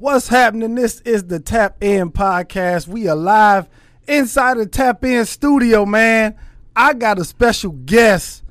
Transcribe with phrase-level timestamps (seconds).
[0.00, 0.76] What's happening?
[0.76, 2.86] This is the Tap In podcast.
[2.86, 3.68] We are live
[4.06, 6.36] inside the Tap In studio, man.
[6.76, 8.44] I got a special guest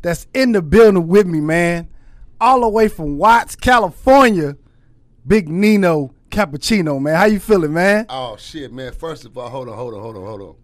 [0.00, 1.88] that's in the building with me, man.
[2.40, 4.56] All the way from Watts, California.
[5.26, 7.16] Big Nino Cappuccino, man.
[7.16, 8.06] How you feeling, man?
[8.08, 8.92] Oh shit, man.
[8.92, 10.54] First of all, hold on, hold on, hold on, hold on.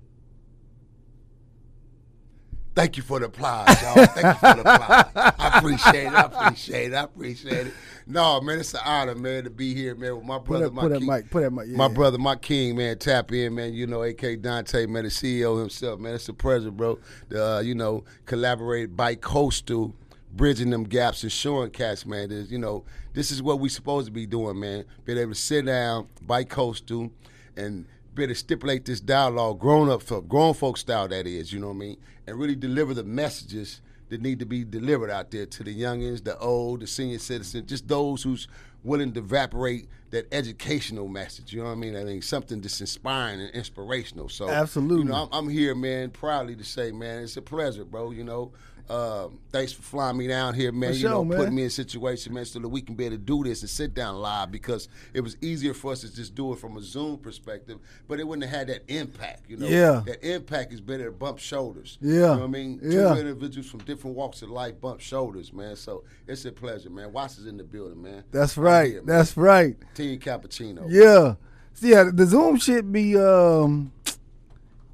[2.76, 4.06] Thank you for the applause, y'all.
[4.06, 5.34] Thank you for the applause.
[5.36, 6.12] I appreciate it.
[6.12, 6.94] I appreciate it.
[6.94, 7.74] I appreciate it.
[8.10, 10.72] No, man, it's an honor, man, to be here, man, with my Put brother, that,
[10.74, 11.08] my put that king.
[11.08, 11.30] mic.
[11.30, 11.66] Put that mic.
[11.68, 11.76] Yeah.
[11.76, 13.74] My brother, my king, man, tap in, man.
[13.74, 16.14] You know, AK Dante, man, the CEO himself, man.
[16.14, 16.98] It's a pleasure, bro.
[17.28, 19.94] To, uh, you know, collaborate by coastal,
[20.32, 22.30] bridging them gaps and showing cats, man.
[22.30, 24.86] There's, you know, this is what we supposed to be doing, man.
[25.04, 27.10] Being able to sit down, by coastal,
[27.58, 31.52] and be able to stipulate this dialogue, grown up, for grown folk style, that is,
[31.52, 31.96] you know what I mean,
[32.26, 36.24] and really deliver the messages that need to be delivered out there to the youngins,
[36.24, 38.48] the old, the senior citizens, just those who's
[38.84, 41.52] willing to evaporate that educational message.
[41.52, 41.96] You know what I mean?
[41.96, 44.28] I think something that's inspiring and inspirational.
[44.28, 45.04] So Absolutely.
[45.04, 48.10] you know, I'm, I'm here, man, proudly to say, man, it's a pleasure, bro.
[48.10, 48.52] You know,
[48.90, 50.90] um, thanks for flying me down here, man.
[50.90, 51.38] For you sure, know, man.
[51.38, 53.60] putting me in a situation, man, so that we can be able to do this
[53.60, 56.76] and sit down live because it was easier for us to just do it from
[56.76, 57.78] a Zoom perspective,
[58.08, 59.42] but it wouldn't have had that impact.
[59.48, 60.02] You know, Yeah.
[60.06, 61.98] that impact is better to bump shoulders.
[62.00, 62.12] Yeah.
[62.14, 62.80] you know what I mean.
[62.82, 63.14] Yeah.
[63.14, 65.76] Two individuals from different walks of life bump shoulders, man.
[65.76, 67.12] So it's a pleasure, man.
[67.12, 68.24] Watts is in the building, man.
[68.30, 68.90] That's right.
[68.90, 69.06] here, man.
[69.18, 69.76] That's right.
[69.94, 70.86] Team Cappuccino.
[70.88, 71.34] Yeah.
[71.74, 73.92] So yeah, the Zoom shit be um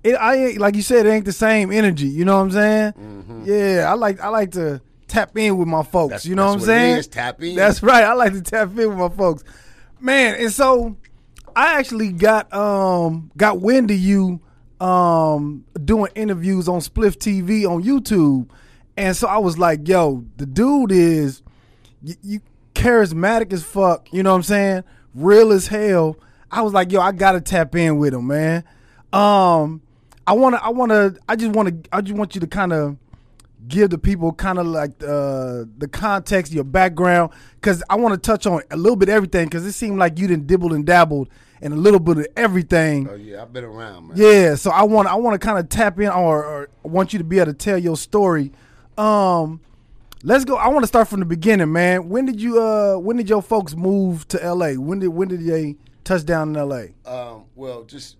[0.04, 2.50] it I ain't like you said, it ain't the same energy, you know what I'm
[2.52, 3.42] saying?
[3.46, 6.08] Yeah, I like I like to tap in with my folks, Mm-hmm.
[6.10, 6.96] That's- you know what I'm it saying?
[6.98, 7.56] is, tap in.
[7.56, 8.04] That's right.
[8.04, 9.42] I like to tap in with my folks.
[10.00, 10.96] Man, and so
[11.56, 14.40] I actually got um got wind of you
[14.80, 18.48] um doing interviews on Spliff TV on YouTube.
[18.96, 21.42] And so I was like, yo, the dude is
[22.02, 22.40] you, you
[22.74, 24.84] charismatic as fuck, you know what I'm saying?
[25.14, 26.16] Real as hell.
[26.50, 28.64] I was like, yo, I gotta tap in with him, man.
[29.12, 29.80] Um,
[30.26, 32.96] I wanna, I wanna, I just wanna, I just want you to kind of
[33.68, 38.18] give the people kind of like uh, the context, your background, because I want to
[38.18, 40.84] touch on a little bit of everything, because it seemed like you didn't dibbled and
[40.84, 41.28] dabbled
[41.60, 43.08] in a little bit of everything.
[43.08, 44.16] Oh yeah, I've been around, man.
[44.16, 47.12] Yeah, so I want I want to kind of tap in or, or I want
[47.12, 48.52] you to be able to tell your story.
[48.98, 49.60] Um
[50.22, 50.56] let's go.
[50.56, 52.08] I want to start from the beginning, man.
[52.08, 54.72] When did you uh when did your folks move to LA?
[54.72, 56.84] When did when did they touch down in LA?
[57.06, 58.16] Um, well, just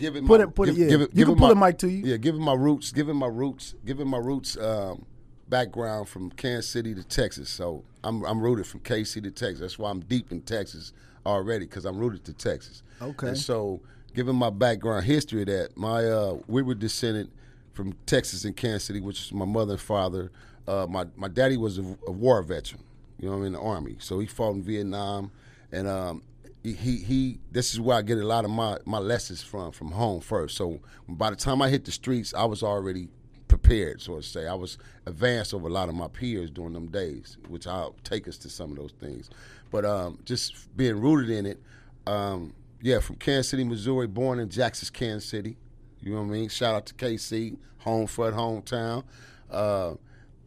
[0.00, 0.88] giving Put my, it- put it- give- yeah.
[0.90, 2.02] give You give can it pull my- the mic to you.
[2.04, 5.04] Yeah, giving my roots, giving my roots, giving my roots um,
[5.48, 7.48] background from Kansas City to Texas.
[7.50, 9.60] So I'm I'm rooted from KC to Texas.
[9.60, 10.92] That's why I'm deep in Texas
[11.26, 12.82] already because I'm rooted to Texas.
[13.02, 13.28] Okay.
[13.28, 13.80] And so,
[14.14, 17.30] given my background history, of that my uh, we were descended
[17.72, 20.32] from Texas and Kansas City, which is my mother and father.
[20.66, 22.82] Uh, my my daddy was a, a war veteran,
[23.18, 23.96] you know, in the army.
[23.98, 25.30] So he fought in Vietnam,
[25.72, 26.22] and um,
[26.62, 27.38] he, he.
[27.50, 30.56] This is where I get a lot of my my lessons from from home first.
[30.56, 33.08] So by the time I hit the streets, I was already
[33.48, 34.46] prepared, so to say.
[34.46, 38.28] I was advanced over a lot of my peers during them days, which I'll take
[38.28, 39.28] us to some of those things.
[39.70, 41.60] But um, just being rooted in it,
[42.06, 45.56] um, yeah, from Kansas City, Missouri, born in Jackson, Kansas City.
[46.00, 46.48] You know what I mean?
[46.48, 49.04] Shout out to KC, home front, hometown.
[49.50, 49.94] Uh,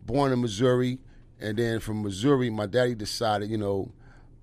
[0.05, 0.99] born in Missouri,
[1.39, 3.91] and then from Missouri, my daddy decided, you know,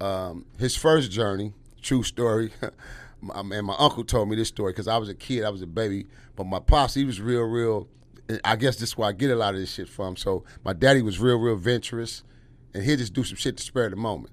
[0.00, 2.52] um, his first journey, true story.
[3.20, 5.62] my, and my uncle told me this story because I was a kid, I was
[5.62, 7.88] a baby, but my pops, he was real, real.
[8.44, 10.16] I guess this is where I get a lot of this shit from.
[10.16, 12.22] So my daddy was real, real venturous,
[12.72, 14.32] and he'd just do some shit to spare the moment.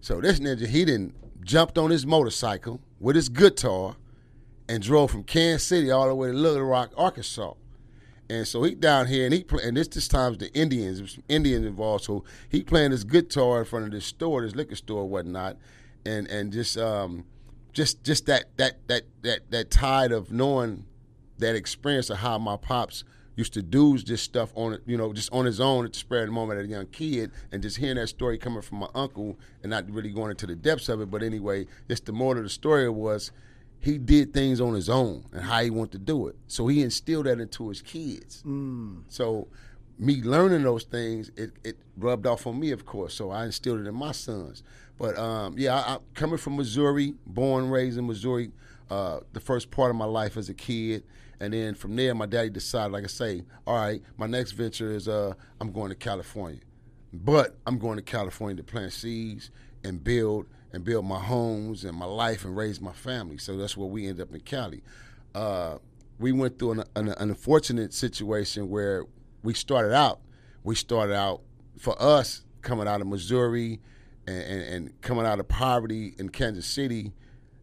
[0.00, 3.96] So this ninja, he didn't jumped on his motorcycle with his guitar
[4.68, 7.52] and drove from Kansas City all the way to Little Rock, Arkansas.
[8.30, 11.66] And so he down here, and he play, and this this time's the Indians, Indians
[11.66, 12.04] involved.
[12.04, 15.58] So he playing his guitar in front of this store, this liquor store, or whatnot,
[16.06, 17.24] and and just um,
[17.72, 20.86] just just that that that that that tide of knowing
[21.38, 23.04] that experience of how my pops
[23.36, 25.98] used to do this stuff on it, you know, just on his own at the
[25.98, 28.78] spare of the moment as a young kid, and just hearing that story coming from
[28.78, 31.10] my uncle, and not really going into the depths of it.
[31.10, 33.32] But anyway, just the moral of the story was
[33.80, 36.36] he did things on his own and how he wanted to do it.
[36.46, 38.42] So he instilled that into his kids.
[39.08, 39.48] So
[39.98, 43.14] me learning those things, it, it rubbed off on me, of course.
[43.14, 44.62] So I instilled it in my sons.
[44.98, 48.50] But um, yeah, I, I, coming from Missouri, born raised in Missouri,
[48.90, 51.04] uh, the first part of my life as a kid,
[51.40, 54.92] and then from there, my daddy decided, like I say, all right, my next venture
[54.92, 56.60] is uh, I'm going to California,
[57.12, 59.50] but I'm going to California to plant seeds
[59.82, 63.38] and build and build my homes and my life and raise my family.
[63.38, 64.82] So that's where we end up in Cali.
[65.34, 65.78] Uh,
[66.18, 69.04] we went through an, an, an unfortunate situation where
[69.42, 70.20] we started out.
[70.62, 71.42] We started out
[71.78, 73.80] for us coming out of Missouri
[74.26, 77.12] and, and, and coming out of poverty in Kansas City,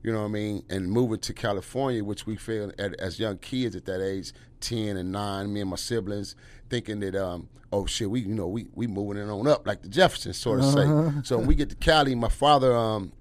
[0.04, 3.38] you know what I mean, and moving to California, which we feel at, as young
[3.38, 6.36] kids at that age, ten and nine, me and my siblings,
[6.69, 9.81] thinking that um, oh shit, we you know we we moving it on up like
[9.84, 11.12] the Jeffersons sort of Uh-huh.
[11.12, 11.22] say.
[11.24, 13.12] So when we get to Cali, my father um,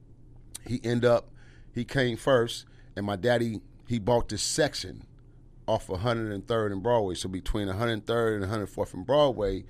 [0.66, 1.28] he end up
[1.74, 2.64] he came first,
[2.96, 5.04] and my daddy he bought this section
[5.66, 7.14] off 103rd and Broadway.
[7.14, 9.64] So between 103rd and 104th and Broadway,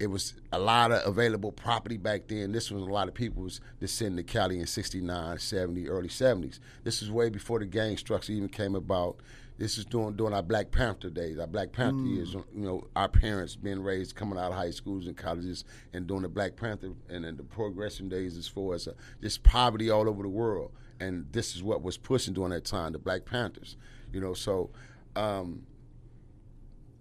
[0.00, 2.52] it was a lot of available property back then.
[2.52, 6.58] This was a lot of people was descending to Cali in 69, 70, early 70s.
[6.84, 9.18] This is way before the gang structure even came about.
[9.58, 12.32] This is during during our Black Panther days, our Black Panther years.
[12.32, 16.22] You know, our parents being raised coming out of high schools and colleges and doing
[16.22, 20.08] the Black Panther and then the progression days as far as uh, just poverty all
[20.08, 20.72] over the world.
[20.98, 23.76] And this is what was pushing during that time, the Black Panthers.
[24.14, 24.70] You know, so
[25.14, 25.66] um,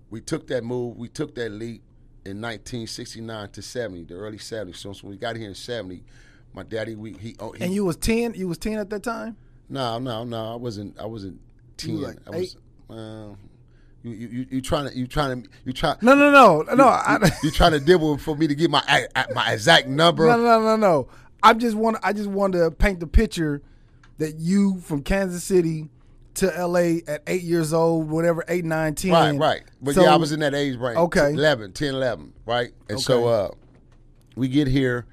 [0.10, 1.81] we took that move, we took that leap
[2.25, 4.75] in 1969 to 70, the early 70s.
[4.77, 6.04] So when we got here in 70,
[6.54, 8.33] my daddy, we he, oh, he And you was ten.
[8.33, 9.38] You was ten at that time.
[9.69, 10.54] no, no, no.
[10.54, 11.00] I wasn't.
[11.00, 11.39] I wasn't
[11.77, 11.92] ten.
[11.92, 12.56] You like I was.
[12.89, 13.36] Uh,
[14.01, 15.95] you, you, you, you trying to, you trying to, you try.
[16.01, 16.88] No, no, no, no.
[16.88, 18.81] I, You trying to dibble for me to get my
[19.36, 20.25] my exact number?
[20.25, 21.07] no, no, no, no.
[21.44, 21.98] I just want.
[22.01, 23.62] I just want to paint the picture
[24.18, 25.89] that you from Kansas City
[26.36, 27.02] to L.A.
[27.08, 29.12] at eight years old, whatever, eight, nine, ten.
[29.12, 29.62] Right, right.
[29.81, 30.98] But So- yeah, I was in that age range.
[30.98, 31.34] Okay.
[31.34, 32.72] 11, 10, 11, right?
[32.90, 33.54] And so Okay.
[33.54, 33.56] uh,
[34.36, 35.06] we get here,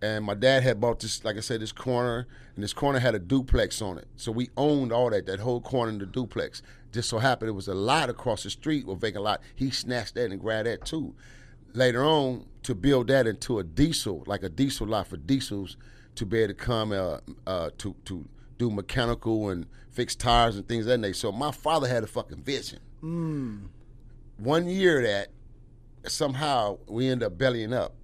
[0.00, 2.26] and my dad had bought this, like I said, this corner,
[2.56, 4.08] and this corner had a duplex on it.
[4.16, 6.62] So we owned all that, that whole corner in the duplex.
[6.90, 9.40] Just so happened it was a lot across the street, a vacant lot.
[9.54, 11.14] He snatched that and grabbed that too.
[11.74, 15.76] Later on, to build that into a diesel, like a diesel lot for diesels,
[16.16, 18.28] to be able to come uh, uh, to to
[18.58, 21.14] do mechanical and fix tires and things that nature.
[21.14, 22.80] So my father had a fucking vision.
[23.00, 23.58] Hmm.
[24.38, 25.28] One year that
[26.10, 27.94] somehow we end up bellying up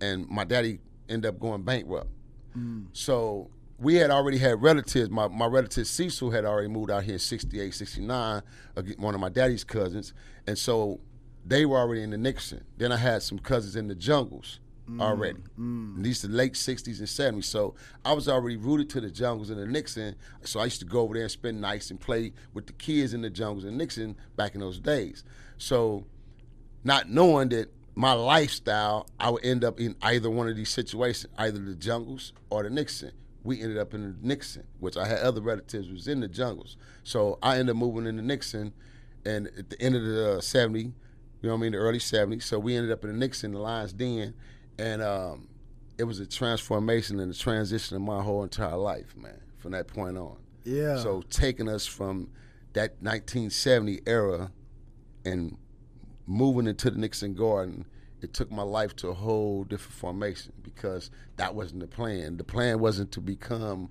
[0.00, 2.10] and my daddy ended up going bankrupt.
[2.52, 2.84] Hmm.
[2.92, 5.10] So we had already had relatives.
[5.10, 8.42] My, my relative cecil had already moved out here in 68 69
[8.98, 10.14] one of my daddy's cousins.
[10.46, 11.00] And so
[11.44, 12.64] they were already in the nixon.
[12.76, 14.60] Then i had some cousins in the jungles
[14.98, 15.38] already
[15.96, 19.10] And these are the late 60s and 70s so i was already rooted to the
[19.10, 22.00] jungles and the nixon so i used to go over there and spend nights and
[22.00, 25.24] play with the kids in the jungles and nixon back in those days
[25.58, 26.04] so
[26.82, 31.32] not knowing that my lifestyle, I would end up in either one of these situations,
[31.36, 33.12] either the jungles or the Nixon.
[33.42, 36.76] We ended up in the Nixon, which I had other relatives was in the jungles.
[37.04, 38.72] So I ended up moving in the Nixon,
[39.24, 40.92] and at the end of the uh, 70, you
[41.42, 42.42] know what I mean, the early 70s.
[42.42, 44.34] So we ended up in the Nixon, the Lions Den,
[44.80, 45.48] and um,
[45.98, 49.86] it was a transformation and a transition in my whole entire life, man, from that
[49.86, 50.38] point on.
[50.64, 50.98] Yeah.
[50.98, 52.30] So taking us from
[52.72, 54.50] that 1970 era
[55.24, 55.56] and
[56.26, 57.84] moving into the Nixon Garden,
[58.22, 62.38] it took my life to a whole different formation because that wasn't the plan.
[62.38, 63.90] The plan wasn't to become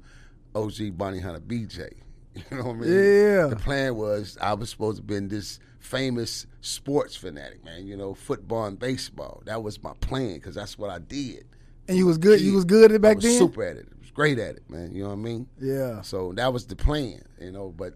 [0.56, 1.94] OG Bounty Hunter BJ.
[2.36, 2.90] You know what I mean?
[2.92, 3.48] Yeah.
[3.48, 7.88] The plan was I was supposed to be in this famous sports fanatic, man.
[7.88, 9.42] You know, football and baseball.
[9.46, 11.46] That was my plan because that's what I did.
[11.88, 12.40] and you was good.
[12.42, 13.38] You was good at it I back was then.
[13.38, 13.88] super at it.
[13.92, 14.94] I was great at it, man.
[14.94, 15.48] You know what I mean?
[15.60, 16.02] Yeah.
[16.02, 17.74] So that was the plan, you know.
[17.76, 17.96] But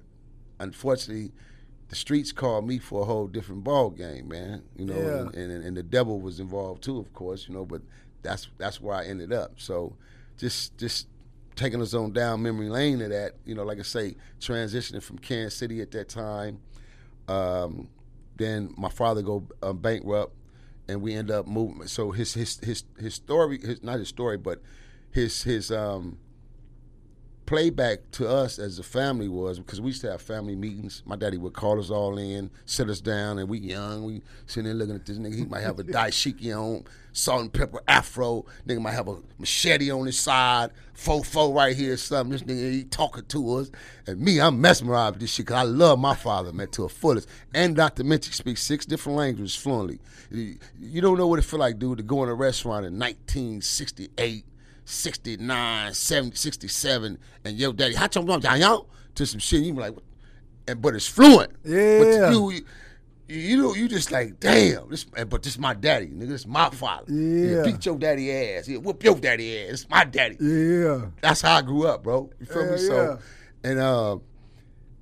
[0.59, 1.31] unfortunately,
[1.89, 4.63] the streets called me for a whole different ball game, man.
[4.77, 5.39] You know, Yeah.
[5.41, 7.47] and, and, and the devil was involved too, of course.
[7.47, 7.81] You know, but
[8.21, 9.53] that's that's where I ended up.
[9.57, 9.95] So
[10.37, 11.07] just just
[11.55, 13.33] taking us on down memory lane of that.
[13.45, 16.59] You know, like I say, transitioning from Kansas City at that time.
[17.27, 17.89] Um,
[18.35, 20.35] then my father go uh, bankrupt,
[20.87, 21.87] and we end up moving.
[21.87, 24.61] So his his his his story, his, not his story, but
[25.11, 26.17] his his um
[27.45, 31.03] playback to us as a family was because we used to have family meetings.
[31.05, 34.65] My daddy would call us all in, sit us down, and we young, we sitting
[34.65, 35.35] there looking at this nigga.
[35.35, 38.45] He might have a dashiki on, salt and pepper afro.
[38.67, 42.31] Nigga might have a machete on his side, fofo right here, something.
[42.31, 43.71] This nigga he talking to us,
[44.07, 46.89] and me, I'm mesmerized with this shit because I love my father, man, to a
[46.89, 47.27] fullest.
[47.53, 48.03] And Dr.
[48.03, 49.99] Minty speaks six different languages fluently.
[50.31, 52.97] You you don't know what it feel like, dude, to go in a restaurant in
[52.97, 54.45] 1968
[54.85, 59.61] 69, 70, 67, and yo, daddy, how come down y'all to some shit?
[59.61, 59.95] You be like,
[60.67, 61.51] and but it's fluent.
[61.63, 61.99] Yeah.
[61.99, 62.65] But you, you,
[63.27, 67.11] you know, you just like, damn, this, but this my daddy, nigga, this my father.
[67.11, 67.63] Yeah.
[67.63, 68.67] beat your daddy ass.
[68.67, 69.69] Yeah, whoop your daddy ass.
[69.69, 70.37] It's my daddy.
[70.39, 71.07] Yeah.
[71.21, 72.29] That's how I grew up, bro.
[72.39, 72.77] You feel Hell me?
[72.77, 73.19] So,
[73.63, 74.17] and uh,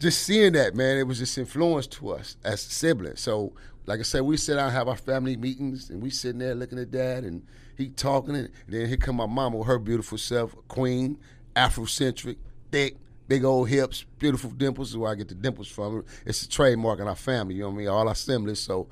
[0.01, 3.21] just seeing that, man, it was just influence to us as siblings.
[3.21, 3.53] So,
[3.85, 6.55] like I said, we sit down and have our family meetings, and we sitting there
[6.55, 7.43] looking at dad, and
[7.77, 11.19] he talking, and then here come my mama with her beautiful self, queen,
[11.55, 12.37] Afrocentric,
[12.71, 14.89] thick, big old hips, beautiful dimples.
[14.89, 16.03] Is where I get the dimples from.
[16.25, 17.55] It's a trademark in our family.
[17.55, 17.87] You know what I mean?
[17.89, 18.59] All our siblings.
[18.59, 18.87] So,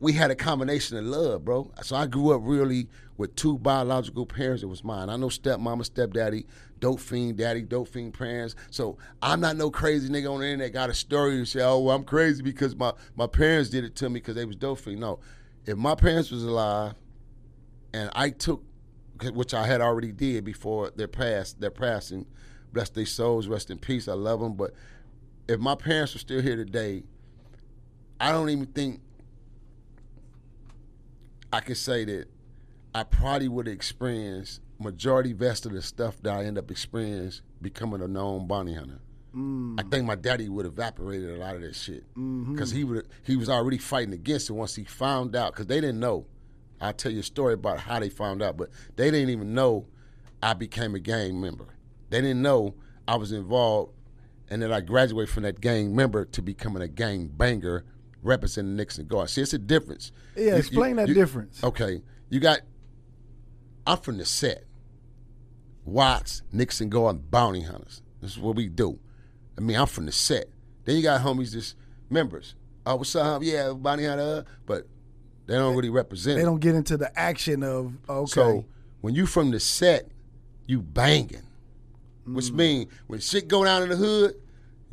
[0.00, 1.70] we had a combination of love, bro.
[1.82, 5.08] So I grew up really with two biological parents It was mine.
[5.08, 6.46] I know stepmama, stepdaddy,
[6.80, 8.54] dope fiend daddy, dope fiend parents.
[8.70, 11.80] So I'm not no crazy nigga on the internet got a story to say, oh,
[11.80, 14.78] well, I'm crazy because my, my parents did it to me because they was dope
[14.78, 15.00] fiend.
[15.00, 15.20] No,
[15.64, 16.94] if my parents was alive
[17.92, 18.62] and I took,
[19.32, 22.26] which I had already did before their past, their passing,
[22.72, 24.08] bless their souls, rest in peace.
[24.08, 24.54] I love them.
[24.54, 24.72] But
[25.48, 27.04] if my parents were still here today,
[28.20, 29.00] I don't even think
[31.56, 32.26] I can say that
[32.94, 37.42] I probably would have experienced majority vest of the stuff that I end up experiencing
[37.62, 39.00] becoming a known bounty hunter.
[39.34, 39.80] Mm.
[39.80, 42.76] I think my daddy would have evaporated a lot of that shit because mm-hmm.
[42.76, 45.98] he would he was already fighting against it once he found out because they didn't
[45.98, 46.26] know.
[46.78, 49.86] I'll tell you a story about how they found out, but they didn't even know
[50.42, 51.68] I became a gang member.
[52.10, 52.74] They didn't know
[53.08, 53.94] I was involved,
[54.50, 57.86] and then I graduated from that gang member to becoming a gang banger
[58.26, 59.30] representing Nixon Guard.
[59.30, 60.12] See, it's a difference.
[60.36, 61.62] Yeah, you, explain you, that you, difference.
[61.62, 62.60] Okay, you got.
[63.86, 64.64] I'm from the set.
[65.84, 68.02] Watts, Nixon Guard, bounty hunters.
[68.20, 68.98] This is what we do.
[69.56, 70.46] I mean, I'm from the set.
[70.84, 71.76] Then you got homies, just
[72.10, 72.56] members.
[72.84, 73.42] Oh, what's up?
[73.42, 74.44] Yeah, bounty hunter.
[74.66, 74.86] But
[75.46, 76.38] they don't really represent.
[76.38, 78.30] They don't get into the action of okay.
[78.30, 78.64] So
[79.00, 80.08] when you from the set,
[80.66, 81.42] you banging,
[82.28, 82.34] mm.
[82.34, 84.34] which mean when shit go down in the hood,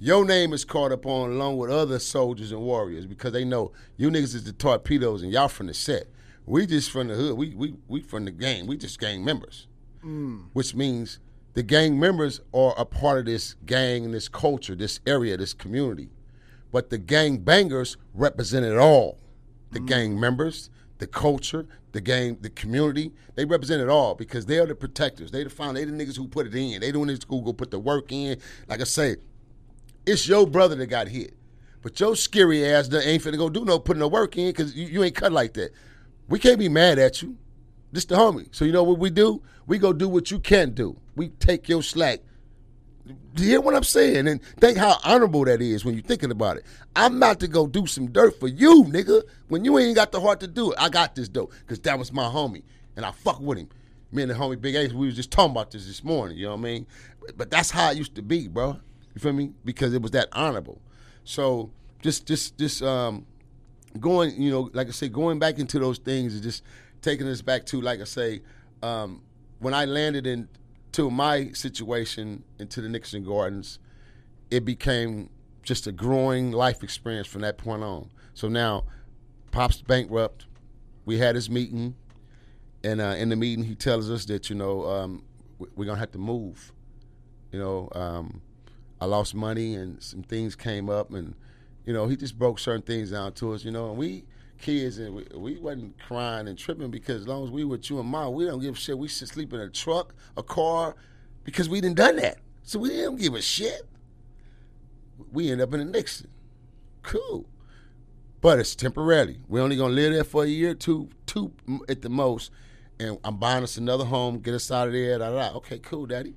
[0.03, 3.71] your name is caught up on along with other soldiers and warriors because they know
[3.95, 6.07] you niggas is the torpedoes and y'all from the set.
[6.45, 7.37] We just from the hood.
[7.37, 8.67] We we we from the gang.
[8.67, 9.65] We just gang members,
[10.03, 10.43] mm.
[10.51, 11.19] which means
[11.53, 15.53] the gang members are a part of this gang and this culture, this area, this
[15.53, 16.09] community.
[16.69, 19.19] But the gang bangers represent it all.
[19.71, 19.87] The mm.
[19.87, 24.65] gang members, the culture, the gang, the community, they represent it all because they are
[24.65, 25.31] the protectors.
[25.31, 26.81] They the found they the niggas who put it in.
[26.81, 28.37] They the niggas who go put the work in.
[28.67, 29.15] Like I say,
[30.05, 31.33] it's your brother that got hit.
[31.81, 34.87] But your scary ass ain't finna go do no putting no work in because you,
[34.87, 35.71] you, ain't cut like that.
[36.29, 37.37] We can't be mad at you.
[37.91, 38.47] This the homie.
[38.55, 39.41] So you know what we do?
[39.67, 40.97] We go do what you can't do.
[41.15, 42.21] We take your slack.
[43.05, 44.29] Do you hear what I'm saying?
[44.29, 46.65] And think how honorable that is when you're thinking about it.
[46.95, 49.23] I'm about to go do some dirt for you, nigga.
[49.49, 51.99] When you ain't got the heart to do it, I got this dope because that
[51.99, 52.63] was my homie,
[52.95, 53.69] and I fuck with him.
[54.11, 56.37] Me and the homie Big Ace, we was just talking about this this morning.
[56.37, 56.87] You know what I mean?
[57.35, 58.79] But that's how it used to be, bro.
[59.13, 59.51] You feel me?
[59.63, 60.81] Because it was that honorable.
[61.23, 63.25] So just just just um
[63.99, 66.63] going, you know, like I say, going back into those things and just
[67.01, 68.41] taking us back to, like I say,
[68.81, 69.21] um,
[69.59, 73.79] when I landed into my situation into the Nixon Gardens,
[74.51, 75.29] it became
[75.63, 78.09] just a growing life experience from that point on.
[78.33, 78.85] So now,
[79.51, 80.47] Pop's bankrupt.
[81.05, 81.95] We had his meeting,
[82.83, 85.23] and uh, in the meeting, he tells us that you know um,
[85.59, 86.71] we're gonna have to move.
[87.51, 88.41] You know, um,
[89.03, 91.35] I lost money and some things came up and
[91.85, 94.23] you know he just broke certain things down to us you know and we
[94.61, 97.89] kids and we, we wasn't crying and tripping because as long as we were with
[97.89, 98.97] you and mom we don't give a shit.
[98.97, 100.95] We should sleep in a truck a car
[101.43, 102.37] because we didn't done that.
[102.61, 103.81] So we didn't give a shit.
[105.33, 106.29] We end up in a Nixon.
[107.01, 107.45] Cool.
[108.39, 109.41] But it's temporarily.
[109.49, 111.51] We're only gonna live there for a year two two
[111.89, 112.51] at the most.
[113.01, 115.57] And I'm buying us another home get us out of there da, da, da.
[115.57, 116.35] okay cool daddy.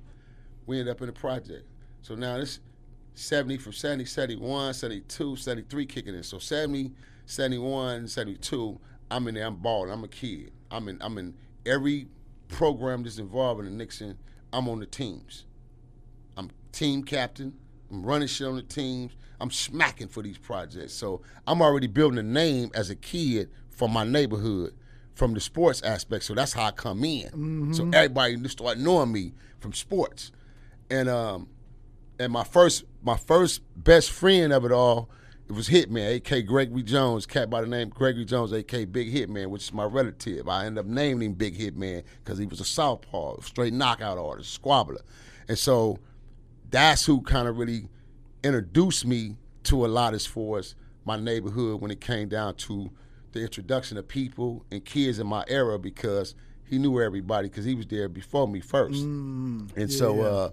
[0.65, 1.63] We end up in a project
[2.07, 2.61] so now this
[3.15, 6.23] 70 from 70, 71, 72, 73 kicking in.
[6.23, 6.93] So 70,
[7.25, 8.79] 71, 72,
[9.11, 9.91] I'm in there, I'm balling.
[9.91, 10.53] I'm a kid.
[10.71, 11.33] I'm in I'm in
[11.65, 12.07] every
[12.47, 14.17] program that's involved in the Nixon,
[14.53, 15.43] I'm on the teams.
[16.37, 17.53] I'm team captain.
[17.91, 19.11] I'm running shit on the teams.
[19.41, 20.93] I'm smacking for these projects.
[20.93, 24.73] So I'm already building a name as a kid for my neighborhood
[25.13, 26.23] from the sports aspect.
[26.23, 27.27] So that's how I come in.
[27.27, 27.73] Mm-hmm.
[27.73, 30.31] So everybody start knowing me from sports.
[30.89, 31.49] And um,
[32.19, 35.09] and my first my first best friend of it all
[35.49, 36.41] it was Hitman, A.K.
[36.41, 38.83] Gregory Jones, cat by the name Gregory Jones, A.K.
[38.83, 40.49] Big Hitman, which is my relative.
[40.49, 44.61] I ended up naming him Big Hitman because he was a southpaw, straight knockout artist,
[44.61, 44.99] squabbler.
[45.47, 45.99] And so
[46.69, 47.87] that's who kind of really
[48.43, 52.89] introduced me to a lot as far as my neighborhood when it came down to
[53.31, 57.73] the introduction of people and kids in my era because he knew everybody because he
[57.73, 59.01] was there before me first.
[59.01, 59.97] Mm, and yeah.
[59.97, 60.49] so uh,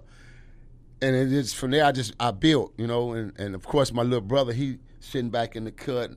[1.05, 3.93] and it is from there I just I built, you know, and, and of course
[3.93, 6.11] my little brother he sitting back in the cut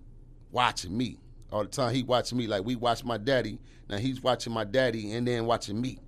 [0.50, 1.18] watching me
[1.52, 1.94] all the time.
[1.94, 3.58] He watching me like we watch my daddy.
[3.88, 5.98] Now he's watching my daddy and then watching me,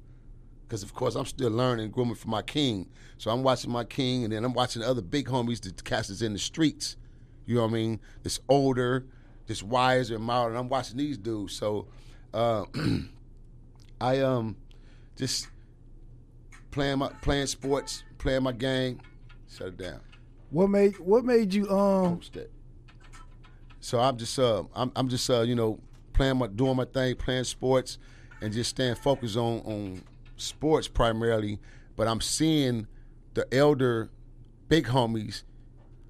[0.66, 2.88] because of course I'm still learning, grooming for my king.
[3.18, 6.08] So I'm watching my king, and then I'm watching the other big homies, the cast
[6.08, 6.96] is in the streets.
[7.44, 8.00] You know what I mean?
[8.22, 9.06] This older,
[9.46, 11.54] this wiser, and I'm watching these dudes.
[11.54, 11.88] So
[12.32, 12.64] uh,
[14.00, 14.56] I um
[15.16, 15.48] just
[16.70, 19.00] playing my playing sports, playing my game,
[19.48, 20.00] shut it down.
[20.50, 22.50] What made what made you um Post that.
[23.80, 25.80] So I'm just uh I'm I'm just uh you know
[26.12, 27.98] playing my doing my thing, playing sports,
[28.40, 30.02] and just staying focused on on
[30.36, 31.58] sports primarily.
[31.96, 32.86] But I'm seeing
[33.34, 34.10] the elder
[34.68, 35.42] big homies,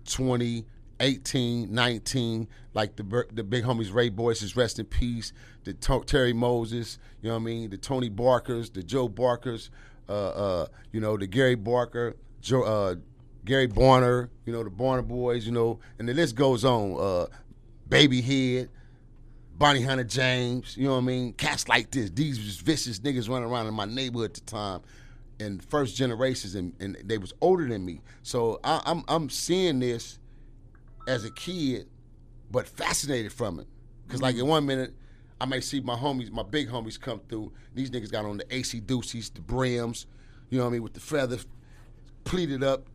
[0.09, 0.67] 20,
[1.01, 5.33] 18, 19, like the the big homies Ray Boyce is rest in peace,
[5.65, 9.71] the Terry Moses, you know what I mean, the Tony Barkers, the Joe Barkers,
[10.11, 12.17] uh, uh, you know, the Gary Barker,
[12.53, 12.97] uh,
[13.45, 16.97] Gary Barner, you know, the Barner boys, you know, and the list goes on.
[16.99, 17.27] Uh,
[17.89, 18.71] Baby Head,
[19.59, 21.33] Bounty Hunter James, you know what I mean?
[21.33, 22.11] Cats like this.
[22.11, 24.81] These vicious niggas running around in my neighborhood at the time.
[25.41, 28.03] And first generations and, and they was older than me.
[28.23, 30.19] So I, I'm I'm seeing this
[31.09, 31.89] as a kid,
[32.51, 33.67] but fascinated from it.
[34.07, 34.93] because like in one minute,
[35.41, 37.53] I may see my homies, my big homies come through.
[37.75, 40.07] These niggas got on the AC Deuces, the brims,
[40.51, 41.47] you know what I mean, with the feathers
[42.25, 42.87] pleated up.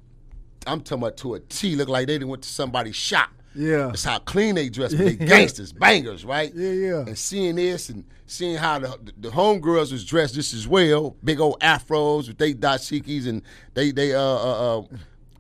[0.68, 3.30] I'm talking about to a T, look like they done went to somebody's shop.
[3.56, 3.88] Yeah.
[3.88, 6.52] That's how clean they dress, but they gangsters, bangers, right?
[6.54, 7.00] Yeah, yeah.
[7.00, 11.40] And seeing this and seeing how the the homegirls was dressed just as well, big
[11.40, 13.42] old afros with they dashikis and
[13.74, 14.84] they they uh uh, uh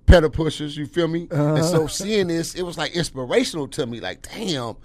[0.05, 1.27] pedal pushers, you feel me?
[1.31, 3.99] And so seeing this, it was like inspirational to me.
[3.99, 4.75] Like, damn,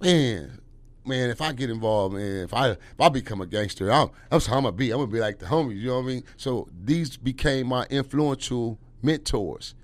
[0.00, 0.60] man,
[1.06, 4.46] man, if I get involved, man, if I if I become a gangster, I'm that's
[4.46, 4.90] how I'm gonna be.
[4.90, 6.24] I'm gonna be like the homies, you know what I mean?
[6.36, 9.74] So these became my influential mentors.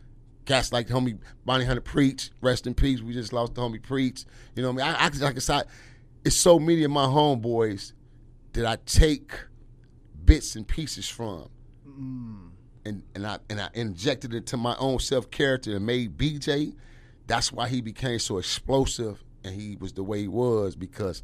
[0.47, 3.03] Cats like the homie Bounty Hunter Preach, rest in peace.
[3.03, 4.25] We just lost the homie Preach.
[4.55, 4.97] You know what I mean?
[4.97, 5.65] I, I like I said,
[6.25, 7.93] it's so many of my homeboys
[8.53, 9.33] that I take
[10.25, 11.49] bits and pieces from
[11.87, 12.51] mm.
[12.85, 16.75] and and I and I injected it to my own self character and made BJ.
[17.27, 21.23] That's why he became so explosive and he was the way he was because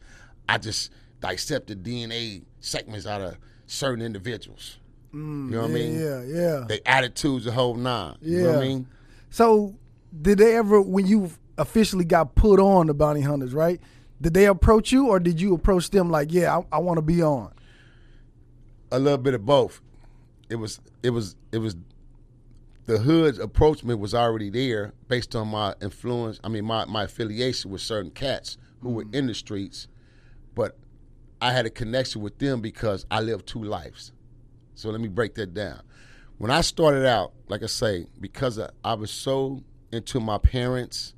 [0.49, 4.79] I just dissected DNA segments out of certain individuals.
[5.15, 5.99] Mm, you know what I mean?
[5.99, 6.65] Yeah, yeah.
[6.69, 8.17] They attitudes the whole nine.
[8.21, 8.69] You know what I Yeah.
[8.69, 8.87] mean?
[9.31, 9.75] So,
[10.23, 13.81] did they ever, when you officially got put on the bounty hunters, right?
[14.21, 17.03] Did they approach you, or did you approach them like, "Yeah, I, I want to
[17.03, 17.53] be on"?
[18.93, 19.81] a little bit of both.
[20.49, 21.77] It was it was it was
[22.87, 26.41] the hood's approachment was already there based on my influence.
[26.43, 29.15] I mean my my affiliation with certain cats who were mm-hmm.
[29.15, 29.89] in the streets,
[30.55, 30.77] but
[31.41, 34.13] I had a connection with them because I lived two lives.
[34.75, 35.83] So let me break that down.
[36.39, 41.15] When I started out, like I say, because I, I was so into my parents,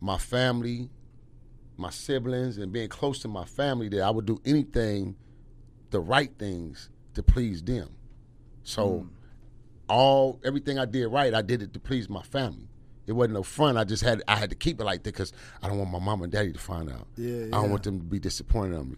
[0.00, 0.90] my family,
[1.76, 5.16] my siblings, and being close to my family that I would do anything
[5.90, 7.90] the right things to please them.
[8.62, 9.08] So mm.
[9.90, 12.68] All everything I did right, I did it to please my family.
[13.06, 13.76] It wasn't no fun.
[13.76, 15.98] I just had I had to keep it like that because I don't want my
[15.98, 17.08] mom and daddy to find out.
[17.16, 18.96] Yeah, I don't want them to be disappointed on me.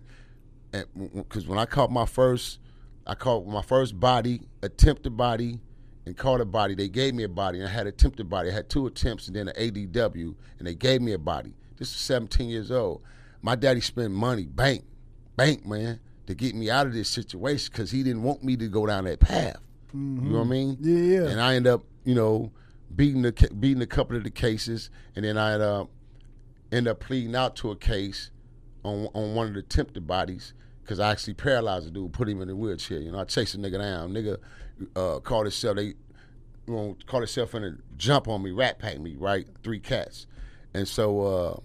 [0.74, 2.58] And because when I caught my first,
[3.06, 5.60] I caught my first body, attempted body,
[6.04, 6.74] and caught a body.
[6.74, 8.50] They gave me a body, and I had attempted body.
[8.50, 11.54] I had two attempts and then an ADW, and they gave me a body.
[11.76, 13.02] This was 17 years old.
[13.40, 14.84] My daddy spent money, bank,
[15.36, 18.68] bank, man, to get me out of this situation because he didn't want me to
[18.68, 19.56] go down that path.
[19.94, 20.76] You know what I mean?
[20.80, 21.28] Yeah, yeah.
[21.28, 22.50] And I end up, you know,
[22.94, 25.86] beating the beating a couple of the cases, and then I uh,
[26.70, 28.30] end up pleading out to a case
[28.84, 32.42] on on one of the attempted bodies because I actually paralyzed the dude, put him
[32.42, 32.98] in a wheelchair.
[32.98, 34.12] You know, I chased a nigga down.
[34.12, 34.38] Nigga
[34.96, 35.94] uh, called himself they
[36.66, 39.46] you know, called himself in a jump on me, rat pack me, right?
[39.62, 40.26] Three cats,
[40.74, 41.20] and so.
[41.20, 41.60] uh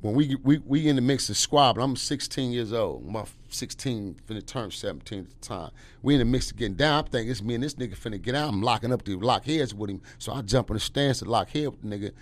[0.00, 3.08] when we we we in the mix of squad, I'm 16 years old.
[3.08, 5.70] About 16, finna turn 17 at the time.
[6.02, 7.04] We in the mix of getting down.
[7.04, 8.48] I'm thinking it's me and this nigga finna get out.
[8.48, 10.02] I'm locking up to lock heads with him.
[10.18, 12.12] So I jump in the stands to lock head with the nigga.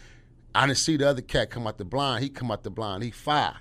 [0.54, 2.22] I didn't see the other cat come out the blind.
[2.22, 3.02] He come out the blind.
[3.02, 3.56] He fire.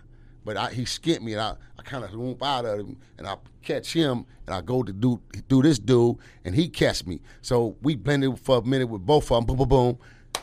[0.46, 3.26] But I, he skipped me and I, I kind of whoop out of him and
[3.26, 7.22] I catch him and I go to do do this dude and he catch me.
[7.42, 9.46] So we blended for a minute with both of them.
[9.46, 9.98] Boom, boom, boom.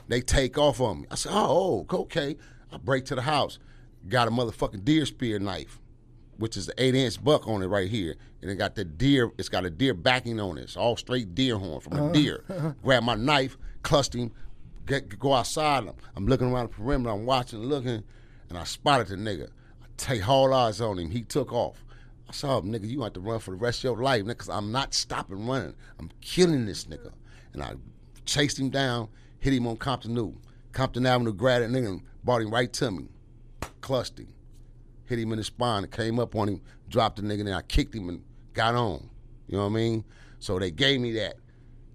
[0.08, 1.06] They take off on me.
[1.10, 2.36] I said, oh, okay.
[2.72, 3.58] I break to the house.
[4.08, 5.80] Got a motherfucking deer spear knife,
[6.38, 8.16] which is an eight inch buck on it right here.
[8.40, 10.62] And it got the deer, it's got a deer backing on it.
[10.62, 12.12] It's all straight deer horn from a uh-huh.
[12.12, 12.44] deer.
[12.48, 12.72] Uh-huh.
[12.82, 14.32] Grab my knife, clutched him,
[14.86, 15.86] get, go outside.
[15.86, 18.02] I'm, I'm looking around the perimeter, I'm watching, looking,
[18.48, 19.48] and I spotted the nigga.
[19.82, 21.10] I take all eyes on him.
[21.10, 21.84] He took off.
[22.28, 24.28] I saw him, nigga, you have to run for the rest of your life, nigga,
[24.28, 25.74] because I'm not stopping running.
[25.98, 27.12] I'm killing this nigga.
[27.52, 27.74] And I
[28.24, 29.08] chased him down,
[29.40, 30.36] hit him on Compton New.
[30.72, 33.08] Compton Avenue, grabbed that nigga brought him right to me.
[33.80, 34.28] Clutched him.
[35.04, 37.62] Hit him in the spine, and came up on him, dropped the nigga, and I
[37.62, 38.22] kicked him and
[38.54, 39.08] got on.
[39.48, 40.04] You know what I mean?
[40.38, 41.34] So they gave me that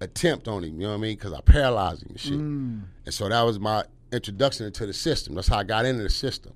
[0.02, 1.16] attempt on him, you know what I mean?
[1.16, 2.34] Because I paralyzed him and shit.
[2.34, 2.84] Mm.
[3.06, 5.36] And so that was my introduction into the system.
[5.36, 6.54] That's how I got into the system.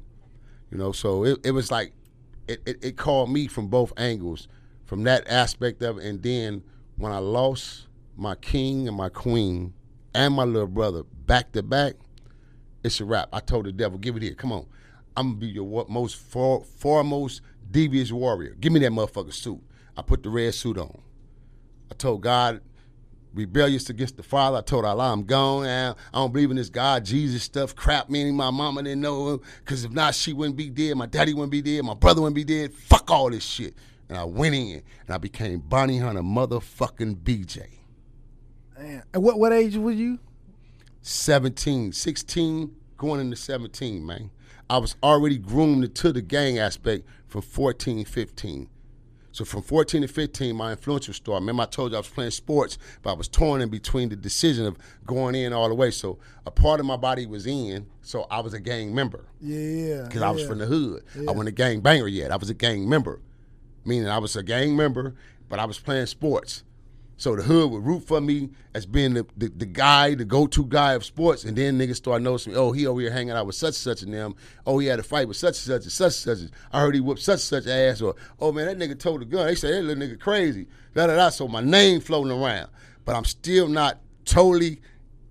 [0.72, 1.94] You know, so it, it was like
[2.48, 4.48] it, it, it called me from both angles,
[4.86, 6.06] from that aspect of it.
[6.06, 6.64] And then
[6.98, 9.74] when I lost my king and my queen
[10.14, 11.96] and my little brother back to back,
[12.84, 13.30] it's a wrap.
[13.34, 14.36] I told the devil, give it here.
[14.36, 14.66] Come on.
[15.18, 18.56] I'm gonna be your most far, foremost devious warrior.
[18.60, 19.62] Give me that motherfucker suit.
[19.98, 21.02] I put the red suit on.
[21.92, 22.62] I told God,
[23.34, 24.58] rebellious against the Father.
[24.58, 25.66] I told Allah, I'm gone.
[25.66, 27.76] I don't believe in this God, Jesus stuff.
[27.76, 29.42] Crap, meaning my mama didn't know him.
[29.60, 30.96] Because if not, she wouldn't be dead.
[30.96, 31.84] My daddy wouldn't be dead.
[31.84, 32.74] My brother wouldn't be dead.
[32.74, 33.76] Fuck all this shit.
[34.08, 37.68] And I went in and I became Bounty Hunter motherfucking BJ.
[38.78, 39.04] Man.
[39.14, 40.20] And what what age was you?
[41.02, 44.30] 17, 16, going into 17, man.
[44.70, 48.70] I was already groomed to the gang aspect from 14, 15.
[49.32, 51.42] So from 14 to 15, my influential started.
[51.42, 54.16] Remember, I told you I was playing sports, but I was torn in between the
[54.16, 55.92] decision of going in all the way.
[55.92, 59.58] So a part of my body was in, so I was a gang member Yeah.
[59.58, 60.02] Yeah.
[60.04, 61.04] Because I was from the hood.
[61.16, 61.30] Yeah.
[61.30, 62.32] I wasn't a gang banger yet.
[62.32, 63.22] I was a gang member,
[63.86, 65.16] meaning I was a gang member,
[65.48, 66.64] but I was playing sports.
[67.20, 70.64] So the hood would root for me as being the, the, the guy, the go-to
[70.64, 73.56] guy of sports, and then niggas start noticing, oh, he over here hanging out with
[73.56, 74.36] such and such and them.
[74.66, 76.50] Oh, he had a fight with such and such and such and such.
[76.72, 78.02] I heard he whooped such and such ass.
[78.02, 79.48] Or, oh man, that nigga told the gun.
[79.48, 80.66] They say that little nigga crazy.
[80.94, 81.28] Da da da.
[81.28, 82.70] So my name floating around,
[83.04, 84.80] but I'm still not totally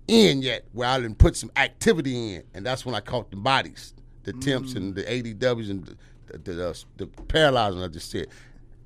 [0.07, 3.37] in yet where I didn't put some activity in, and that's when I caught the
[3.37, 4.77] bodies, the temps mm.
[4.77, 5.97] and the ADWs and the
[6.37, 8.27] the, the, the paralyzing I just said,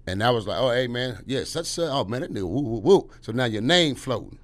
[0.08, 2.62] and I was like, oh hey man, yeah, such such, oh man, that nigga woo
[2.62, 3.10] woo woo.
[3.22, 4.40] So now your name floating.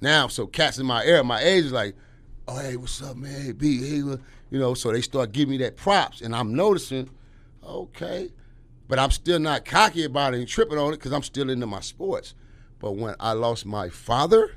[0.00, 1.96] Now, so cats in my area, my age is like,
[2.48, 3.40] oh hey, what's up, man?
[3.40, 4.74] Hey B, hey, what-" you know.
[4.74, 7.10] So they start giving me that props, and I'm noticing,
[7.64, 8.30] okay,
[8.88, 11.66] but I'm still not cocky about it and tripping on it because I'm still into
[11.66, 12.34] my sports.
[12.78, 14.56] But when I lost my father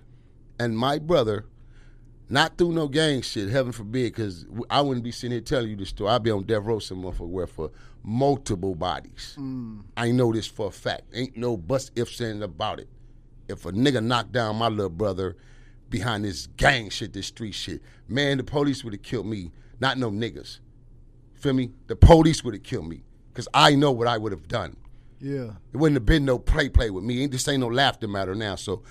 [0.60, 1.46] and my brother,
[2.30, 5.76] not through no gang shit, heaven forbid, because I wouldn't be sitting here telling you
[5.76, 6.12] this story.
[6.12, 7.72] I'd be on death row somewhere for where for
[8.04, 9.36] multiple bodies.
[9.40, 9.82] Mm.
[9.98, 11.04] I know this for a fact.
[11.14, 12.88] Ain't no bust ifs ands about it.
[13.48, 15.36] If a nigga knocked down my little brother
[15.90, 19.52] behind this gang shit, this street shit, man, the police would have killed me.
[19.80, 20.60] Not no niggas.
[21.34, 21.72] Feel me?
[21.88, 23.04] The police would have killed me.
[23.34, 24.76] Cause I know what I would have done.
[25.20, 25.52] Yeah.
[25.74, 27.26] It wouldn't have been no play play with me.
[27.28, 28.56] This ain't no laughter matter now.
[28.56, 28.84] So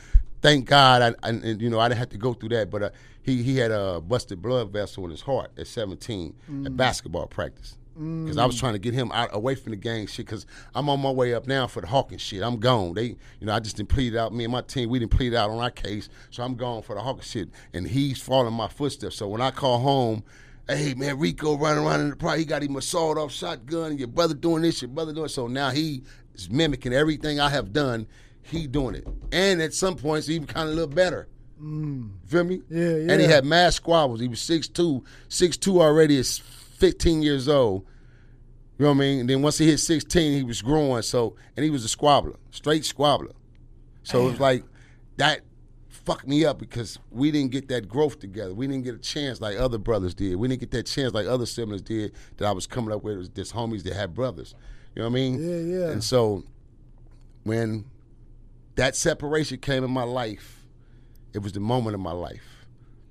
[0.43, 2.71] thank God, I, I and, you know I didn't have to go through that.
[2.71, 2.91] But uh,
[3.23, 6.35] he he had a busted blood vessel in his heart at 17
[6.67, 7.77] at basketball practice.
[8.01, 10.25] Because I was trying to get him out away from the gang shit.
[10.27, 12.45] Because I'm on my way up now for the Hawkins shit.
[12.45, 12.95] I'm gone.
[12.95, 14.33] They, you know, I just didn't plead out.
[14.33, 16.09] Me and my team, we didn't plead out on our case.
[16.31, 17.49] So I'm gone for the Hawkins shit.
[17.75, 19.17] And he's following my footsteps.
[19.17, 20.23] So when I call home,
[20.69, 22.39] hey man, Rico running around in the park.
[22.39, 23.91] He got him a sawed off shotgun.
[23.91, 24.81] And your brother doing this.
[24.81, 25.27] Your brother doing.
[25.27, 25.31] it.
[25.31, 26.05] So now he
[26.37, 28.07] is mimicking everything I have done.
[28.49, 31.29] He doing it, and at some points he even kind of a little better.
[31.61, 32.11] Mm.
[32.27, 32.63] Feel me?
[32.71, 33.13] Yeah, yeah.
[33.13, 34.21] And he had mad squabbles.
[34.21, 37.85] He was 6'2", 6'2 already is 15 years old.
[38.79, 39.21] You know what I mean?
[39.21, 41.03] And then once he hit 16, he was growing.
[41.03, 43.33] So, and he was a squabbler, straight squabbler.
[44.05, 44.65] So it was like
[45.17, 45.41] that
[45.89, 48.55] fucked me up because we didn't get that growth together.
[48.55, 50.37] We didn't get a chance like other brothers did.
[50.37, 53.19] We didn't get that chance like other siblings did that I was coming up with.
[53.19, 54.55] Was this homies that had brothers.
[54.95, 55.39] You know what I mean?
[55.39, 55.91] Yeah, yeah.
[55.91, 56.45] And so
[57.43, 57.85] when
[58.79, 60.65] that separation came in my life,
[61.33, 62.65] it was the moment of my life.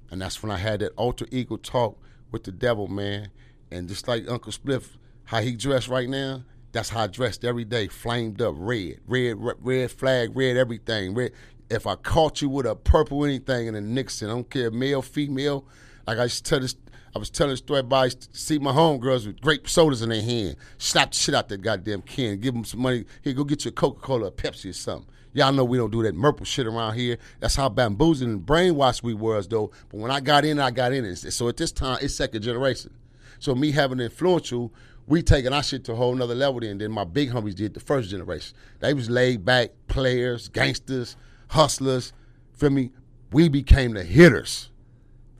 [0.10, 2.02] And that's when I had that alter ego talk
[2.32, 3.32] with the devil, man.
[3.70, 7.66] And just like Uncle Spliff, how he dressed right now, that's how I dressed every
[7.66, 11.14] day, flamed up, red, red, red, flag, red everything.
[11.14, 11.34] Red.
[11.70, 15.02] If I caught you with a purple anything in a Nixon, I don't care, male,
[15.02, 15.66] female.
[16.08, 16.78] Like I tell this,
[17.14, 20.56] I was telling a story about see my homegirls with grape sodas in their hand,
[20.78, 23.04] slap the shit out that goddamn can, give them some money.
[23.22, 25.10] Here, go get you a Coca Cola, a Pepsi, or something.
[25.38, 27.20] Y'all know we don't do that Merple shit around here.
[27.40, 29.70] That's how bamboozled and brainwashed we was, though.
[29.90, 31.16] But when I got in, I got in.
[31.16, 32.92] So at this time, it's second generation.
[33.38, 34.74] So me having influential,
[35.06, 36.80] we taking our shit to a whole nother level then.
[36.80, 38.58] Then my big homies did the first generation.
[38.80, 41.16] They was laid back players, gangsters,
[41.50, 42.14] hustlers.
[42.54, 42.90] Feel me?
[43.32, 44.72] We became the hitters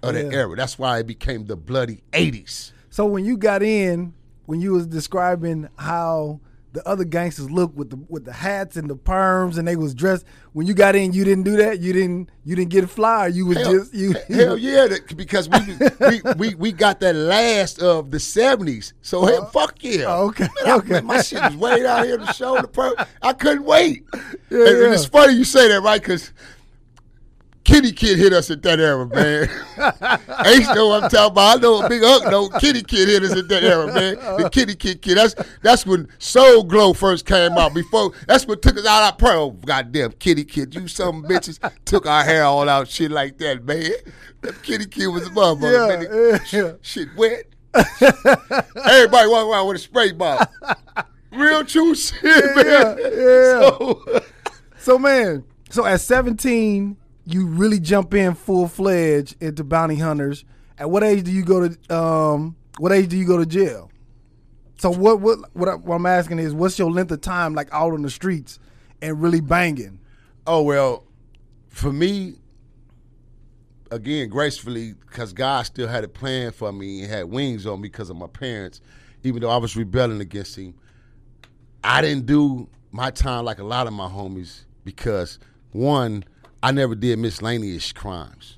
[0.04, 0.30] of Yeah.
[0.32, 0.56] era.
[0.56, 2.72] That's why it became the bloody 80s.
[2.92, 4.14] So when you got in,
[4.46, 6.40] when you was describing how
[6.74, 9.94] the other gangsters looked with the with the hats and the perms and they was
[9.96, 11.80] dressed, when you got in, you didn't do that.
[11.80, 13.28] You didn't you didn't get a flyer.
[13.30, 14.14] You was Hell, just you.
[14.28, 15.60] hell yeah, because we,
[16.00, 18.94] we we we got that last of the seventies.
[19.02, 20.06] So hell, oh, fuck yeah.
[20.08, 20.90] oh, okay, Man, I- okay.
[20.94, 22.94] man, my shit was way down here to show the per.
[23.22, 24.04] I couldn't wait.
[24.50, 24.94] Yeah, and, and yeah.
[24.94, 26.00] it's funny you say that, right?
[26.02, 26.32] Because
[27.68, 29.44] Kitty Kid hit us at that era, man.
[30.46, 31.58] Ace know what I'm talking about.
[31.58, 34.16] I know a big Huck know Kitty Kid hit us at that era, man.
[34.16, 35.18] The Kitty Kid kid.
[35.18, 37.74] That's that's when Soul Glo first came out.
[37.74, 39.44] Before that's what took us out of pro.
[39.44, 43.66] Oh, goddamn Kitty Kid, you some bitches took our hair all out, shit like that,
[43.66, 43.92] man.
[44.42, 46.72] That Kitty Kid was a motherfucker, Yeah, yeah.
[46.82, 47.44] Shit wet.
[47.76, 50.48] Everybody walking around with a spray bottle.
[51.34, 52.98] Real true shit, man.
[52.98, 52.98] yeah.
[53.60, 54.22] So,
[54.80, 56.96] So man, so at 17,
[57.28, 60.46] you really jump in full fledged into bounty hunters,
[60.78, 63.92] At what age do you go to um what age do you go to jail?
[64.78, 67.68] So what what what, I, what I'm asking is what's your length of time like
[67.72, 68.60] out on the streets
[69.02, 70.00] and really banging?
[70.46, 71.04] Oh well,
[71.68, 72.36] for me,
[73.92, 77.90] again, gracefully, because God still had a plan for me and had wings on me
[77.90, 78.80] because of my parents,
[79.24, 80.76] even though I was rebelling against Him.
[81.84, 85.40] I didn't do my time like a lot of my homies because
[85.72, 86.24] one,
[86.62, 88.58] I never did miscellaneous crimes.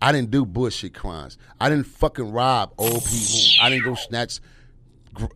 [0.00, 1.38] I didn't do bullshit crimes.
[1.60, 3.40] I didn't fucking rob old people.
[3.62, 4.40] I didn't go snatch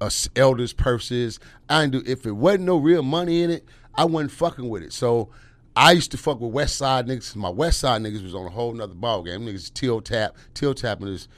[0.00, 1.40] uh, elders' purses.
[1.68, 3.64] I didn't do if it wasn't no real money in it.
[3.94, 4.92] I wasn't fucking with it.
[4.92, 5.30] So
[5.74, 7.34] I used to fuck with West Side niggas.
[7.36, 9.46] My West Side niggas was on a whole nother ball game.
[9.46, 11.28] Niggas till tap, till tapping is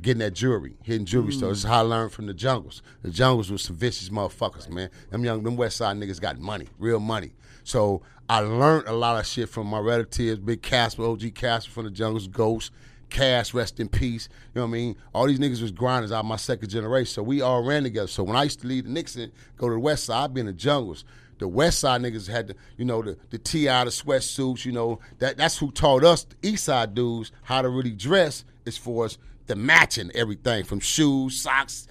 [0.00, 1.36] getting that jewelry, hitting jewelry mm.
[1.38, 1.58] stores.
[1.58, 2.82] This is how I learned from the jungles.
[3.02, 4.90] The jungles was some vicious motherfuckers, man.
[5.10, 7.32] Them young, them West Side niggas got money, real money.
[7.68, 8.00] So
[8.30, 11.90] I learned a lot of shit from my relatives, Big Casper, OG Casper from the
[11.90, 12.72] jungles, Ghost,
[13.10, 14.30] Cash, rest in peace.
[14.54, 14.96] You know what I mean?
[15.14, 17.12] All these niggas was grinders out my second generation.
[17.12, 18.08] So we all ran together.
[18.08, 20.40] So when I used to leave the Nixon, go to the West Side, I'd be
[20.40, 21.04] in the jungles.
[21.38, 24.98] The West Side niggas had the, you know, the the TI, the sweatsuits, you know,
[25.18, 29.04] that that's who taught us the East Side dudes how to really dress as far
[29.04, 31.86] as the matching everything from shoes, socks,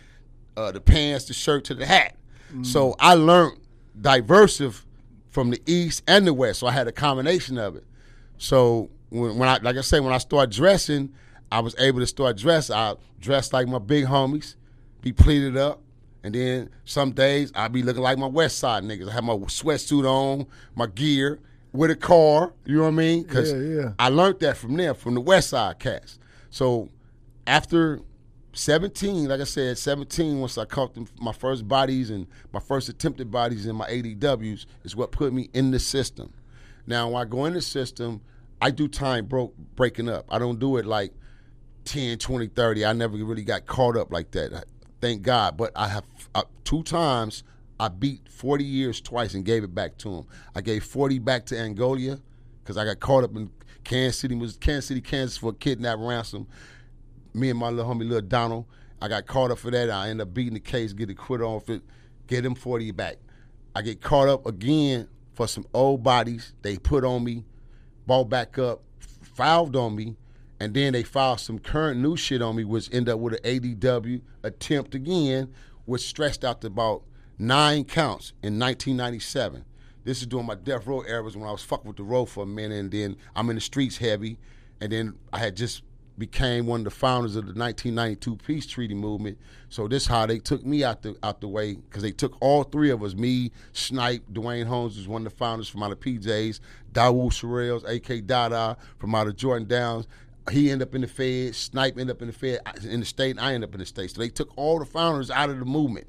[0.57, 2.15] uh, the pants, the shirt to the hat.
[2.51, 2.65] Mm.
[2.65, 3.59] So I learned
[4.01, 4.86] diversive
[5.37, 6.61] from the East and the West.
[6.61, 7.83] So I had a combination of it.
[8.39, 11.13] So when, when I like I say when I started dressing,
[11.51, 12.71] I was able to start dress.
[12.71, 14.55] I dressed like my big homies,
[15.01, 15.79] be pleated up,
[16.23, 19.09] and then some days I'd be looking like my West Side niggas.
[19.09, 21.37] I have my sweatsuit on, my gear
[21.71, 22.51] with a car.
[22.65, 23.21] You know what I mean?
[23.21, 23.91] Because yeah, yeah.
[23.99, 26.19] I learned that from them, from the West Side cast.
[26.49, 26.89] So
[27.45, 28.01] after
[28.57, 32.89] 17, like I said, 17, once I caught them, my first bodies and my first
[32.89, 36.33] attempted bodies in my ADWs is what put me in the system.
[36.87, 38.21] Now, when I go in the system,
[38.59, 40.25] I do time broke breaking up.
[40.29, 41.13] I don't do it like
[41.85, 42.85] 10, 20, 30.
[42.85, 44.65] I never really got caught up like that.
[45.01, 45.55] Thank God.
[45.55, 47.43] But I have uh, two times
[47.79, 50.25] I beat 40 years twice and gave it back to him.
[50.55, 52.19] I gave 40 back to Angola
[52.63, 53.51] because I got caught up in
[53.83, 56.47] Kansas City, was Kansas City, Kansas for a kidnap ransom.
[57.37, 58.65] Me and my little homie, little Donald,
[59.01, 59.89] I got caught up for that.
[59.89, 61.81] I end up beating the case, get acquitted off it,
[62.27, 63.17] get him 40 back.
[63.75, 67.45] I get caught up again for some old bodies they put on me
[68.07, 68.81] bought back up,
[69.21, 70.15] filed on me,
[70.59, 73.43] and then they filed some current new shit on me, which end up with an
[73.43, 75.53] ADW attempt again,
[75.85, 77.03] which stretched out to about
[77.37, 79.63] nine counts in 1997.
[80.05, 82.43] This is during my death row eras when I was fucking with the road for
[82.43, 84.39] a minute, and then I'm in the streets heavy,
[84.79, 85.83] and then I had just
[86.17, 89.37] became one of the founders of the 1992 peace treaty movement.
[89.69, 92.63] So this how they took me out the out the way because they took all
[92.63, 93.13] three of us.
[93.13, 96.59] Me, Snipe, Dwayne Holmes was one of the founders from out of PJs.
[96.93, 98.21] Daude Sherrills, A.K.
[98.21, 100.07] Dada from out of Jordan Downs.
[100.49, 101.55] He ended up in the Fed.
[101.55, 103.31] Snipe ended up in the Fed in the state.
[103.31, 104.11] And I ended up in the state.
[104.11, 106.07] So they took all the founders out of the movement,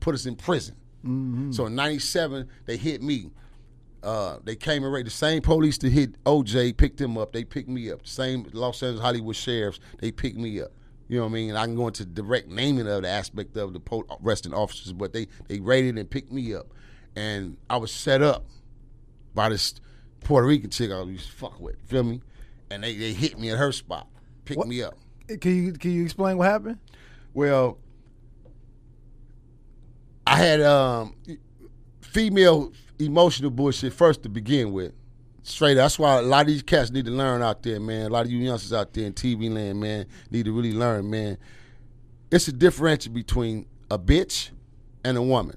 [0.00, 0.74] put us in prison.
[1.04, 1.52] Mm-hmm.
[1.52, 3.30] So in '97 they hit me.
[4.02, 7.32] Uh, they came and raided the same police that hit OJ picked him up.
[7.32, 8.06] They picked me up.
[8.06, 9.80] Same Los Angeles Hollywood sheriffs.
[9.98, 10.70] They picked me up.
[11.08, 11.56] You know what I mean?
[11.56, 15.26] I can go into direct naming of the aspect of the arresting officers, but they
[15.48, 16.66] they raided and picked me up,
[17.16, 18.44] and I was set up
[19.34, 19.74] by this
[20.20, 21.76] Puerto Rican chick I used to fuck with.
[21.86, 22.20] Feel me?
[22.70, 24.06] And they, they hit me at her spot,
[24.44, 24.68] picked what?
[24.68, 24.98] me up.
[25.40, 26.78] Can you can you explain what happened?
[27.32, 27.78] Well,
[30.26, 31.14] I had um,
[32.02, 34.92] female emotional bullshit first to begin with.
[35.42, 35.72] Straight.
[35.72, 38.06] Up that's why a lot of these cats need to learn out there, man.
[38.06, 41.08] A lot of you youngsters out there in TV land, man, need to really learn,
[41.08, 41.38] man.
[42.30, 44.50] It's a differential between a bitch
[45.04, 45.56] and a woman.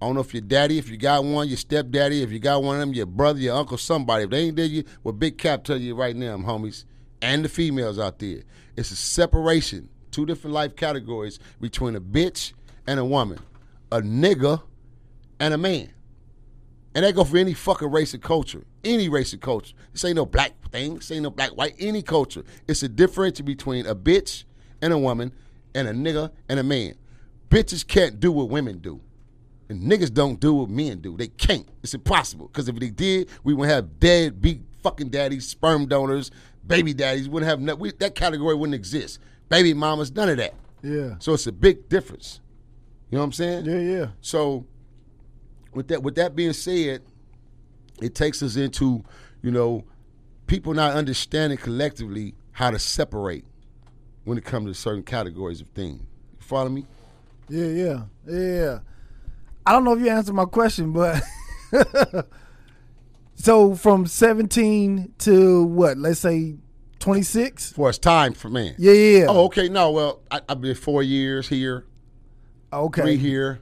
[0.00, 2.62] I don't know if your daddy, if you got one, your stepdaddy, if you got
[2.62, 4.24] one of them, your brother, your uncle, somebody.
[4.24, 6.84] If they ain't there, you well, Big Cap tell you right now, homies,
[7.20, 8.42] and the females out there.
[8.76, 12.52] It's a separation, two different life categories between a bitch
[12.86, 13.40] and a woman,
[13.92, 14.62] a nigga
[15.38, 15.90] and a man.
[16.94, 18.64] And that go for any fucking race and culture.
[18.82, 19.74] Any race and culture.
[19.92, 20.96] This ain't no black thing.
[20.96, 22.42] This ain't no black, white, any culture.
[22.66, 24.44] It's a difference between a bitch
[24.82, 25.32] and a woman
[25.74, 26.94] and a nigga and a man.
[27.48, 29.00] Bitches can't do what women do.
[29.68, 31.16] And niggas don't do what men do.
[31.16, 31.68] They can't.
[31.82, 32.48] It's impossible.
[32.48, 36.32] Because if they did, we would have dead beat fucking daddies, sperm donors,
[36.66, 37.28] baby daddies.
[37.28, 39.20] Wouldn't have no, we, that category wouldn't exist.
[39.48, 40.54] Baby mamas, none of that.
[40.82, 41.16] Yeah.
[41.20, 42.40] So it's a big difference.
[43.10, 43.66] You know what I'm saying?
[43.66, 44.06] Yeah, yeah.
[44.20, 44.66] So
[45.74, 47.02] with that with that being said,
[48.00, 49.04] it takes us into,
[49.42, 49.84] you know,
[50.46, 53.44] people not understanding collectively how to separate
[54.24, 56.00] when it comes to certain categories of things.
[56.00, 56.86] You follow me?
[57.48, 58.78] Yeah, yeah, yeah.
[59.66, 61.22] I don't know if you answered my question, but
[63.34, 65.98] so from 17 to what?
[65.98, 66.56] Let's say
[67.00, 67.72] 26?
[67.72, 68.74] For its time for man.
[68.78, 69.18] Yeah, yeah.
[69.18, 69.26] yeah.
[69.28, 69.68] Oh, okay.
[69.68, 71.86] No, well, I, I've been four years here,
[72.72, 73.02] okay.
[73.02, 73.60] three here,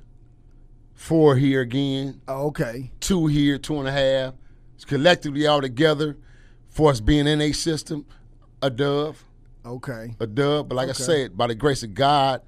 [0.99, 2.91] four here again, oh, Okay.
[2.99, 4.35] two here, two and a half.
[4.75, 6.17] It's collectively all together
[6.69, 8.05] for us being in a system,
[8.61, 9.25] a dove,
[9.65, 10.17] Okay.
[10.19, 10.69] a dub.
[10.69, 11.03] But like Okay.
[11.03, 12.43] I said, by the grace of God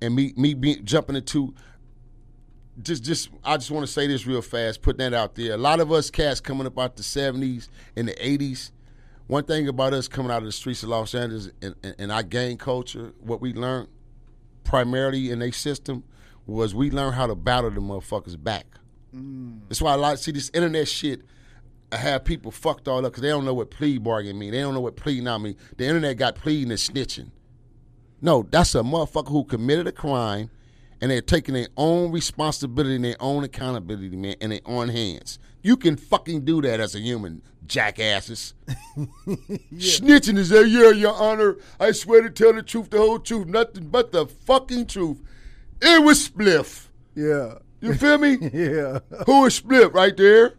[0.00, 1.52] and me me being jumping into
[2.80, 5.54] just just I just want to say this real fast, put that out there.
[5.54, 8.70] A lot of us cats coming up out the seventies and the eighties.
[9.26, 12.12] One thing about us coming out of the streets of Los Angeles and, and, and
[12.12, 13.88] our gang culture, what we learned
[14.64, 16.04] primarily in a system
[16.50, 18.66] was we learned how to battle the motherfuckers back.
[19.14, 19.60] Mm.
[19.68, 21.22] That's why I like see this internet shit.
[21.92, 24.52] I have people fucked all up because they don't know what plea bargain mean.
[24.52, 25.56] They don't know what plea now mean.
[25.76, 27.30] The internet got pleading and snitching.
[28.22, 30.50] No, that's a motherfucker who committed a crime
[31.00, 35.38] and they're taking their own responsibility and their own accountability, man, in their own hands.
[35.62, 38.54] You can fucking do that as a human, jackasses.
[39.74, 41.56] Snitching is that, yeah, your honor.
[41.78, 45.22] I swear to tell the truth, the whole truth, nothing but the fucking truth.
[45.80, 46.86] It was spliff.
[47.14, 47.54] Yeah.
[47.80, 48.36] You feel me?
[48.52, 49.00] Yeah.
[49.26, 50.54] Who is Spliff right there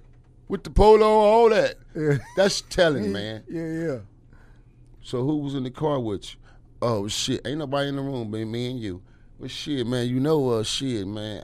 [0.47, 1.75] with the polo, all that?
[1.95, 2.17] Yeah.
[2.35, 3.43] That's telling, man.
[3.47, 3.97] Yeah, yeah.
[5.01, 6.39] So who was in the car with you?
[6.81, 9.03] Oh shit, ain't nobody in the room, but me and you.
[9.37, 11.43] Well, shit, man, you know, uh, shit, man.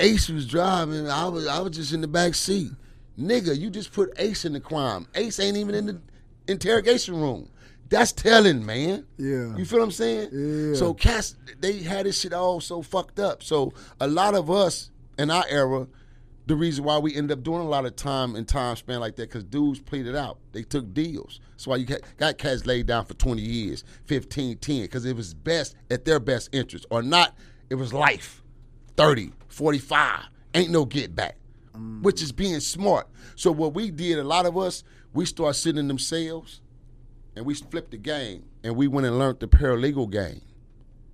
[0.00, 1.08] Ace was driving.
[1.08, 2.70] I was, I was just in the back seat.
[3.18, 5.06] Nigga, you just put Ace in the crime.
[5.14, 6.00] Ace ain't even in the
[6.46, 7.48] interrogation room.
[7.88, 9.06] That's telling, man.
[9.16, 9.56] Yeah.
[9.56, 10.28] You feel what I'm saying?
[10.32, 10.74] Yeah.
[10.74, 13.42] So cats, they had this shit all so fucked up.
[13.42, 15.86] So a lot of us in our era,
[16.46, 19.16] the reason why we end up doing a lot of time and time span like
[19.16, 20.38] that, because dudes pleaded out.
[20.52, 21.40] They took deals.
[21.52, 25.34] That's why you got, cats laid down for 20 years, 15, 10, because it was
[25.34, 26.86] best at their best interest.
[26.90, 27.36] Or not,
[27.70, 28.42] it was life.
[28.96, 30.24] 30, 45.
[30.54, 31.36] Ain't no get back.
[31.74, 32.02] Mm.
[32.02, 33.08] Which is being smart.
[33.36, 36.60] So what we did, a lot of us, we start sitting in them cells
[37.38, 40.42] and we flipped the game and we went and learned the paralegal game.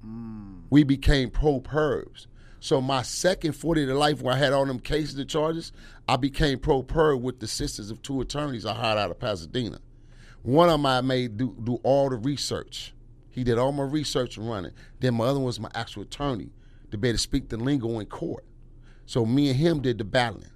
[0.04, 0.62] Mm.
[0.70, 2.26] We became pro pers.
[2.60, 5.70] So my second 40 to life where I had all them cases and charges,
[6.08, 9.80] I became pro per with the sisters of two attorneys I hired out of Pasadena.
[10.42, 12.94] One of them I made do, do all the research.
[13.28, 14.72] He did all my research and running.
[15.00, 16.52] Then my other one was my actual attorney
[16.90, 18.46] to be able to speak the lingo in court.
[19.04, 20.50] So me and him did the battling.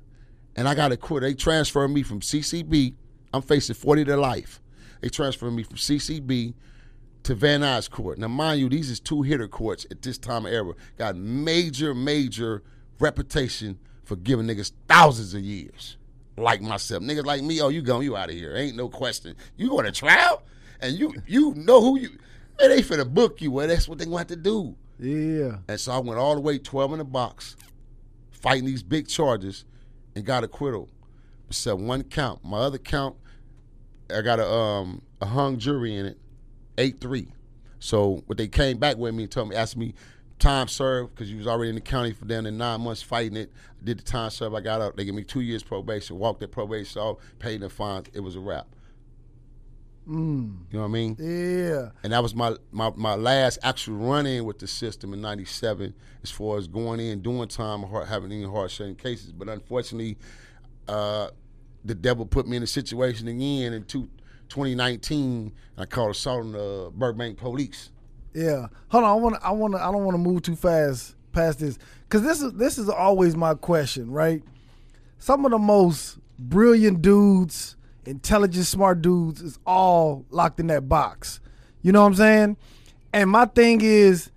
[0.57, 1.21] And I got a quit.
[1.21, 2.95] They transferred me from CCB.
[3.35, 4.63] I'm facing 40 to life.
[5.01, 6.55] They transferred me from CCB
[7.25, 8.19] to Van Nuys Court.
[8.19, 10.73] Now, mind you, these is two hitter courts at this time of era.
[10.97, 12.63] Got major, major
[12.99, 15.97] reputation for giving niggas thousands of years.
[16.37, 17.03] Like myself.
[17.03, 18.55] Niggas like me, oh, you gone, you out of here.
[18.57, 19.35] Ain't no question.
[19.57, 20.43] You going to trial?
[20.81, 22.11] And you you know who you
[22.61, 23.51] man, they finna book you.
[23.51, 24.77] Well, that's what they want to do.
[24.99, 25.59] Yeah.
[25.69, 27.57] And so I went all the way 12 in the box,
[28.31, 29.65] fighting these big charges,
[30.15, 30.89] and got acquittal.
[31.49, 32.45] Except one count.
[32.45, 33.17] My other count,
[34.15, 36.19] I got a um a hung jury in it,
[36.77, 37.29] eight three.
[37.79, 39.95] So what they came back with me and told me, asked me
[40.39, 43.37] time served because you was already in the county for down there nine months fighting
[43.37, 43.53] it.
[43.81, 44.55] I did the time served.
[44.55, 44.97] I got out.
[44.97, 46.19] They gave me two years probation.
[46.19, 48.07] Walked that probation off, paid the fines.
[48.13, 48.67] It was a wrap.
[50.09, 50.61] Mm.
[50.71, 51.17] You know what I mean?
[51.19, 51.91] Yeah.
[52.03, 55.95] And that was my, my, my last actual run in with the system in '97,
[56.23, 59.33] as far as going in, doing time, hard, having any hard shutting cases.
[59.33, 60.17] But unfortunately,
[60.89, 61.29] uh,
[61.85, 64.09] the devil put me in a situation again in two,
[64.49, 65.53] 2019.
[65.77, 67.91] I called assault on the Burbank police.
[68.35, 68.67] Yeah.
[68.89, 69.11] Hold on.
[69.11, 69.37] I want.
[69.43, 69.75] I want.
[69.75, 73.37] I don't want to move too fast past this because this is this is always
[73.37, 74.43] my question, right?
[75.19, 81.41] Some of the most brilliant dudes, intelligent, smart dudes, is all locked in that box.
[81.83, 82.57] You know what I'm saying?
[83.13, 84.31] And my thing is,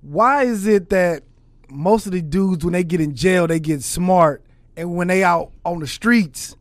[0.00, 1.24] why is it that
[1.68, 4.44] most of the dudes, when they get in jail, they get smart,
[4.76, 6.56] and when they out on the streets,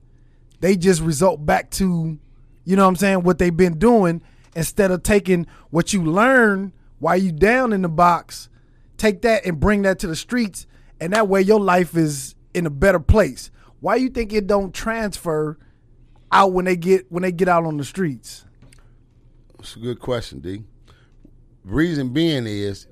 [0.59, 2.17] they just result back to,
[2.63, 4.21] you know what I'm saying, what they've been doing
[4.55, 8.49] instead of taking what you learn while you down in the box,
[8.97, 10.65] take that and bring that to the streets,
[10.99, 13.51] and that way your life is in a better place.
[13.81, 15.57] Why you think it don't transfer
[16.31, 18.45] out when they get when they get out on the streets?
[19.59, 20.63] It's a good question, D.
[21.63, 22.87] Reason being is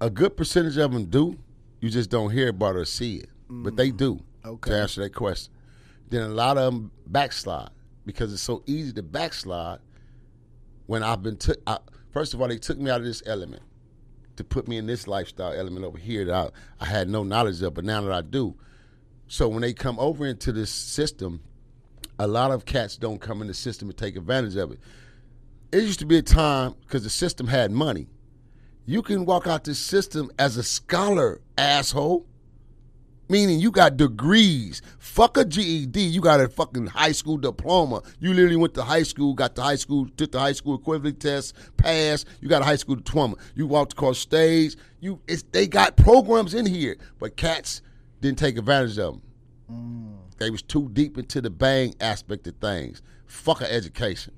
[0.00, 1.36] a good percentage of them do.
[1.80, 4.20] You just don't hear about or see it, but they do.
[4.44, 4.70] Okay.
[4.70, 5.52] To answer that question,
[6.08, 7.70] then a lot of them backslide
[8.06, 9.80] because it's so easy to backslide.
[10.86, 11.58] When I've been took,
[12.12, 13.62] first of all, they took me out of this element
[14.36, 16.34] to put me in this lifestyle element over here that
[16.80, 18.56] I, I had no knowledge of, but now that I do.
[19.26, 21.42] So when they come over into this system,
[22.18, 24.80] a lot of cats don't come in the system and take advantage of it.
[25.70, 28.08] It used to be a time because the system had money.
[28.86, 32.26] You can walk out this system as a scholar, asshole.
[33.28, 34.80] Meaning you got degrees.
[34.98, 36.00] Fuck a GED.
[36.00, 38.02] You got a fucking high school diploma.
[38.20, 41.20] You literally went to high school, got the high school, took the high school equivalent
[41.20, 42.26] test, passed.
[42.40, 43.36] You got a high school diploma.
[43.54, 44.76] You walked across stage.
[45.00, 47.82] You, it's, they got programs in here, but cats
[48.20, 49.22] didn't take advantage of them.
[49.70, 50.18] Mm.
[50.38, 53.02] They was too deep into the bang aspect of things.
[53.26, 54.32] Fuck a education,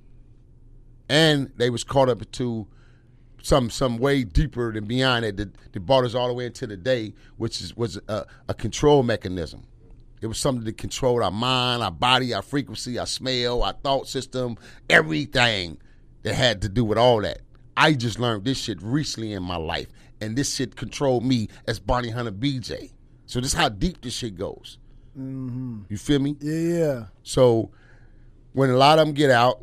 [1.08, 2.66] and they was caught up into
[3.42, 6.66] some some way deeper than beyond it that, that brought us all the way into
[6.66, 9.62] the day, which is, was a, a control mechanism.
[10.20, 14.06] It was something that controlled our mind, our body, our frequency, our smell, our thought
[14.06, 14.58] system,
[14.90, 15.78] everything
[16.22, 17.40] that had to do with all that.
[17.76, 19.88] I just learned this shit recently in my life,
[20.20, 22.92] and this shit controlled me as Bounty Hunter BJ.
[23.24, 24.78] So this is how deep this shit goes.
[25.18, 25.82] Mm-hmm.
[25.88, 26.36] You feel me?
[26.40, 27.06] Yeah.
[27.22, 27.70] So
[28.52, 29.62] when a lot of them get out,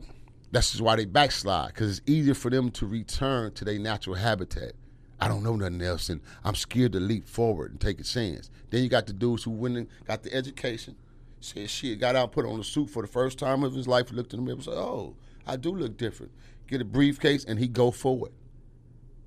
[0.52, 4.16] that's just why they backslide because it's easier for them to return to their natural
[4.16, 4.74] habitat.
[5.20, 8.50] I don't know nothing else, and I'm scared to leap forward and take a chance.
[8.70, 10.96] Then you got the dudes who went and got the education,
[11.42, 14.12] said shit, got out, put on a suit for the first time of his life,
[14.12, 16.32] looked in the mirror, said, "Oh, I do look different."
[16.68, 18.32] Get a briefcase, and he go forward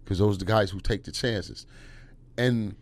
[0.05, 1.67] because those are the guys who take the chances.
[2.37, 2.77] And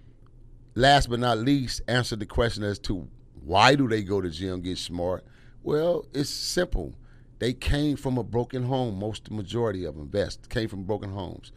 [0.74, 3.08] last but not least, answer the question as to
[3.44, 5.24] why do they go to gym, get smart.
[5.62, 6.94] Well, it's simple
[7.38, 8.98] they came from a broken home.
[8.98, 11.52] Most, majority of them, best came from broken homes.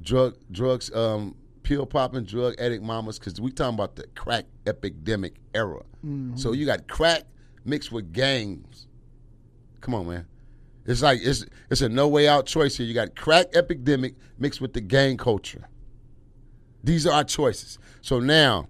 [0.00, 3.18] Drug, drugs, um, pill popping, drug addict mamas.
[3.18, 5.82] Because we talking about the crack epidemic era.
[6.04, 6.36] Mm-hmm.
[6.36, 7.22] So you got crack
[7.64, 8.88] mixed with gangs.
[9.80, 10.26] Come on, man.
[10.84, 12.86] It's like it's it's a no way out choice here.
[12.86, 15.68] You got crack epidemic mixed with the gang culture.
[16.82, 17.78] These are our choices.
[18.00, 18.68] So now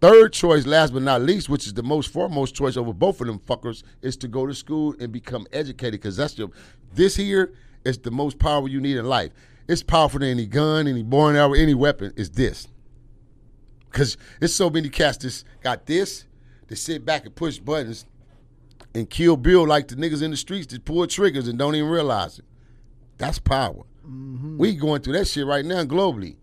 [0.00, 3.26] Third choice, last but not least, which is the most foremost choice over both of
[3.26, 6.00] them fuckers, is to go to school and become educated.
[6.00, 6.50] Because that's your
[6.94, 7.52] this here
[7.84, 9.32] is the most power you need in life.
[9.68, 12.12] It's powerful than any gun, any boring arrow, any weapon.
[12.16, 12.66] Is this?
[13.90, 16.24] Because it's so many cats that got this.
[16.68, 18.06] They sit back and push buttons
[18.94, 21.90] and kill Bill like the niggas in the streets that pull triggers and don't even
[21.90, 22.44] realize it.
[23.18, 23.84] That's power.
[24.06, 24.56] Mm-hmm.
[24.56, 26.36] We going through that shit right now globally.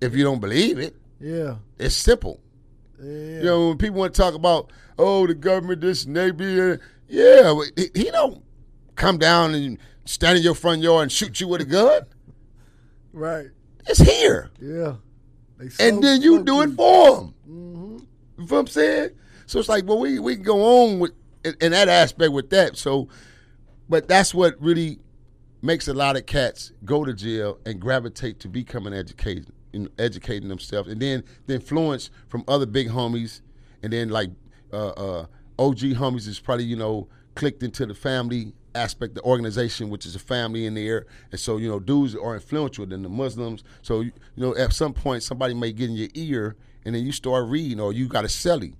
[0.00, 2.40] If you don't believe it, yeah, it's simple.
[3.00, 3.08] Yeah.
[3.08, 6.76] You know, when people want to talk about, oh, the government, this and they be,
[7.08, 8.42] yeah, he, he don't
[8.96, 12.02] come down and stand in your front yard and shoot you with a gun.
[13.12, 13.46] Right.
[13.86, 14.50] It's here.
[14.60, 14.94] Yeah.
[15.78, 17.34] and then you do it for them.
[17.48, 17.98] Mm-hmm.
[17.98, 18.06] You
[18.38, 19.10] know what I'm saying?
[19.46, 21.12] So it's like, well, we we can go on with
[21.44, 22.76] in, in that aspect with that.
[22.76, 23.08] So,
[23.88, 25.00] but that's what really
[25.62, 28.94] makes a lot of cats go to jail and gravitate to becoming
[29.72, 33.40] educated in educating themselves, and then the influence from other big homies,
[33.82, 34.30] and then like
[34.72, 35.26] uh, uh,
[35.58, 40.14] OG homies is probably you know clicked into the family aspect, the organization, which is
[40.14, 43.64] a family in there, and so you know dudes are influential than the Muslims.
[43.82, 47.12] So you know at some point somebody may get in your ear, and then you
[47.12, 48.74] start reading, or you got a celly.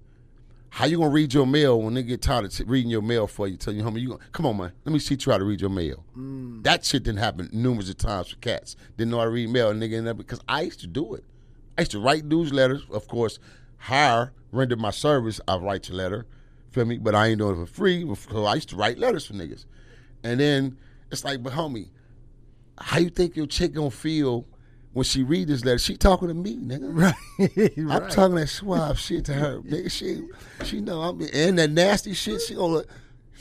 [0.70, 3.26] How you gonna read your mail when they get tired of t- reading your mail
[3.26, 3.56] for you?
[3.56, 4.72] Tell you, homie, you gonna, come on, man.
[4.84, 6.04] Let me teach you how to read your mail.
[6.16, 6.62] Mm.
[6.62, 8.76] That shit didn't happen numerous of times for cats.
[8.96, 11.14] Didn't know how to read mail, and nigga ended up because I used to do
[11.14, 11.24] it.
[11.76, 13.40] I used to write newsletters, of course.
[13.78, 15.40] Hire, render my service.
[15.48, 16.26] I write your letter,
[16.70, 16.98] feel me?
[16.98, 18.08] But I ain't doing it for free.
[18.30, 19.64] So I used to write letters for niggas,
[20.22, 20.78] and then
[21.10, 21.88] it's like, but homie,
[22.78, 24.46] how you think your chick gonna feel?
[24.92, 27.14] When she read this letter, she talking to me, nigga.
[27.38, 28.02] Right.
[28.02, 29.60] I'm talking that suave shit to her.
[29.60, 30.22] Nigga, she
[30.64, 32.82] she know I'm and that nasty shit, she gonna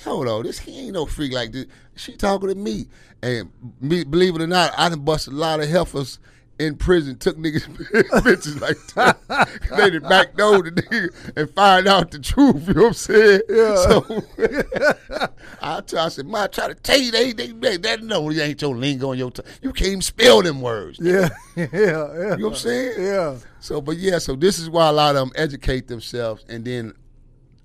[0.04, 1.66] hold on, this he ain't no freak like this.
[1.95, 2.88] She talking to me.
[3.22, 6.20] And me, believe it or not, I done bust a lot of heifers
[6.60, 7.66] in prison took niggas
[8.22, 9.49] bitches like that.
[9.78, 12.68] they did back door the nigga and find out the truth.
[12.68, 13.41] You know what I'm saying?
[13.49, 13.76] Yeah.
[13.76, 14.24] So
[15.62, 18.30] I, tell, I said, "My, I try to tell you they they they, they know
[18.30, 19.45] you ain't your lingo on your tongue.
[19.62, 20.99] You can't even spell them words.
[21.01, 21.30] Yeah.
[21.55, 21.78] yeah, yeah.
[21.78, 22.93] You know what I'm saying?
[22.99, 23.38] Yeah.
[23.62, 26.93] So, but yeah, so this is why a lot of them educate themselves, and then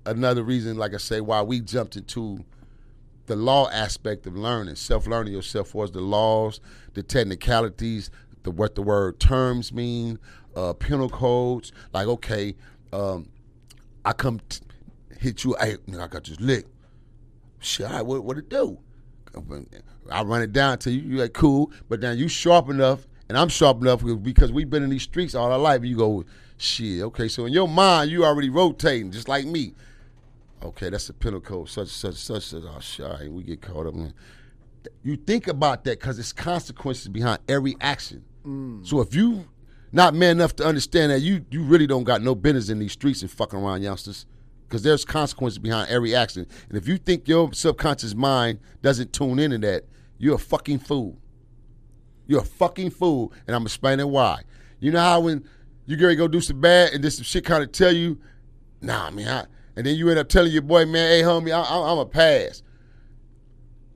[0.05, 2.45] another reason, like I say, why we jumped into
[3.27, 6.59] the law aspect of learning, self learning yourself was the laws,
[6.93, 8.11] the technicalities,
[8.45, 10.17] the what the word terms mean,
[10.55, 11.73] uh, penal codes.
[11.93, 12.55] Like, okay,
[12.93, 13.27] um,
[14.05, 14.61] I come t-
[15.19, 15.57] hit you.
[15.57, 16.65] I, I got this lick.
[17.59, 18.77] Shit, right, what what it do?
[20.09, 21.01] I run it down to you.
[21.01, 24.83] You like cool, but now you sharp enough, and I'm sharp enough because we've been
[24.83, 25.83] in these streets all our life.
[25.83, 26.25] You go,
[26.57, 27.01] shit.
[27.01, 29.73] Okay, so in your mind, you already rotating just like me.
[30.63, 31.67] Okay, that's the penal code.
[31.67, 32.63] Such such such such.
[32.63, 33.95] Oh shit, right, we get caught up.
[35.03, 38.23] You think about that because it's consequences behind every action.
[38.45, 38.85] Mm.
[38.85, 39.45] So if you
[39.91, 42.93] not man enough to understand that, you you really don't got no business in these
[42.93, 44.25] streets and fucking around youngsters.
[44.67, 46.47] Because there's consequences behind every action.
[46.69, 49.83] And if you think your subconscious mind doesn't tune into that,
[50.17, 51.19] you're a fucking fool.
[52.25, 53.31] You're a fucking fool.
[53.45, 54.41] And I'm explaining why.
[54.79, 55.45] You know how when
[55.85, 58.19] You to go do some bad, and then some shit kind of tell you,
[58.81, 59.27] nah, man.
[59.27, 61.99] I, and then you end up telling your boy, man, hey, homie, I, I, I'm
[61.99, 62.63] a pass.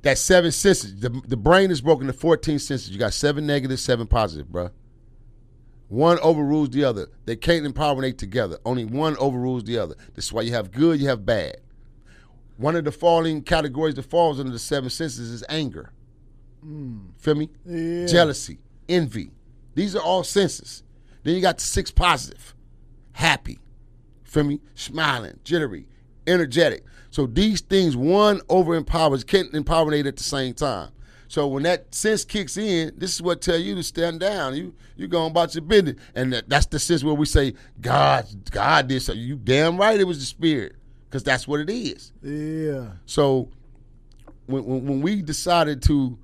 [0.01, 0.99] That seven senses.
[0.99, 2.89] The, the brain is broken to 14 senses.
[2.89, 4.71] You got seven negative, seven positive, bro.
[5.89, 7.07] One overrules the other.
[7.25, 8.59] They can't empower together.
[8.63, 9.95] Only one overrules the other.
[10.13, 11.57] This is why you have good, you have bad.
[12.57, 15.91] One of the falling categories that falls under the seven senses is anger.
[16.61, 16.99] Hmm.
[17.17, 17.49] Feel me?
[17.65, 18.05] Yeah.
[18.05, 19.31] Jealousy, envy.
[19.73, 20.83] These are all senses.
[21.23, 22.53] Then you got the six positive.
[23.13, 23.59] Happy.
[24.23, 24.61] Feel me?
[24.75, 25.87] Smiling, jittery,
[26.27, 26.83] energetic.
[27.11, 30.91] So these things, one over empowers, can't empower at the same time.
[31.27, 34.55] So when that sense kicks in, this is what tell you to stand down.
[34.55, 38.25] You you going about your business, and that, that's the sense where we say God,
[38.49, 39.13] God did so.
[39.13, 42.11] You damn right, it was the spirit, because that's what it is.
[42.23, 42.93] Yeah.
[43.05, 43.49] So
[44.47, 46.17] when, when when we decided to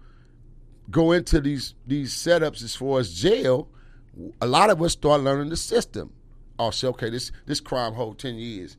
[0.90, 3.70] go into these these setups as far as jail,
[4.42, 6.14] a lot of us start learning the system.
[6.58, 8.76] Oh, say, okay, this this crime hold ten years.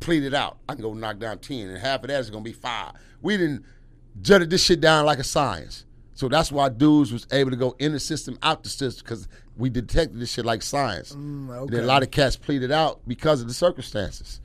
[0.00, 0.58] Plead it out.
[0.68, 2.92] I can go knock down ten, and half of that is gonna be five.
[3.22, 3.64] We didn't
[4.20, 5.84] jutted this shit down like a science.
[6.14, 9.26] So that's why dudes was able to go in the system, out the system, because
[9.56, 11.12] we detected this shit like science.
[11.12, 11.78] And then okay.
[11.78, 14.40] a lot of cats pleaded out because of the circumstances.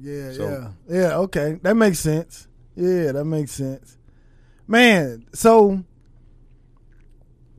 [0.00, 1.16] Yeah, So- yeah, yeah.
[1.18, 2.48] Okay, that makes sense.
[2.74, 3.96] Yeah, that makes sense.
[4.66, 5.84] Man, so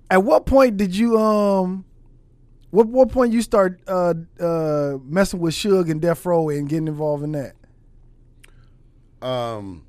[0.09, 1.85] at what point did you um,
[2.75, 6.87] what what point you start uh uh messing with Suge and Death Row and getting
[6.87, 7.53] involved in that?
[9.21, 9.85] Um,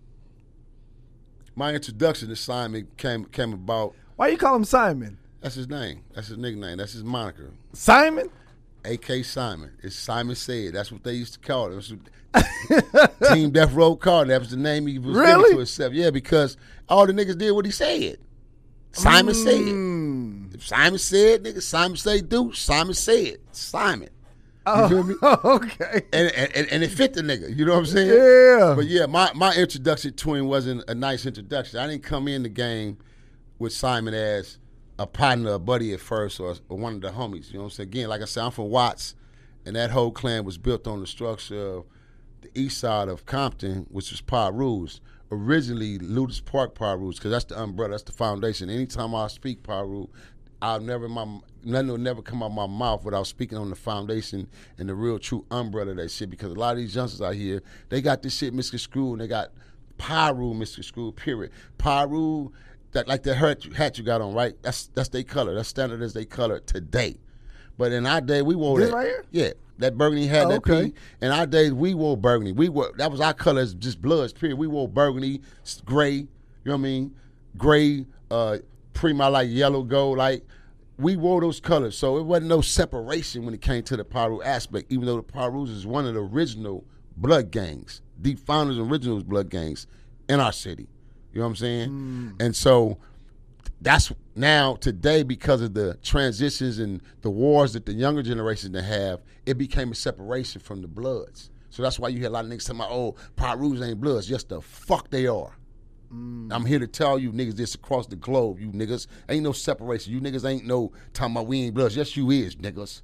[1.55, 3.95] my introduction to Simon came came about.
[4.17, 5.19] Why you call him Simon?
[5.41, 6.03] That's his name.
[6.15, 6.79] That's his nickname.
[6.79, 7.51] That's his moniker.
[7.73, 8.31] Simon?
[8.85, 9.73] AK Simon.
[9.83, 10.73] It's Simon Said.
[10.75, 11.75] That's what they used to call it.
[11.77, 14.29] What- Team Death Row called it.
[14.29, 15.35] That was the name he was Really?
[15.43, 15.93] giving to himself.
[15.93, 16.57] Yeah, because
[16.89, 18.19] all the niggas did what he said.
[18.93, 19.53] Simon said.
[20.57, 22.53] If Simon said, nigga, Simon say do.
[22.53, 23.39] Simon said.
[23.53, 24.09] Simon.
[24.65, 25.15] Oh, feel me?
[25.23, 26.03] okay.
[26.13, 27.55] And, and and it fit the nigga.
[27.55, 28.09] You know what I'm saying?
[28.09, 28.75] Yeah.
[28.75, 31.79] But yeah, my, my introduction to him wasn't a nice introduction.
[31.79, 32.99] I didn't come in the game
[33.59, 34.59] with Simon as
[34.99, 37.49] a partner, a buddy at first, or, or one of the homies.
[37.49, 37.89] You know what I'm saying?
[37.91, 39.15] Again, like I said, I'm from Watts,
[39.65, 41.85] and that whole clan was built on the structure of
[42.41, 45.01] the east side of Compton, which was Piru's.
[45.31, 48.71] Originally, Lueders Park Piru's, because that's the umbrella, that's the foundation.
[48.71, 50.09] Anytime I speak Piru,
[50.63, 51.27] I'll never my
[51.65, 54.49] nothing will never come out my mouth without speaking on the foundation
[54.79, 56.31] and the real true umbrella of that shit.
[56.31, 58.57] Because a lot of these youngsters out here, they got this shit Mr.
[58.57, 59.51] misconstrued and they got
[59.99, 61.17] Piru misconstrued.
[61.17, 61.53] Period.
[61.79, 62.53] Piru,
[62.93, 64.55] that like the hat, hat you got on, right?
[64.63, 65.55] That's that's their color.
[65.55, 67.19] That's standard as they color today.
[67.79, 68.97] But in our day, we wore This that.
[68.97, 69.25] right here?
[69.31, 70.47] Yeah, that burgundy hat.
[70.47, 70.91] Oh, that okay.
[70.91, 70.95] P.
[71.21, 72.53] In our days, we wore burgundy.
[72.53, 74.33] We wore that was our colors, just bloods.
[74.33, 74.57] Period.
[74.57, 75.43] We wore burgundy,
[75.85, 76.13] gray.
[76.13, 76.27] You
[76.65, 77.15] know what I mean?
[77.59, 78.59] Gray, uh,
[78.97, 80.19] prima like yellow, gold.
[80.19, 80.45] Like
[80.99, 84.43] we wore those colors, so it wasn't no separation when it came to the Piru
[84.43, 84.91] aspect.
[84.91, 86.85] Even though the Pirus is one of the original
[87.17, 89.87] blood gangs, the founders originals blood gangs
[90.29, 90.89] in our city.
[91.33, 91.89] You know what I'm saying?
[91.89, 92.31] Hmm.
[92.41, 92.99] And so
[93.81, 98.83] that's now today because of the transitions and the wars that the younger generation to
[98.83, 101.51] have, it became a separation from the bloods.
[101.69, 104.31] So that's why you hear a lot of niggas talking about, oh, Pirus ain't bloods.
[104.31, 105.59] Yes, the fuck they are.
[106.13, 106.49] Mm.
[106.53, 109.07] I'm here to tell you niggas this across the globe, you niggas.
[109.29, 110.13] Ain't no separation.
[110.13, 111.97] You niggas ain't no talking about we ain't bloods.
[111.97, 113.03] Yes, you is, niggas.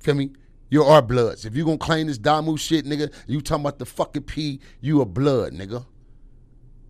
[0.00, 0.30] Feel me?
[0.70, 1.44] You are bloods.
[1.44, 5.00] If you gonna claim this Damu shit, nigga, you talking about the fucking P, you
[5.00, 5.84] a blood, nigga.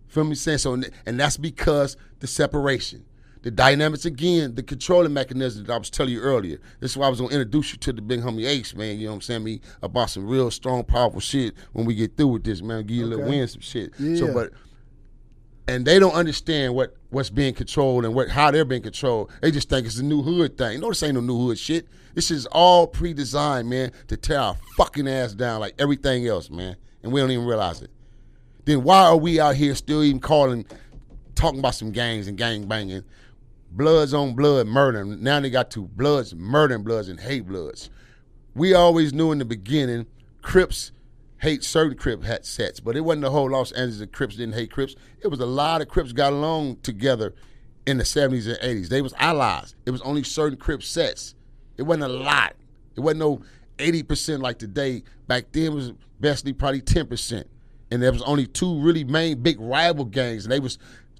[0.07, 3.05] Feel me saying so, and that's because the separation,
[3.41, 6.57] the dynamics again, the controlling mechanism that I was telling you earlier.
[6.79, 8.97] This is why I was gonna introduce you to the big homie Ace, man.
[8.97, 9.43] You know what I'm saying?
[9.43, 12.85] Me about some real strong, powerful shit when we get through with this, man.
[12.85, 13.37] Give you a little Okay.
[13.39, 13.93] win, some shit.
[13.99, 14.15] Yeah.
[14.15, 14.53] So, but
[15.67, 19.31] and they don't understand what what's being controlled and what how they're being controlled.
[19.41, 20.79] They just think it's a new hood thing.
[20.79, 21.87] No, this ain't no new hood shit.
[22.13, 26.77] This is all pre-designed, man, to tear our fucking ass down like everything else, man.
[27.03, 27.91] And we don't even realize it.
[28.63, 30.65] Then why are we out here still even calling,
[31.35, 33.03] talking about some gangs and gang banging?
[33.71, 35.03] Bloods on blood murder.
[35.03, 37.89] Now they got to bloods murdering bloods and hate bloods.
[38.55, 40.05] We always knew in the beginning,
[40.41, 40.91] Crips
[41.39, 44.71] hate certain Crip hat sets, but it wasn't the whole Los Angeles Crips didn't hate
[44.71, 44.95] Crips.
[45.21, 47.33] It was a lot of Crips got along together
[47.85, 48.87] in the 70s and 80s.
[48.87, 49.75] They was allies.
[49.85, 51.35] It was only certain Crip sets.
[51.77, 52.55] It wasn't a lot.
[52.95, 53.41] It wasn't no
[53.77, 55.03] 80% like today.
[55.27, 57.43] Back then was bestly probably 10%.
[57.91, 60.79] And there was only two really main big rival gangs, and they was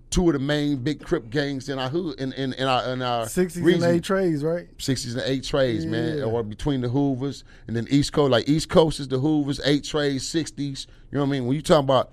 [0.09, 3.01] two of the main big Crip gangs in our hood in, in, in our in
[3.01, 4.67] our Sixties and eight trays, right?
[4.77, 8.31] 60s and eight trays, man, or between the Hoovers and then East Coast.
[8.31, 10.87] Like East Coast is the Hoovers, eight trays, 60s.
[11.11, 11.45] You know what I mean?
[11.45, 12.11] When you talking about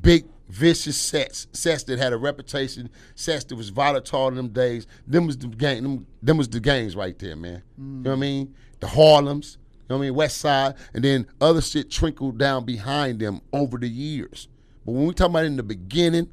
[0.00, 4.86] big vicious sets, sets that had a reputation, sets that was volatile in them days.
[5.06, 7.62] Them was the gang, them, them was the gangs right there, man.
[7.78, 8.54] You know what I mean?
[8.80, 10.14] The Harlems, you know what I mean?
[10.14, 14.48] West Side, and then other shit trickled down behind them over the years.
[14.84, 16.28] But when we talk about in the beginning,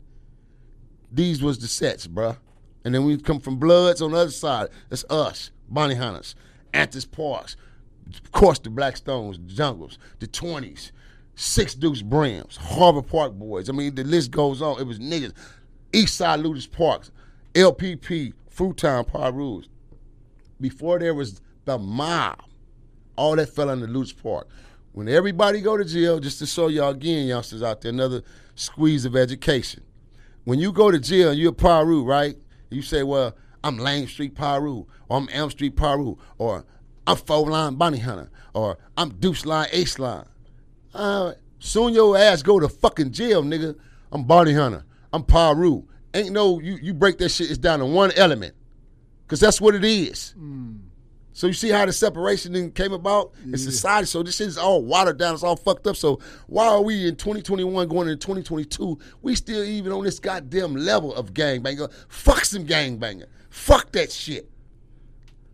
[1.12, 2.38] these was the sets, bruh.
[2.84, 4.70] And then we come from Bloods on the other side.
[4.89, 6.36] That's us, Bounty Hunters,
[6.74, 7.55] Athens Parks,
[8.08, 10.91] of course the Black Stones, the Jungles, the 20s,
[11.36, 13.70] Six Deuce Brims, Harbor Park Boys.
[13.70, 14.80] I mean, the list goes on.
[14.80, 15.34] It was niggas.
[15.93, 17.12] East Side Lueders Parks,
[17.53, 19.70] LPP, Fruitown, Rules.
[20.60, 22.41] Before there was the mob,
[23.16, 24.47] all that fell under Lueders Park.
[24.93, 28.24] When everybody go to jail, just to show y'all again, youngsters out there, another
[28.55, 29.84] squeeze of education.
[30.48, 32.38] When you go to jail, and you're a Piru, right?
[32.70, 33.36] You say, well,
[33.66, 36.64] I'm Lane Street Piru, or I'm Elm Street Piru, or
[37.06, 40.24] I'm Four Line Bounty Hunter, or I'm Deuce Line Ace Line.
[40.93, 43.76] Uh, soon your ass go to fucking jail, nigga.
[44.10, 44.86] I'm Bounty Hunter.
[45.12, 45.84] I'm Piru.
[46.14, 48.56] Ain't no, you, you break that shit, it's down to one element.
[49.26, 50.34] Because that's what it is.
[51.38, 54.08] So you see how the separation then came about in society.
[54.08, 55.36] So this shit is all watered down.
[55.36, 55.96] It's all fucked up.
[55.96, 58.98] So why are we in 2021 going into 2022?
[59.22, 61.94] We still even on this goddamn level of gangbanger.
[62.08, 63.28] Fuck some gangbanger.
[63.52, 64.50] Fuck that shit.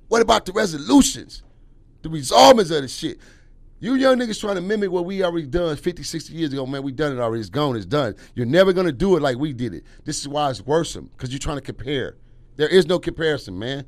[0.08, 1.44] What about the resolutions?
[2.02, 3.18] The resolvements of the shit?
[3.82, 6.84] You young niggas trying to mimic what we already done 50, 60 years ago, man.
[6.84, 7.42] We done it already.
[7.42, 7.76] It's gone.
[7.76, 8.16] It's done.
[8.36, 9.84] You're never going to do it like we did it.
[10.06, 12.16] This is why it's worrisome, because you're trying to compare.
[12.56, 13.86] There is no comparison, man.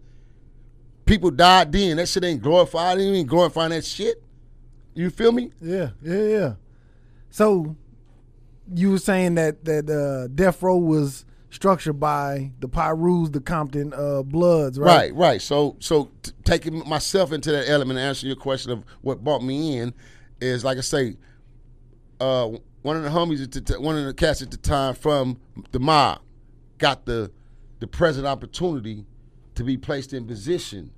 [1.06, 1.98] People died then.
[1.98, 2.98] That shit ain't glorified.
[2.98, 4.22] Ain't even glorifying that shit.
[4.94, 5.52] You feel me?
[5.62, 6.54] Yeah, yeah, yeah.
[7.30, 7.76] So
[8.74, 13.94] you were saying that that uh, Death Row was structured by the Pirus, the Compton
[13.94, 14.88] uh, Bloods, right?
[14.88, 15.42] Right, right.
[15.42, 19.44] So, so t- taking myself into that element, and answering your question of what brought
[19.44, 19.94] me in,
[20.42, 21.18] is like I say,
[22.20, 22.50] uh,
[22.82, 25.40] one of the homies, at the t- one of the cats at the time from
[25.72, 26.22] the mob,
[26.78, 27.32] got the
[27.80, 29.06] the present opportunity
[29.56, 30.92] to be placed in position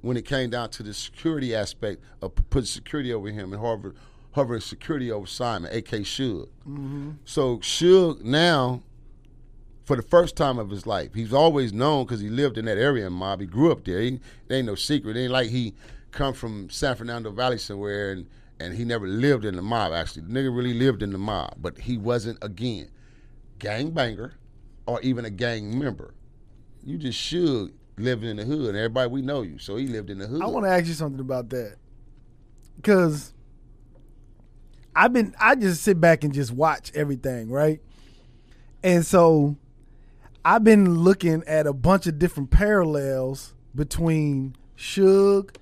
[0.00, 3.96] when it came down to the security aspect of putting security over him and Harvard
[4.32, 6.00] hovering security over Simon, A.K.
[6.00, 6.48] Suge.
[6.66, 7.10] Mm-hmm.
[7.24, 8.82] So Suge now,
[9.84, 12.78] for the first time of his life, he's always known because he lived in that
[12.78, 13.40] area in Mob.
[13.40, 14.00] He grew up there.
[14.00, 15.16] He, it ain't no secret.
[15.16, 15.74] It ain't like he
[16.12, 18.26] come from San Fernando Valley somewhere and,
[18.58, 20.22] and he never lived in the mob, actually.
[20.22, 22.90] The nigga really lived in the mob, but he wasn't, again,
[23.58, 24.34] gang banger
[24.86, 26.14] or even a gang member.
[26.84, 28.70] You just should live in the hood.
[28.70, 29.58] And everybody, we know you.
[29.58, 30.42] So he lived in the hood.
[30.42, 31.76] I want to ask you something about that
[32.76, 33.32] because
[34.94, 37.80] I've been I just sit back and just watch everything, right?
[38.82, 39.56] And so
[40.44, 45.54] I've been looking at a bunch of different parallels between Suge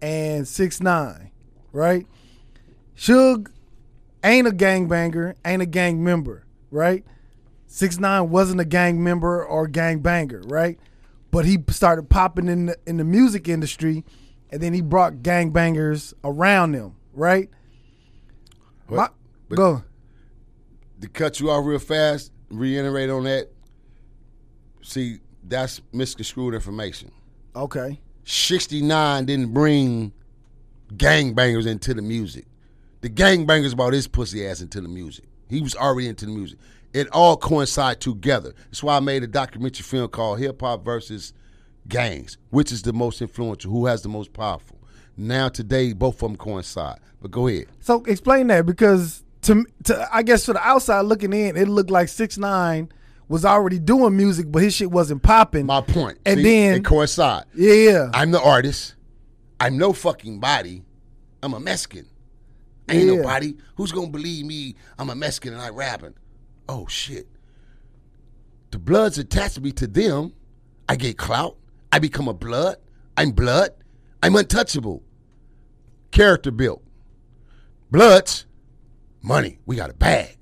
[0.00, 1.32] and Six Nine,
[1.72, 2.06] right?
[2.96, 3.48] Suge
[4.22, 7.04] ain't a gangbanger, ain't a gang member, right?
[7.68, 10.78] Six Nine wasn't a gang member or gang banger, right?
[11.30, 14.04] But he started popping in the, in the music industry,
[14.50, 17.50] and then he brought gang bangers around him, right?
[18.88, 19.08] But- My-
[19.50, 19.82] but- go.
[21.02, 23.50] to cut you off real fast, reiterate on that.
[24.82, 27.12] See, that's misconstrued information.
[27.54, 28.00] Okay.
[28.24, 30.12] 69 didn't bring
[30.94, 32.46] gangbangers into the music.
[33.02, 35.26] The gangbangers brought his pussy ass into the music.
[35.48, 36.58] He was already into the music.
[36.94, 38.54] It all coincide together.
[38.66, 41.32] That's why I made a documentary film called Hip Hop versus
[41.86, 44.78] Gangs, which is the most influential, who has the most powerful.
[45.16, 46.98] Now today, both of them coincide.
[47.20, 47.66] But go ahead.
[47.80, 51.90] So explain that because to to I guess for the outside looking in, it looked
[51.90, 52.90] like six nine
[53.28, 55.66] was already doing music, but his shit wasn't popping.
[55.66, 56.18] My point.
[56.24, 57.44] And See, then it coincide.
[57.54, 58.94] yeah, I'm the artist.
[59.60, 60.84] I'm no fucking body.
[61.42, 62.06] I'm a Mexican.
[62.88, 63.16] Ain't Yeah.
[63.16, 64.76] nobody who's gonna believe me.
[64.98, 66.14] I'm a Mexican and I rapping.
[66.68, 67.26] Oh shit.
[68.70, 70.34] The blood's attached me to them.
[70.88, 71.56] I get clout.
[71.90, 72.76] I become a blood.
[73.16, 73.70] I'm blood.
[74.22, 75.02] I'm untouchable.
[76.10, 76.82] Character built.
[77.90, 78.46] Bloods,
[79.22, 79.58] money.
[79.66, 80.36] We got a bag.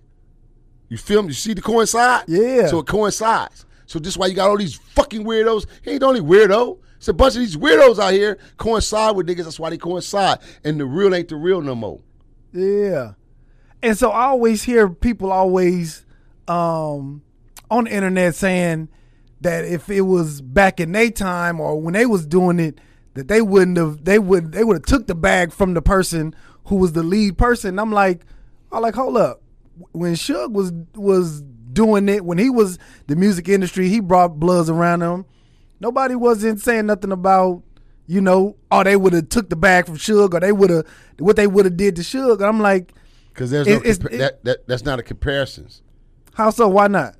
[0.88, 1.28] You feel me?
[1.28, 2.24] You see the coincide?
[2.28, 2.66] Yeah.
[2.66, 3.64] So it coincides.
[3.86, 5.66] So this is why you got all these fucking weirdos.
[5.82, 6.78] He ain't the only weirdo.
[6.96, 9.44] It's a bunch of these weirdos out here coincide with niggas.
[9.44, 10.38] That's why they coincide.
[10.64, 12.00] And the real ain't the real no more.
[12.52, 13.12] yeah.
[13.82, 16.05] And so I always hear people always
[16.48, 17.22] um,
[17.70, 18.88] on the internet saying
[19.40, 22.78] that if it was back in their time or when they was doing it,
[23.14, 26.34] that they wouldn't have they would they would have took the bag from the person
[26.66, 27.78] who was the lead person.
[27.78, 28.22] I'm like,
[28.70, 29.42] I like hold up.
[29.92, 31.42] When Suge was was
[31.72, 35.24] doing it, when he was the music industry, he brought bloods around him.
[35.80, 37.62] Nobody wasn't saying nothing about,
[38.06, 40.86] you know, oh they would have took the bag from Suge or they would have
[41.18, 42.42] what they would have did to Suge.
[42.46, 42.92] I'm like,
[43.32, 45.68] Because there's It- no it's- compa- it- that, that that's not a comparison.
[46.36, 46.68] How so?
[46.68, 47.14] Why not?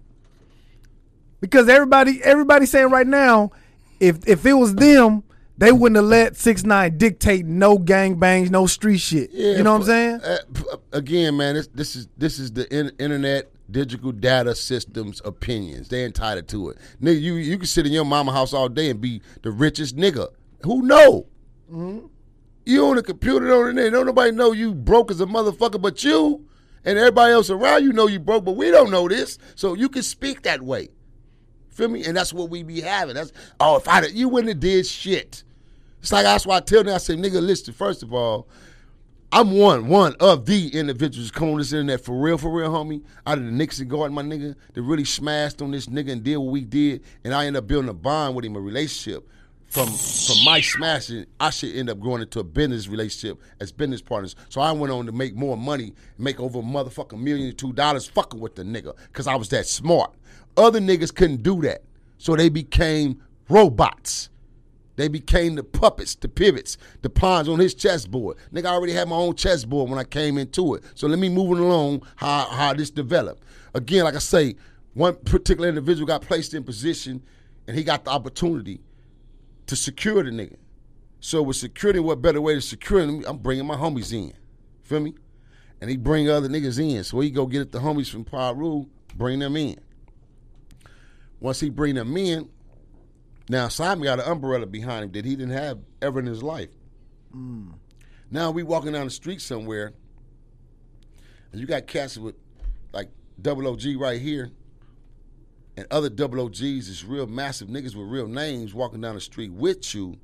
[1.41, 3.51] Because everybody everybody saying right now,
[3.99, 5.23] if if it was them,
[5.57, 9.31] they wouldn't have let six nine dictate no gang bangs, no street shit.
[9.31, 10.21] you know what I'm saying?
[10.21, 15.89] Uh, again, man, this, this is this is the in, internet digital data systems opinions.
[15.89, 16.79] They entitled to it.
[17.01, 19.97] Nigga, you you can sit in your mama house all day and be the richest
[19.97, 20.29] nigga.
[20.65, 21.25] Who know?
[21.73, 22.07] Mm-hmm.
[22.67, 23.93] You on the computer on the net.
[23.93, 26.47] Don't nobody know you broke as a motherfucker but you.
[26.87, 29.39] And everybody else around you know you broke, but we don't know this.
[29.57, 30.89] So you can speak that way.
[31.69, 32.05] Feel me?
[32.05, 33.17] And that's what we be having.
[33.17, 35.43] That's oh, if I you wouldn't have did shit.
[36.01, 38.49] It's like that's why I tell them I say, nigga, listen, first of all,
[39.33, 43.03] I'm one, one of the individuals come on this internet for real, for real, homie.
[43.27, 46.37] Out of the Nickerson Garden, my nigga, that really smashed on this nigga and did
[46.37, 49.29] what we did, and I ended up building a bond with him, a relationship.
[49.77, 54.01] From from my smashing, I should end up growing into a business relationship as business
[54.01, 54.35] partners.
[54.49, 58.07] So I went on to make more money, make over a motherfucking million two dollars
[58.07, 60.15] fucking with the nigga, cause I was that smart.
[60.57, 61.83] Other niggas couldn't do that,
[62.17, 64.31] so they became robots.
[64.97, 68.39] They became the puppets, the pivots, the pawns on his chessboard.
[68.55, 70.85] Nigga, I already had my own chessboard when I came into it.
[70.95, 73.43] So let me move it along how, how this developed.
[73.75, 74.57] Again, like I say,
[74.95, 77.23] one particular individual got placed in position
[77.69, 78.81] and he got the opportunity
[79.67, 80.57] to secure the nigga.
[81.21, 83.25] So with security, what better way to secure him?
[83.27, 84.33] I'm bringing my homies in.
[84.83, 85.15] Feel me?
[85.81, 87.05] And he bring other niggas in.
[87.05, 88.87] So he go get at the homies from Piru,
[89.17, 89.79] bring them in.
[91.41, 92.49] Once he bring them in,
[93.49, 96.71] now Simon got an umbrella behind him that he didn't have ever in his life.
[97.35, 97.75] Mm.
[98.31, 99.93] Now we walking down the street somewhere,
[101.53, 102.35] and you got cats with
[102.93, 103.11] like
[103.41, 104.51] double OG right here,
[105.77, 109.53] and other double OGs is real massive niggas with real names walking down the street
[109.53, 110.17] with you.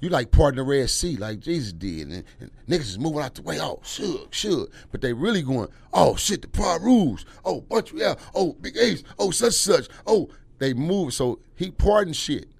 [0.00, 3.34] You like parting the Red Sea like Jesus did, and, and niggas is moving out
[3.34, 3.58] the way.
[3.60, 5.68] Oh, should, should, but they really going.
[5.92, 7.24] Oh shit, the Pirus.
[7.44, 8.14] Oh, bunch, of, yeah.
[8.34, 9.02] Oh, Big Ace.
[9.18, 9.88] Oh, such such.
[10.06, 10.28] Oh,
[10.58, 11.14] they move.
[11.14, 12.50] So he pardoned shit.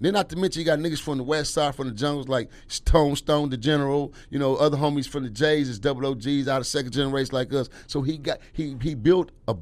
[0.00, 2.50] Then not to mention you got niggas from the west side, from the jungles like
[2.68, 6.60] Stone Stone, the General, you know, other homies from the J's is double OGs out
[6.60, 7.68] of second generation like us.
[7.88, 9.56] So he got he he built a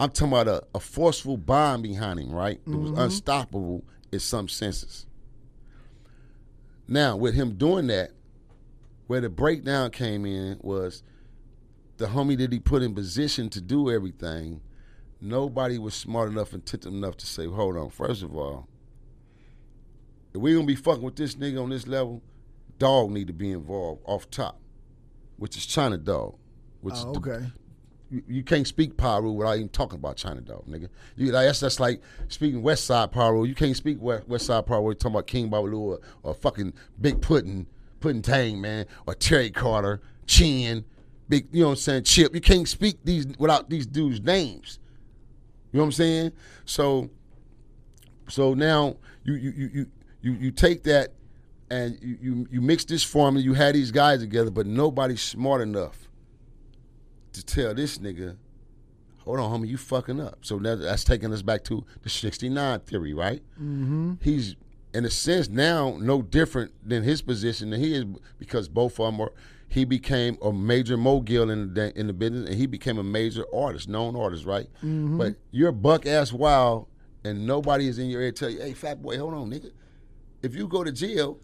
[0.00, 2.60] I'm talking about a, a forceful bond behind him, right?
[2.66, 3.00] It was mm-hmm.
[3.00, 5.06] unstoppable in some senses.
[6.88, 8.10] Now, with him doing that,
[9.06, 11.02] where the breakdown came in was
[11.98, 14.60] the homie that he put in position to do everything–
[15.24, 18.68] nobody was smart enough and attentive enough to say, hold on, first of all,
[20.32, 22.22] if we gonna be fucking with this nigga on this level,
[22.78, 24.60] dog need to be involved off top,
[25.36, 26.36] which is China Dog.
[26.80, 27.30] Which oh, okay.
[27.30, 27.52] The, you,
[28.26, 30.88] you, can't speak Piru without even talking about China Dog, nigga.
[31.16, 33.44] You, that's that's like speaking West Side Piru.
[33.44, 34.64] You can't speak West, West Side.
[34.68, 37.66] You're talking about King Babalu or, or fucking Big Puddin,
[38.00, 40.84] Puddin Tang, man, or Terry Carter, Chin,
[41.28, 42.34] Big, you know what I'm saying, Chip.
[42.34, 44.78] You can't speak these without these dudes' names.
[45.72, 46.32] You know what I'm saying?
[46.64, 47.10] So
[48.28, 49.86] so now you you you
[50.20, 51.12] you you take that
[51.70, 55.60] and you you, you mix this formula, you had these guys together, but nobody's smart
[55.62, 56.03] enough
[57.34, 58.36] to tell this nigga,
[59.18, 60.38] hold on, homie, you fucking up.
[60.42, 63.42] So that, that's taking us back to the 69 theory, right?
[63.54, 64.14] Mm-hmm.
[64.20, 64.56] He's
[64.92, 68.04] in a sense now no different than his position than he is
[68.38, 69.32] because both of them are
[69.74, 73.44] he became a major mogul in the in the business, and he became a major
[73.52, 74.68] artist, known artist, right?
[74.76, 75.18] Mm-hmm.
[75.18, 76.86] But you're buck ass wild,
[77.24, 79.72] and nobody is in your ear to tell you, "Hey, fat boy, hold on, nigga.
[80.42, 81.40] If you go to jail,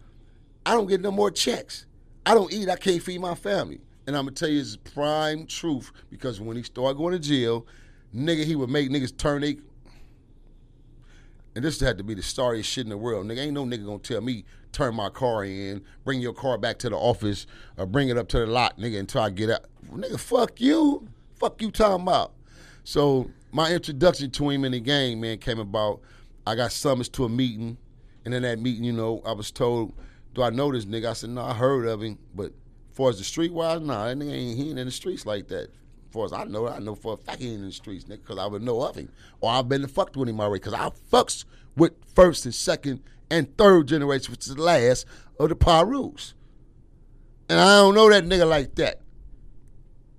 [0.65, 1.85] I don't get no more checks.
[2.25, 2.69] I don't eat.
[2.69, 6.57] I can't feed my family." And I'm gonna tell you his prime truth because when
[6.57, 7.67] he started going to jail,
[8.15, 9.57] nigga, he would make niggas turn they
[11.55, 13.25] and this had to be the sorriest shit in the world.
[13.25, 16.79] Nigga, ain't no nigga gonna tell me turn my car in, bring your car back
[16.79, 17.45] to the office,
[17.77, 19.65] or bring it up to the lot, nigga, until I get out.
[19.93, 21.09] Nigga, fuck you.
[21.35, 22.33] Fuck you talking about.
[22.83, 26.01] So my introduction to him in the game, man, came about.
[26.47, 27.77] I got summoned to a meeting,
[28.25, 29.93] and in that meeting, you know, I was told,
[30.33, 32.53] "Do I know this nigga?" I said, "No, I heard of him, but
[32.93, 35.69] far as the streetwise, nah, that nigga ain't he ain't in the streets like that."
[36.11, 38.21] far as I know, I know for a fact he ain't in the streets, nigga,
[38.21, 39.09] because I would know of him.
[39.39, 43.55] Or I've been fucked with him already, because I fucks with first and second and
[43.57, 45.05] third generation, which is the last
[45.39, 46.33] of the Pirus.
[47.49, 49.01] And I don't know that nigga like that.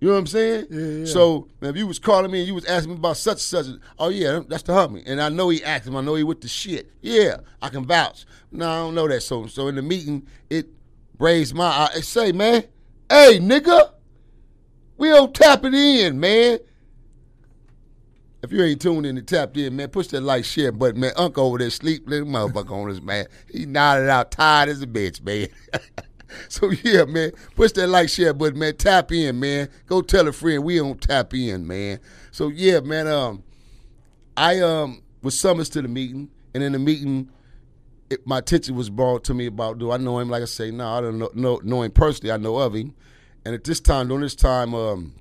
[0.00, 0.66] You know what I'm saying?
[0.68, 1.04] Yeah, yeah.
[1.04, 3.66] So if you was calling me and you was asking me about such and such,
[4.00, 5.04] oh yeah, that's the homie.
[5.06, 5.94] And I know he active.
[5.94, 6.90] I know he with the shit.
[7.00, 8.26] Yeah, I can vouch.
[8.50, 9.20] No, I don't know that.
[9.22, 10.66] So so in the meeting, it
[11.18, 12.64] raised my I say, man,
[13.08, 13.92] hey nigga,
[14.96, 16.58] we don't tap it in, man.
[18.42, 21.12] If you ain't tuned in and tapped in, man, push that like share button, man.
[21.16, 23.26] Uncle over there sleep, little motherfucker on us, man.
[23.48, 25.46] He nodded out, tired as a bitch, man.
[26.48, 28.76] so yeah, man, push that like share button, man.
[28.76, 29.68] Tap in, man.
[29.86, 32.00] Go tell a friend we don't tap in, man.
[32.32, 33.06] So yeah, man.
[33.06, 33.44] Um,
[34.36, 37.30] I um was summoned to the meeting, and in the meeting,
[38.12, 40.28] it, my attention was brought to me about do I know him?
[40.28, 42.32] Like I say, no, I don't know, know know him personally.
[42.32, 42.94] I know of him,
[43.44, 45.14] and at this time, during this time, um,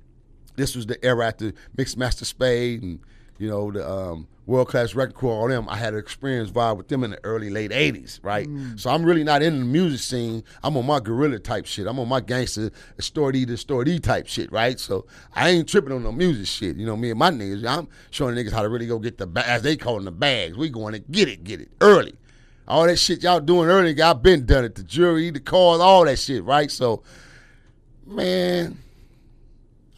[0.56, 3.00] this was the era after Mixmaster Spade and
[3.38, 5.68] you know the um, World Class Wreckin' Cru, all them.
[5.68, 8.48] I had an experience vibe with them in the early late '80s, right?
[8.76, 10.44] So I'm really not in the music scene.
[10.62, 11.86] I'm on my guerrilla type shit.
[11.86, 12.70] I'm on my gangster
[13.00, 14.78] story D to story D type shit, right?
[14.78, 16.76] So I ain't tripping on no music shit.
[16.76, 19.26] You know, me and my niggas, I'm showing niggas how to really go get the
[19.26, 20.56] ba- as they call them the bags.
[20.56, 22.14] We going to get it, get it early.
[22.66, 24.74] All that shit y'all doing early, I've been done it.
[24.74, 26.70] The jury, the cars, all that shit, right?
[26.70, 27.02] So,
[28.06, 28.78] man,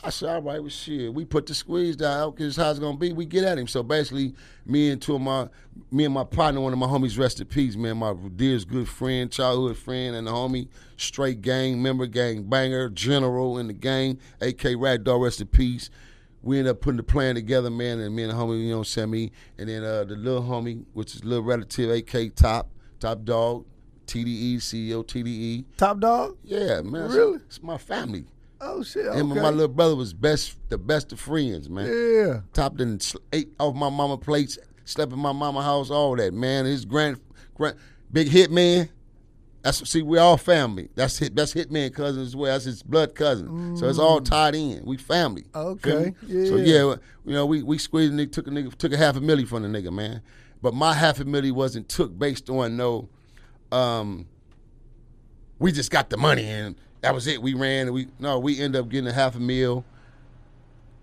[0.03, 1.13] I said, all right, well, shit.
[1.13, 3.13] We put the squeeze down because how it's gonna be.
[3.15, 3.67] We get at him.
[3.67, 4.35] So basically,
[4.67, 5.49] me and two of my,
[5.91, 7.99] me and my partner, one of my homies, rest in peace, man.
[7.99, 13.59] My dearest good friend, childhood friend, and the homie, straight gang member, gang banger, general
[13.59, 15.89] in the gang, AK Rat Dog, rest in peace.
[16.45, 18.83] We ended up putting the plan together, man, and me and the homie, you know,
[18.83, 22.71] send me, and then uh, the little homie, which is little relative, AK Top,
[23.01, 23.65] Top Dawg,
[24.07, 25.65] TDE, CEO TDE.
[25.77, 26.37] Top Dawg?
[26.45, 27.11] Yeah, man.
[27.11, 27.39] Really?
[27.47, 28.27] It's my family.
[28.61, 29.07] Oh shit.
[29.07, 31.87] Him and my little brother was best, the best of friends, man.
[31.87, 32.41] Yeah.
[32.53, 36.65] Topped and ate off my mama plates, slept in my mama house, all that, man.
[36.65, 37.21] His grand,
[37.55, 37.77] grand
[38.13, 38.89] big hit man.
[39.65, 40.91] That's see, we all family.
[40.95, 41.35] That's hit.
[41.35, 42.53] That's hitman cousin as well.
[42.53, 43.79] That's his blood cousin.
[43.79, 44.85] So it's all tied in.
[44.85, 45.47] We family.
[45.55, 46.47] Okay, me?
[46.47, 46.65] So yeah.
[46.65, 46.95] yeah,
[47.25, 49.49] you know, we we squeezed a nigga, took a nigga, took a half a milli
[49.49, 50.21] from the nigga, man.
[50.61, 53.09] But my half a milli wasn't took based on no.
[53.73, 54.27] Um,
[55.59, 57.41] we just got the money and that was it.
[57.41, 57.87] We ran.
[57.87, 59.87] And we no, we end up getting a half a meal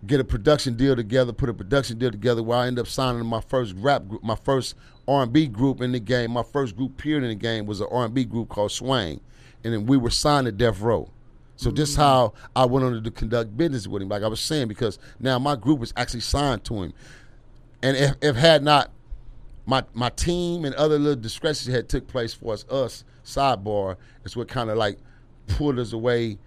[0.05, 3.25] get a production deal together, put a production deal together where I end up signing
[3.25, 4.75] my first rap group, my first
[5.11, 6.31] R&B group in the game.
[6.31, 9.19] My first group period in the game was an R&B group called Swang,
[9.63, 11.09] and then we were signed to Death Row.
[11.55, 11.97] So this mm.
[11.97, 15.37] how I went on to conduct business with him, like I was saying, because now
[15.37, 16.93] my group was actually signed to him,
[17.83, 18.91] and if, if had not
[19.65, 24.35] my my team and other little discrepancies had took place for us, us sidebar is
[24.35, 24.97] what kind of like
[25.47, 26.37] pulled us away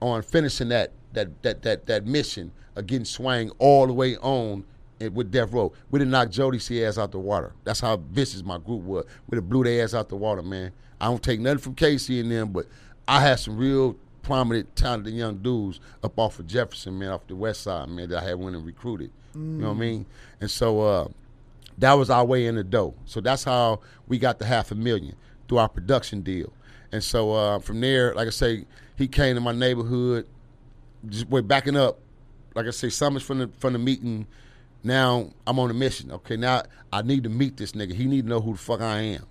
[0.00, 4.64] on finishing that that that that that mission of getting swang all the way on
[5.12, 5.72] with Death Row.
[5.90, 7.52] We didn't knock Jodeci ass out the water.
[7.64, 9.04] That's how vicious my group was.
[9.28, 10.72] We done blew their ass out the water, man.
[11.00, 12.66] I don't take nothing from K-Ci and them, but
[13.06, 17.36] I had some real prominent, talented young dudes up off of Jefferson, man, off the
[17.36, 19.10] west side, man, that I had went and recruited.
[19.34, 20.06] You know what I mean?
[20.40, 21.08] And so uh,
[21.78, 22.94] that was our way in the dough.
[23.04, 25.14] So that's how we got the half a million
[25.46, 26.52] through our production deal.
[26.90, 28.64] And so uh, from there, like I say,
[28.96, 30.26] he came to my neighborhood.
[31.06, 31.98] Just we're backing up.
[32.54, 34.26] Like I say, summons from the from the meeting.
[34.82, 36.10] Now I'm on a mission.
[36.12, 36.62] Okay, now
[36.92, 37.94] I need to meet this nigga.
[37.94, 39.26] He need to know who the fuck I am.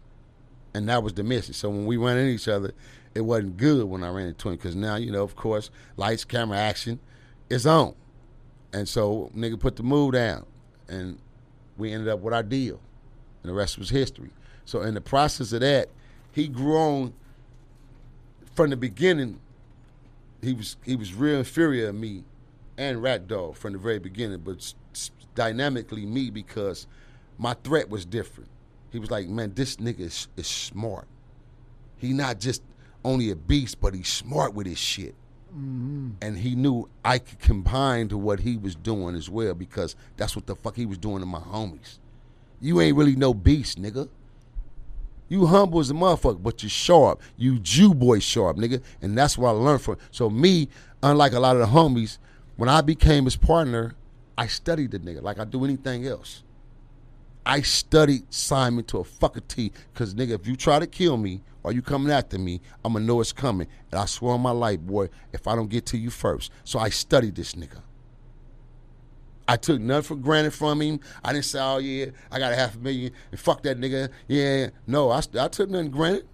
[0.74, 1.54] And that was the mission.
[1.54, 2.74] So when we ran into each other,
[3.14, 6.26] it wasn't good when I ran into him because now you know, of course, lights,
[6.26, 7.00] camera, action,
[7.50, 7.96] is on.
[8.74, 10.46] And so nigga put the move down,
[10.90, 11.18] and
[11.78, 12.82] we ended up with our deal,
[13.42, 14.32] and the rest was history.
[14.66, 15.90] So in the process of that,
[16.34, 17.14] he grew on
[18.54, 19.40] from the beginning.
[20.42, 22.26] He was he was real inferior to me
[22.78, 24.74] and Rat Dog from the very beginning, but
[25.36, 26.88] dynamically me because
[27.38, 28.50] my threat was different.
[28.92, 31.08] He was like, man, this nigga is, is smart.
[31.98, 32.62] He not just
[33.04, 35.16] only a beast, but he's smart with his shit.
[35.52, 36.12] Mm-hmm.
[36.22, 40.36] And he knew I could combine to what he was doing as well because that's
[40.36, 42.00] what the fuck he was doing to my homies.
[42.60, 44.10] You ain't really no beast, nigga.
[45.28, 47.22] You humble as a motherfucker, but you sharp.
[47.36, 48.82] You Jew boy sharp, nigga.
[49.02, 49.98] And that's what I learned from.
[50.12, 50.70] So me,
[51.02, 52.18] unlike a lot of the homies,
[52.58, 53.96] when I became his partner,
[54.38, 56.44] I studied the nigga like I do anything else.
[57.46, 59.72] I studied Simon to a fucking T.
[59.94, 63.22] Cause nigga, if you try to kill me or you coming after me, I'ma know
[63.22, 63.68] it's coming.
[63.92, 66.52] And I swear on my life, boy, if I don't get to you first.
[66.64, 67.82] So I studied this nigga.
[69.48, 71.00] I took nothing for granted from him.
[71.24, 74.10] I didn't say, oh yeah, I got a half a million and fuck that nigga.
[74.28, 76.28] Yeah, no, I, I took nothing granted.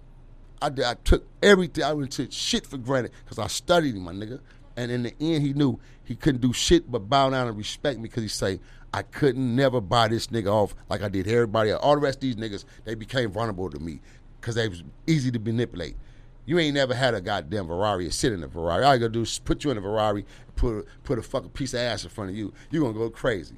[0.62, 1.84] I, did- I took everything.
[1.84, 4.40] I went took shit for granted because I studied him, my nigga.
[4.78, 5.78] And in the end, he knew
[6.12, 8.60] he couldn't do shit but bow down and respect me because he say,
[8.92, 11.80] I couldn't never buy this nigga off like I did everybody else.
[11.82, 14.00] All the rest of these niggas, they became vulnerable to me
[14.38, 15.96] because they was easy to manipulate.
[16.44, 18.84] You ain't never had a goddamn Ferrari or sit in a Ferrari.
[18.84, 21.72] All you gotta do is put you in a Ferrari, put put a fucking piece
[21.72, 22.52] of ass in front of you.
[22.70, 23.54] You gonna go crazy.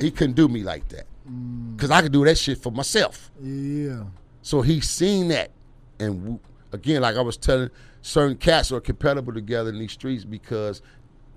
[0.00, 1.76] He couldn't do me like that mm.
[1.76, 3.30] because I could do that shit for myself.
[3.40, 4.04] Yeah.
[4.42, 5.52] So he seen that,
[6.00, 6.40] and
[6.72, 7.70] again, like I was telling,
[8.02, 10.82] certain cats are compatible together in these streets because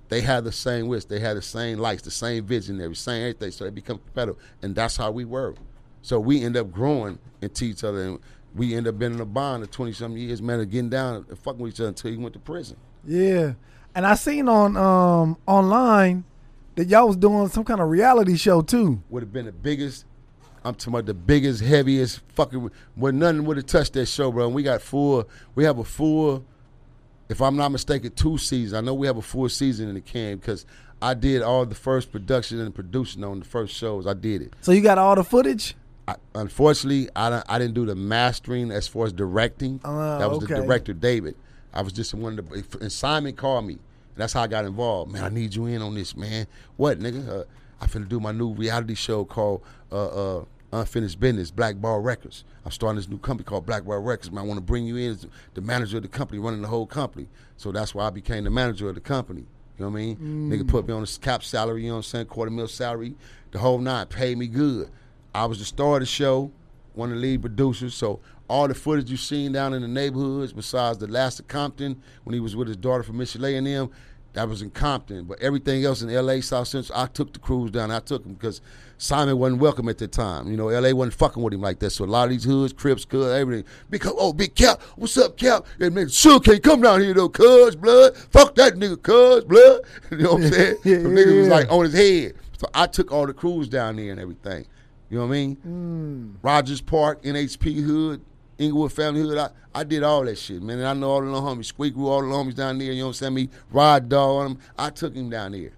[0.09, 3.51] they had the same wish, they had the same likes, the same visionary, same everything.
[3.51, 5.55] So they become compatible, and that's how we were.
[6.01, 8.19] So we end up growing into each other, and
[8.55, 11.25] we end up being in a bond of twenty something years, man, of getting down
[11.29, 12.77] and fucking with each other until he went to prison.
[13.05, 13.53] Yeah,
[13.95, 16.25] and I seen on um online
[16.75, 19.01] that y'all was doing some kind of reality show too.
[19.09, 20.05] Would have been the biggest.
[20.63, 22.71] I'm talking about the biggest, heaviest fucking.
[22.95, 24.47] Where nothing would have touched that show, bro.
[24.47, 25.29] And we got full.
[25.55, 26.45] We have a full.
[27.29, 28.73] If I'm not mistaken, two seasons.
[28.73, 30.65] I know we have a full season in the can because
[31.01, 34.07] I did all the first production and producing on the first shows.
[34.07, 34.53] I did it.
[34.61, 35.75] So you got all the footage?
[36.07, 39.79] I, unfortunately, I I didn't do the mastering as far as directing.
[39.83, 40.55] Uh, that was okay.
[40.55, 41.35] the director, David.
[41.71, 42.77] I was just one of the.
[42.81, 43.77] And Simon called me.
[44.15, 45.11] That's how I got involved.
[45.11, 46.47] Man, I need you in on this, man.
[46.75, 47.29] What, nigga?
[47.29, 47.43] Uh,
[47.79, 49.61] I finna do my new reality show called
[49.91, 52.43] uh, uh, Unfinished Business, Black Ball Records.
[52.63, 54.31] I'm starting this new company called Black Ball Records.
[54.31, 56.67] Man, I want to bring you in as the manager of the company, running the
[56.67, 57.27] whole company.
[57.57, 59.45] So that's why I became the manager of the company.
[59.77, 60.17] You know what I mean?
[60.17, 60.51] Mm.
[60.51, 62.25] Nigga put me on a cap salary, you know what I'm saying?
[62.27, 63.15] Quarter mil salary,
[63.51, 64.89] the whole nine, paid me good.
[65.33, 66.51] I was the star of the show,
[66.93, 67.95] one of the lead producers.
[67.95, 72.01] So all the footage you've seen down in the neighborhoods, besides the last of Compton,
[72.23, 73.91] when he was with his daughter from Michigan and them,
[74.33, 75.25] that was in Compton.
[75.25, 77.91] But everything else in L.A., South Central, I took the crews down.
[77.91, 78.61] I took them because
[79.01, 80.51] Simon wasn't welcome at the time.
[80.51, 80.93] You know, L.A.
[80.93, 81.91] wasn't fucking with him like that.
[81.91, 83.63] So a lot of these hoods, Crips, Cuz, everything.
[83.89, 85.65] Because, oh, Big Cap, what's up, Cap?
[85.79, 88.17] And man, sure can't come down here, though, Cuz, blood.
[88.17, 89.81] Fuck that nigga, Cuz, blood.
[90.11, 90.75] You know what I'm saying?
[90.83, 92.33] Yeah, the nigga was like on his head.
[92.57, 94.65] So I took all the crews down there and everything.
[95.09, 95.55] You know what I mean?
[95.65, 96.35] Mm.
[96.43, 98.21] Rogers Park, NHP Hood,
[98.57, 99.37] Inglewood Family Hood.
[99.37, 100.79] I, I did all that shit, man.
[100.79, 101.65] And I know all the little homies.
[101.65, 102.91] Squeak grew all the homies down there.
[102.91, 103.33] You know what I'm saying?
[103.33, 104.59] Me, Rod Dog, on them.
[104.77, 105.71] I took him down there.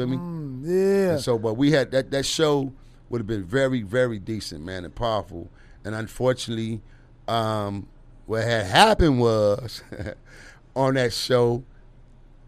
[0.00, 0.16] Feel me?
[0.16, 1.10] Mm, yeah.
[1.12, 2.72] And so, but we had that that show
[3.10, 5.50] would have been very, very decent, man, and powerful.
[5.84, 6.80] And unfortunately,
[7.28, 7.86] um,
[8.24, 9.82] what had happened was
[10.76, 11.64] on that show,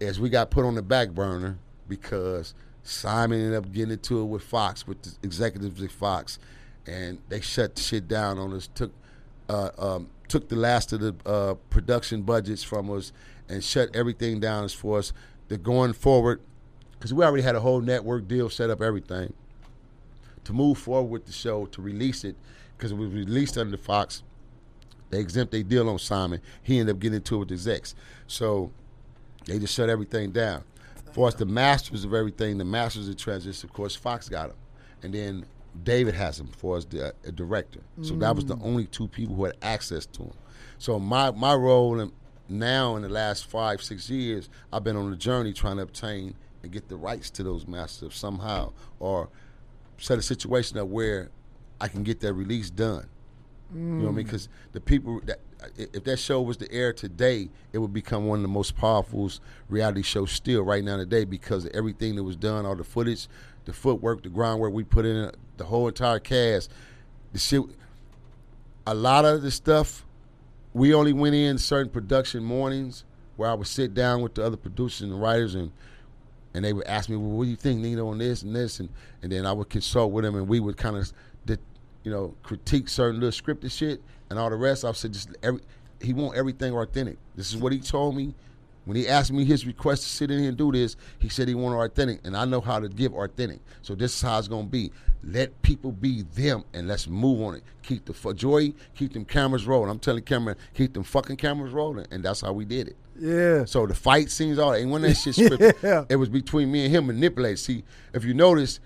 [0.00, 4.24] is we got put on the back burner because Simon ended up getting into it
[4.24, 6.38] with Fox, with the executives at Fox,
[6.86, 8.70] and they shut the shit down on us.
[8.74, 8.92] Took
[9.50, 13.12] uh, um, took the last of the uh, production budgets from us
[13.50, 15.12] and shut everything down as far as
[15.48, 16.40] the going forward
[17.02, 19.32] because we already had a whole network deal set up, everything
[20.44, 22.36] to move forward with the show to release it
[22.76, 24.22] because it was released under Fox.
[25.10, 26.40] They exempt their deal on Simon.
[26.62, 27.96] He ended up getting into it with the execs.
[28.28, 28.70] So
[29.46, 30.62] they just shut everything down.
[31.12, 34.56] For us, the masters of everything, the masters of transition, of course, Fox got them.
[35.02, 35.44] And then
[35.82, 37.80] David has him for us, the uh, director.
[38.02, 40.34] So that was the only two people who had access to him.
[40.78, 42.12] So my, my role in,
[42.48, 46.36] now in the last five, six years, I've been on a journey trying to obtain
[46.62, 49.28] and get the rights to those masters somehow or
[49.98, 51.30] set a situation up where
[51.80, 53.08] I can get that release done.
[53.74, 54.24] You know what I mean?
[54.24, 54.26] Mm.
[54.26, 55.40] Because the people that
[55.76, 59.30] if that show was to air today, it would become one of the most powerful
[59.68, 63.28] reality shows still right now today because of everything that was done, all the footage,
[63.64, 66.70] the footwork, the groundwork we put in, the whole entire cast,
[67.32, 67.62] the shit.
[68.86, 70.04] A lot of the stuff,
[70.74, 73.04] we only went in certain production mornings
[73.36, 75.70] where I would sit down with the other producers and writers and
[76.54, 78.80] and they would ask me, well, what do you think, Nino, on this and this,
[78.80, 78.88] and
[79.22, 81.12] and then I would consult with them, and we would kind of,
[82.04, 84.84] you know, critique certain little scripted shit, and all the rest.
[84.84, 85.60] I said, just every,
[86.00, 87.16] he want everything authentic.
[87.36, 88.34] This is what he told me
[88.84, 90.96] when he asked me his request to sit in here and do this.
[91.20, 93.60] He said he wanted authentic, and I know how to give authentic.
[93.82, 94.90] So this is how it's gonna be.
[95.22, 97.62] Let people be them, and let's move on it.
[97.84, 99.88] Keep the joy, keep them cameras rolling.
[99.88, 102.96] I'm telling camera, keep them fucking cameras rolling, and that's how we did it.
[103.18, 103.64] Yeah.
[103.66, 106.04] So the fight scenes, all that, and when that shit scripted, Yeah.
[106.08, 107.58] it was between me and him manipulated.
[107.58, 107.84] See,
[108.14, 108.80] if you notice,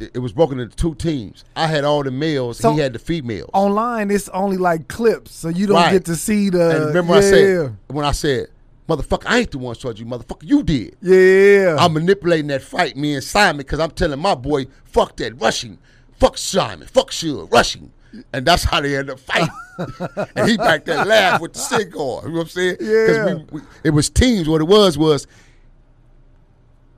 [0.00, 1.44] it was broken into two teams.
[1.54, 3.50] I had all the males, So- he had the females.
[3.52, 5.92] Online, it's only like clips, so you don't Right.
[5.92, 6.70] get to see the.
[6.76, 8.46] and remember yeah, I said when I said,
[8.88, 11.76] "Motherfucker, I ain't the one told you, motherfucker, you did." Yeah.
[11.78, 15.78] I'm manipulating that fight, me and Simon, because I'm telling my boy, "Fuck that rushing,
[16.18, 17.92] fuck Simon, fuck Suge, rushing,"
[18.32, 19.48] and that's how they end up fighting.
[20.36, 22.22] and he back there laugh with the cigar.
[22.24, 22.76] You know what I'm saying?
[22.80, 23.38] Yeah.
[23.84, 24.48] it was teams.
[24.48, 25.26] What it was was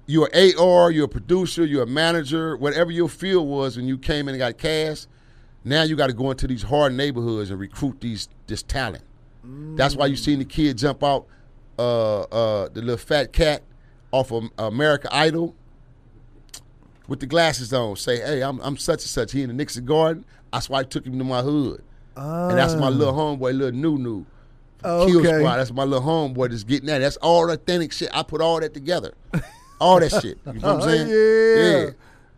[0.06, 4.28] you're AR, you're a producer, you're a manager, whatever your field was when you came
[4.28, 5.08] in and got cast.
[5.64, 9.04] Now you got to go into these hard neighborhoods and recruit these this talent.
[9.76, 11.26] That's why you seen the kid jump out,
[11.76, 13.62] uh, uh, the little fat cat
[14.12, 15.56] off of America Idol
[17.08, 17.96] with the glasses on.
[17.96, 19.32] Say, hey, I'm I'm such and such.
[19.32, 20.24] He in the Nickerson Garden.
[20.53, 21.82] That's why I took him to my hood,
[22.16, 24.24] and that's my little homeboy, little Nunu.
[24.84, 25.38] Oh, Kill okay.
[25.38, 25.57] Squad.
[25.57, 26.98] That's my little homeboy that's getting that.
[26.98, 28.11] That's all authentic shit.
[28.12, 29.14] I put all that together.
[29.80, 30.38] all that shit.
[30.46, 31.09] You know what I'm saying?
[31.09, 31.90] Yeah.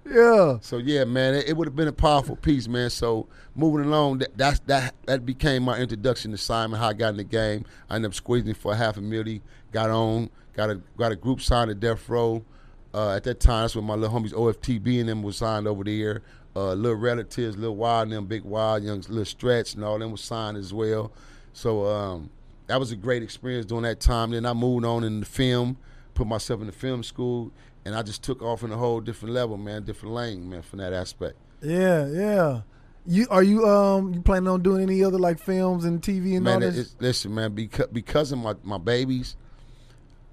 [0.07, 0.59] Yeah.
[0.61, 2.91] So yeah, man, it, it would have been a powerful piece, man.
[2.91, 6.79] So moving along, that that's, that that became my introduction to Simon.
[6.79, 7.65] How I got in the game.
[7.89, 9.41] I ended up squeezing for a half a milli.
[9.73, 10.31] Got on.
[10.53, 12.45] Got a got a group signed to Death Row.
[12.93, 15.83] Uh, at that time, that's when my little homies OFTB and them was signed over
[15.83, 16.23] there.
[16.57, 20.13] Uh, little relatives, little wild, and them big wild, young little stretch, and all them
[20.13, 21.11] was signed as well.
[21.53, 22.31] So um,
[22.67, 24.31] that was a great experience during that time.
[24.31, 25.77] Then I moved on in the film,
[26.15, 27.51] put myself in the film school,
[27.85, 30.79] and I just took off in a whole different level, man, different lane, man, from
[30.79, 31.37] that aspect.
[31.61, 32.61] Yeah, yeah.
[33.07, 36.45] You are you um you planning on doing any other like films and TV and
[36.45, 36.97] man, all this?
[37.01, 39.37] listen, man, because because of my, my babies,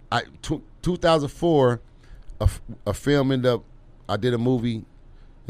[0.09, 1.81] I t- 2004,
[2.85, 3.63] a film ended up.
[4.07, 4.85] I did a movie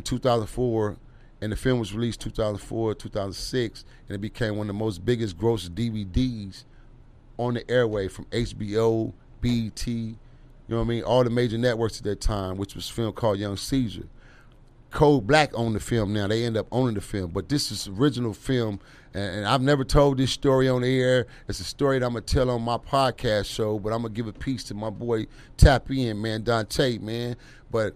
[0.01, 0.97] in 2004,
[1.41, 5.37] and the film was released 2004, 2006, and it became one of the most biggest
[5.37, 6.65] gross DVDs
[7.37, 10.17] on the airway from HBO, BT, you
[10.67, 13.13] know what I mean, all the major networks at that time, which was a film
[13.13, 14.07] called Young Caesar.
[14.89, 16.27] Code Black owned the film now.
[16.27, 18.79] They end up owning the film, but this is original film,
[19.13, 21.27] and, I've never told this story on the air.
[21.47, 24.27] It's a story that I'm gonna tell on my podcast show, but I'm gonna give
[24.27, 25.27] a piece to my boy
[25.57, 27.35] Tap In, man, Dante, man.
[27.69, 27.95] But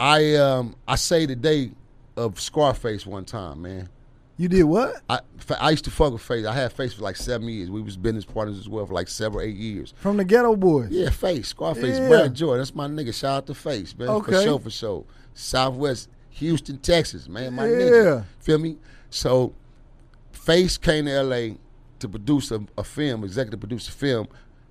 [0.00, 1.72] I um I say the day
[2.16, 3.88] of Scarface one time, man.
[4.36, 5.00] you did what?
[5.08, 5.20] I,
[5.60, 6.46] I used to fuck with Face.
[6.46, 7.70] I had Face for like seven years.
[7.70, 9.92] We was business partners as well for like seven or eight years.
[9.96, 10.88] From the Geto Boys.
[10.90, 12.08] Yeah, Face, Scarface, Yeah.
[12.08, 12.56] Brad Joy.
[12.56, 13.12] That's my nigga.
[13.14, 14.08] Shout out to Face, man.
[14.08, 14.44] For Okay.
[14.44, 15.04] sure, for sure.
[15.34, 17.52] Southwest Houston, Texas, man.
[17.54, 17.76] My Yeah.
[17.76, 18.24] nigga.
[18.40, 18.76] Feel me?
[19.10, 19.52] So,
[20.32, 21.56] Face came to LA
[21.98, 24.26] to produce a, a film, executive produce a film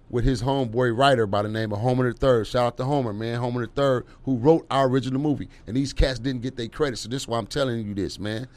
[0.10, 2.48] with his homeboy writer by the name of Homer the Third.
[2.48, 3.40] Shout out to Homer, man.
[3.40, 5.50] Homer the Third, who wrote our original movie.
[5.68, 6.98] And these cats didn't get their credit.
[6.98, 8.48] So this is why I'm telling you this, man.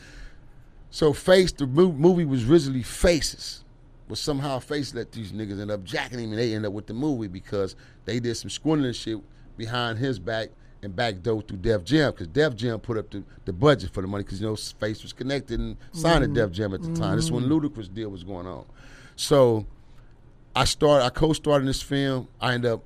[0.91, 3.65] So Face, the movie was originally Faces.
[4.09, 6.87] But somehow Face let these niggas end up jacking him and they end up with
[6.87, 9.19] the movie because they did some squandering shit
[9.57, 10.51] behind his back
[10.83, 14.09] and backdoor through Def Jam because Def Jam put up the, the budget for the
[14.09, 17.17] money because you know Face was connected and signed to Def Jam at the time.
[17.17, 17.49] This is when mm.
[17.51, 18.67] Ludacris deal was going on.
[19.15, 19.65] So
[20.55, 22.29] I started, I co-starred in this film.
[22.41, 22.83] I ended up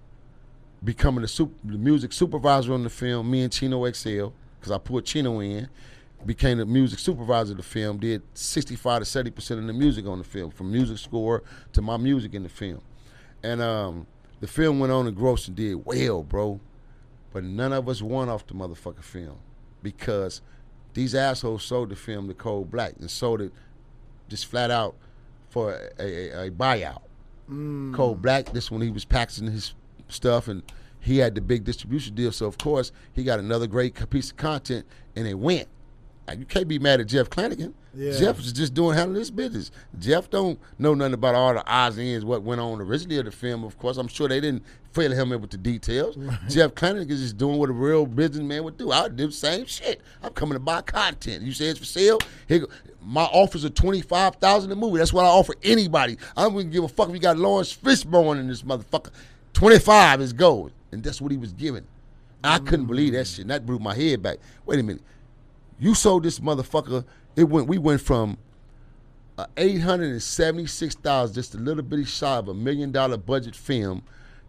[0.85, 3.31] becoming the, super, the music supervisor on the film.
[3.31, 5.69] Me and Chino XL because I put Chino in.
[6.25, 7.99] Became the music supervisor of the film.
[7.99, 11.43] Did 65 to 70 percent of the music on the film, from music score
[11.73, 12.81] to my music in the film.
[13.43, 14.07] And um,
[14.41, 16.59] the film went on and grossed and did well, bro.
[17.33, 19.39] But none of us won off the motherfucking film
[19.83, 20.41] because
[20.95, 23.53] these assholes sold the film to Code Black and sold it
[24.29, 24.97] just flat out
[25.51, 27.03] for a, a, a buyout.
[27.51, 27.95] Mm.
[27.95, 29.75] Code Black, this when he was packaging his
[30.09, 30.63] stuff and
[31.01, 32.33] he had the big distribution deal.
[32.33, 35.69] So of course he got another great piece of content and it went.
[36.27, 37.73] Like, you can't be mad at Jeff Clanagan.
[37.97, 38.13] Yeah.
[38.13, 39.71] Jeff is just doing handling his business.
[39.99, 43.25] Jeff don't know nothing about all the odds and ends what went on originally of
[43.25, 43.65] the film.
[43.65, 46.17] Of course, I'm sure they didn't fill him in with the details.
[46.49, 48.93] Jeff Clanagan is just doing what a real businessman would do.
[48.93, 50.03] I do the same shit.
[50.23, 51.43] I'm coming to buy content.
[51.43, 52.19] You say it's for sale.
[52.49, 52.69] Here, go-
[53.01, 54.99] my offers are twenty five thousand a movie.
[54.99, 56.19] That's what I offer anybody.
[56.37, 59.11] I'm gonna give a fuck if you got Laurence Fishburne in this motherfucker.
[59.53, 61.85] Twenty five is gold, and that's what he was giving.
[62.43, 62.89] I couldn't mm.
[62.89, 63.47] believe that shit.
[63.49, 64.39] That blew my head back.
[64.67, 65.03] Wait a minute.
[65.79, 67.05] You sold this motherfucker.
[67.37, 67.69] It went.
[67.69, 68.39] We went from
[69.39, 74.03] uh, a six thousand, just a little bitty shy of a million dollar budget film,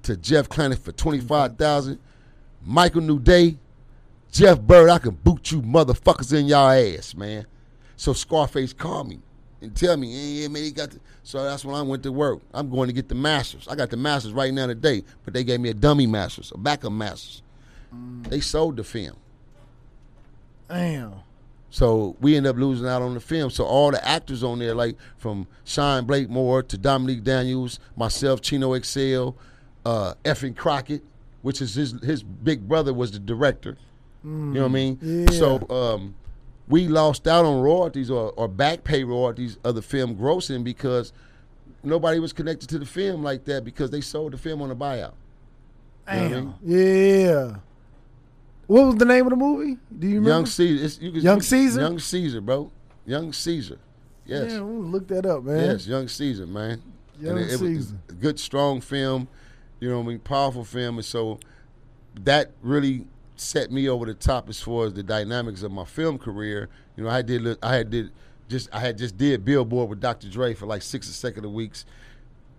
[0.03, 1.99] to Jeff Clancy for twenty five thousand.
[2.63, 3.57] Michael New Day,
[4.31, 4.89] Jeff Bird.
[4.89, 7.45] I can boot you motherfuckers in y'all ass, man.
[7.97, 9.19] So Scarface called me
[9.61, 10.91] and tell me, yeah, yeah, man, he got.
[10.91, 12.41] The, so that's when I went to work.
[12.53, 13.67] I'm going to get the masters.
[13.67, 16.57] I got the masters right now today, but they gave me a dummy masters, a
[16.57, 17.41] backup masters.
[18.29, 19.17] They sold the film.
[20.69, 21.15] Damn.
[21.69, 23.49] So we end up losing out on the film.
[23.49, 28.41] So all the actors on there, like from Shine Blake Moore to Dominique Daniels, myself,
[28.41, 29.31] Chino XL,
[29.85, 31.03] uh, Affion Crockett,
[31.41, 33.77] which is his his big brother was the director.
[34.23, 34.99] You know what I mean?
[35.01, 35.29] Yeah.
[35.29, 36.15] So um,
[36.67, 41.13] we lost out on royalties or, or back pay royalties of the film grossing because
[41.83, 44.75] nobody was connected to the film like that because they sold the film on a
[44.75, 45.13] buyout.
[46.11, 46.31] You know I Damn.
[46.31, 46.53] mean?
[46.63, 47.55] Yeah.
[48.67, 49.77] What was the name of the movie?
[49.97, 50.29] Do you remember?
[50.29, 50.85] Young Caesar.
[50.85, 51.81] It's, you can, Young Caesar?
[51.81, 52.71] Young Caesar, bro.
[53.05, 53.79] Young Caesar.
[54.25, 54.51] Yes.
[54.51, 55.71] Yeah, we'll look that up, man.
[55.71, 56.81] Yes, Young Caesar, man.
[57.19, 57.95] Young it, it was Caesar.
[58.09, 59.29] a good, strong film.
[59.79, 61.39] You know, what I mean, powerful film, and so
[62.23, 66.17] that really set me over the top as far as the dynamics of my film
[66.17, 66.67] career.
[66.95, 68.11] You know, I did, I had did
[68.49, 70.29] just, I had just did Billboard with Dr.
[70.29, 71.85] Dre for like six consecutive weeks.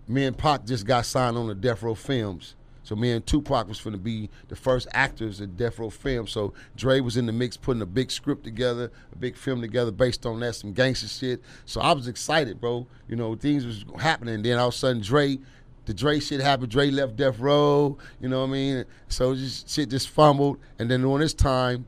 [0.07, 2.55] Me and Pac just got signed on the Death Row Films.
[2.89, 6.31] So me and Tupac was going to be the first actors in Death Row Films.
[6.31, 9.91] So Dre was in the mix, putting a big script together, a big film together
[9.91, 11.39] based on that, some gangster shit.
[11.65, 12.87] So I was excited, bro.
[13.07, 14.41] You know, things was happening.
[14.41, 15.37] Then all of a sudden, Dre,
[15.85, 16.71] the Dre shit happened.
[16.71, 17.95] Dre left Death Row.
[18.19, 18.85] You know what I mean?
[19.07, 20.57] So just shit just fumbled.
[20.79, 21.85] And then on this time,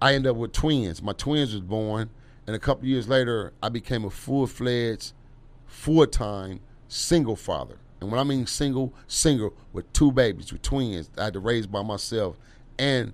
[0.00, 1.02] I ended up with twins.
[1.02, 2.08] My twins was born,
[2.46, 5.12] and a couple years later, I became a full fledged,
[5.66, 7.76] full time single father.
[8.02, 11.68] And when I mean single, single with two babies, with twins, I had to raise
[11.68, 12.36] by myself,
[12.76, 13.12] and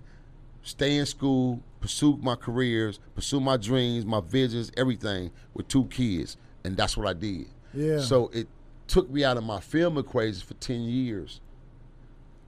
[0.63, 6.39] stay in school, pursue my careers, pursue my dreams, my visions, everything with two kids,
[6.65, 7.49] and that's what I did.
[7.75, 8.01] Yeah.
[8.01, 8.49] So it
[8.87, 11.43] took me out of my film equation for ten years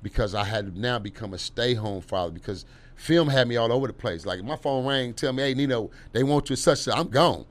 [0.03, 2.65] because I had now become a stay-home father because
[2.95, 4.25] film had me all over the place.
[4.25, 6.89] Like my phone rang, tell me, hey Nino, they want you such.
[6.89, 7.45] I'm gone.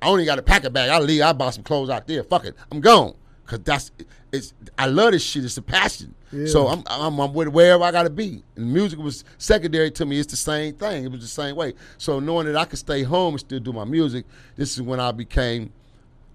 [0.00, 0.90] I only got a pack of bag.
[0.90, 1.22] I leave.
[1.22, 2.22] I buy some clothes out there.
[2.22, 2.54] Fuck it.
[2.70, 3.16] I'm gone.
[3.46, 3.92] Cause that's
[4.32, 4.52] it's.
[4.76, 5.44] I love this shit.
[5.44, 6.14] It's a passion.
[6.32, 6.46] Yeah.
[6.46, 8.42] So I'm, I'm I'm with wherever I gotta be.
[8.56, 10.18] And music was secondary to me.
[10.18, 11.04] It's the same thing.
[11.04, 11.74] It was the same way.
[11.96, 15.00] So knowing that I could stay home and still do my music, this is when
[15.00, 15.72] I became.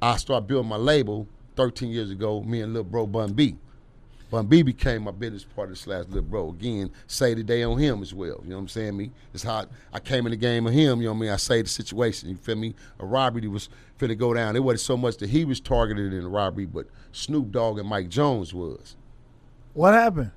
[0.02, 1.28] I started building my label
[1.58, 2.42] 13 years ago.
[2.42, 3.56] Me and little bro Bun B.
[4.32, 6.52] Bun B became my business partner slash little bro.
[6.52, 8.40] Again, say the day on him as well.
[8.44, 8.96] You know what I'm saying?
[8.96, 11.02] Me, it's how I came in the game of him.
[11.02, 11.30] You know what I mean?
[11.32, 12.30] I say the situation.
[12.30, 12.74] You feel me?
[13.00, 13.68] A robbery was
[14.00, 14.56] finna go down.
[14.56, 17.90] It wasn't so much that he was targeted in the robbery, but Snoop Dogg and
[17.90, 18.96] Mike Jones was.
[19.74, 20.32] What happened?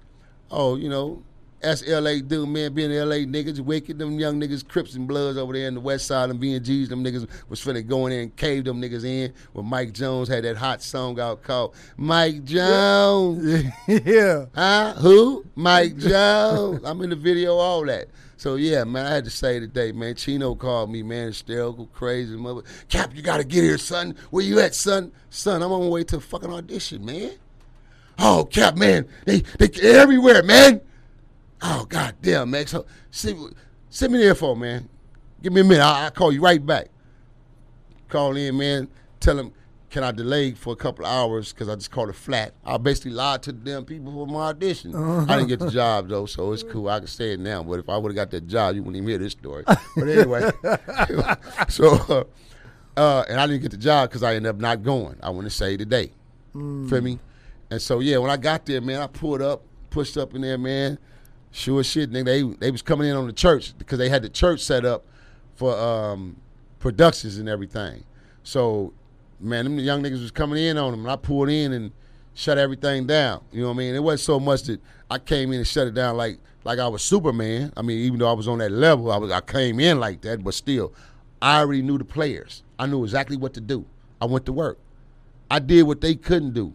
[0.50, 1.22] Oh, you know,
[1.65, 5.53] that's LA dude, man, being LA niggas, wicked, them young niggas, Crips and Bloods over
[5.53, 8.23] there in the west side, and being G's, them niggas was finna go in there
[8.23, 9.32] and cave them niggas in.
[9.53, 13.65] When Mike Jones had that hot song out called Mike Jones.
[13.89, 14.47] yeah.
[14.55, 14.95] Huh?
[14.99, 15.45] Who?
[15.55, 16.82] Mike Jones.
[16.85, 18.09] I'm in the video, all that.
[18.36, 20.16] So yeah, man, I had to say today, man.
[20.16, 22.62] Chino called me, man, hysterical, crazy mother.
[22.89, 24.15] Cap, you gotta get here, son.
[24.31, 25.12] Where you at, son?
[25.31, 27.32] Son, I'm on my way to a fucking audition, man.
[28.19, 30.81] Oh, Cap, man, they they everywhere, man.
[31.62, 32.66] Oh, god damn, man.
[32.66, 33.55] So send,
[33.90, 34.89] send me the info, man.
[35.43, 35.82] Give me a minute.
[35.82, 36.89] I'll, I'll call you right back.
[38.09, 38.89] Call in, man.
[39.20, 39.52] Tell him,
[39.90, 42.52] can I delay for a couple of hours because I just called it flat.
[42.64, 44.94] I basically lied to the damn people for my audition.
[44.94, 46.89] I didn't get the job though, so it's cool.
[46.89, 47.62] I can say it now.
[47.62, 49.64] But if I would have got that job, you wouldn't even hear this story.
[49.97, 50.51] But anyway,
[51.68, 52.24] so uh,
[53.01, 55.16] uh, and I didn't get the job because I ended up not going.
[55.22, 56.10] I want to say today,
[56.52, 57.20] feel me?
[57.70, 60.59] And so yeah, when I got there, man, I pulled up, pushed up in there,
[60.59, 60.98] man.
[61.56, 62.24] Sure shit, nigga.
[62.24, 65.05] They they was coming in on the church because they had the church set up
[65.55, 66.35] for um,
[66.81, 68.02] productions and everything.
[68.43, 68.93] So,
[69.39, 71.93] man, them young niggas was coming in on them, and I pulled in and
[72.35, 73.44] shut everything down.
[73.52, 73.94] You know what I mean?
[73.94, 76.89] It wasn't so much that I came in and shut it down like like I
[76.89, 77.72] was Superman.
[77.76, 80.22] I mean, even though I was on that level, I was I came in like
[80.22, 80.93] that, but still,
[81.40, 82.64] I already knew the players.
[82.81, 83.86] I knew exactly what to do.
[84.20, 84.81] I went to work.
[85.48, 86.74] I did what they couldn't do.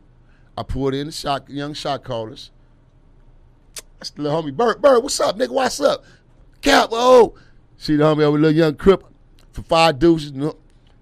[0.57, 2.51] I pulled in the shot, young shot callers.
[3.99, 4.81] That's the little homie Bird.
[4.81, 5.49] Bird, what's up, nigga?
[5.49, 6.03] What's up?
[6.61, 7.35] Cap, oh.
[7.77, 9.03] See the homie over little young crip
[9.51, 10.31] for five deuces.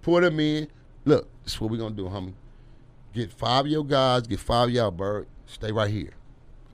[0.02, 0.68] Pour them in.
[1.06, 2.34] Look, this is what we gonna do, homie.
[3.14, 5.28] Get five of your guys, get five of y'all, Bird.
[5.46, 6.12] Stay right here.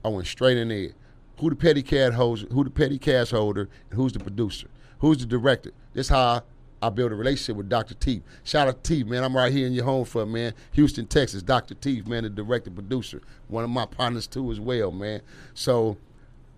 [0.04, 0.90] I went straight in there.
[1.38, 2.46] Who the petty cash holder?
[2.52, 3.68] Who the petty cash holder?
[3.90, 4.68] And who's the producer?
[5.00, 5.72] Who's the director?
[5.92, 6.42] This how
[6.80, 7.94] I build a relationship with Dr.
[7.94, 8.22] Teeth.
[8.44, 9.24] Shout out to Teeth, man.
[9.24, 10.54] I'm right here in your home for man.
[10.72, 11.42] Houston, Texas.
[11.42, 11.74] Dr.
[11.74, 13.22] Teeth, man, the director, producer.
[13.48, 15.22] One of my partners too as well, man.
[15.54, 15.96] So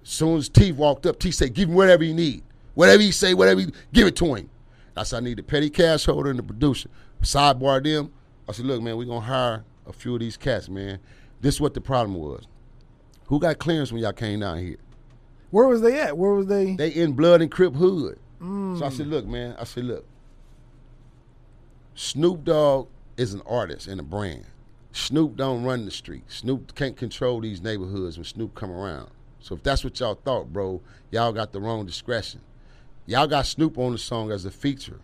[0.09, 2.43] soon as Teeth walked up, Teeth said, give him whatever you need.
[2.75, 4.49] Whatever he say, whatever you give it to him.
[4.97, 6.89] I said, I need the petty cash holder and the producer.
[7.23, 8.13] Sidebar them.
[8.49, 10.99] I said, look, man, we're gonna hire a few of these cats, man.
[11.41, 12.45] This is what the problem was.
[13.27, 14.77] Who got clearance when y'all came down here?
[15.51, 16.17] Where was they at?
[16.17, 16.77] Where was they?
[16.77, 18.19] They in blood and crip hood.
[18.39, 18.93] So I mm.
[18.93, 19.57] said, look, man.
[19.59, 20.07] I said, look.
[21.95, 24.45] Snoop Dogg is an artist and a brand.
[24.93, 26.25] Snoop don't run the street.
[26.29, 29.11] Snoop can't control these neighborhoods when Snoop come around.
[29.47, 30.81] So if that's what y'all thought, bro,
[31.13, 32.41] y'all got the wrong discretion.
[33.07, 34.99] Y'all got Snoop on the song as a feature,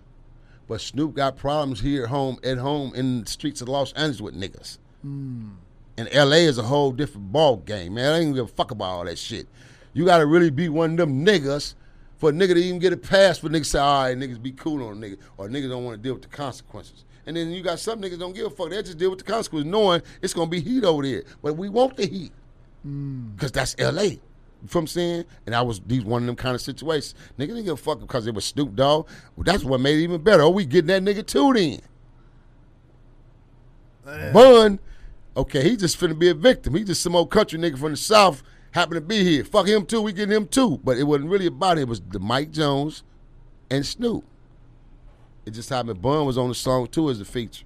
[0.66, 4.20] but Snoop got problems here at home, at home in the streets of Los Angeles
[4.20, 4.78] with niggas.
[5.02, 5.50] Hmm.
[5.96, 8.14] And LA is a whole different ball game, man.
[8.14, 9.46] I ain't give a fuck about all that shit.
[9.92, 11.76] You gotta really be one of them niggas
[12.18, 14.50] for a nigga to even get a pass for niggas say, all right, niggas be
[14.50, 17.04] cool on a nigga, or niggas don't want to deal with the consequences.
[17.26, 18.70] And then you got some niggas don't give a fuck.
[18.70, 21.22] They just deal with the consequences, knowing it's gonna be heat over there.
[21.42, 22.32] But we want the heat.
[22.82, 23.36] Hmm.
[23.36, 24.16] Cause that's LA.
[24.62, 25.24] You feel what I'm saying?
[25.46, 27.14] And I was these one of them kind of situations.
[27.36, 29.08] Nigga didn't give a fuck because it was Snoop Dogg.
[29.36, 30.42] Well, that's what made it even better.
[30.42, 31.80] Oh, we getting that nigga too then.
[34.32, 34.78] Bun,
[35.36, 36.74] okay, he just finna be a victim.
[36.74, 39.44] He just some old country nigga from the South happened to be here.
[39.44, 40.80] Fuck him too, we getting him too.
[40.82, 41.82] But it wasn't really about it.
[41.82, 43.02] It was the Mike Jones
[43.70, 44.24] and Snoop.
[45.44, 47.64] It just happened Bun was on the song too as a feature.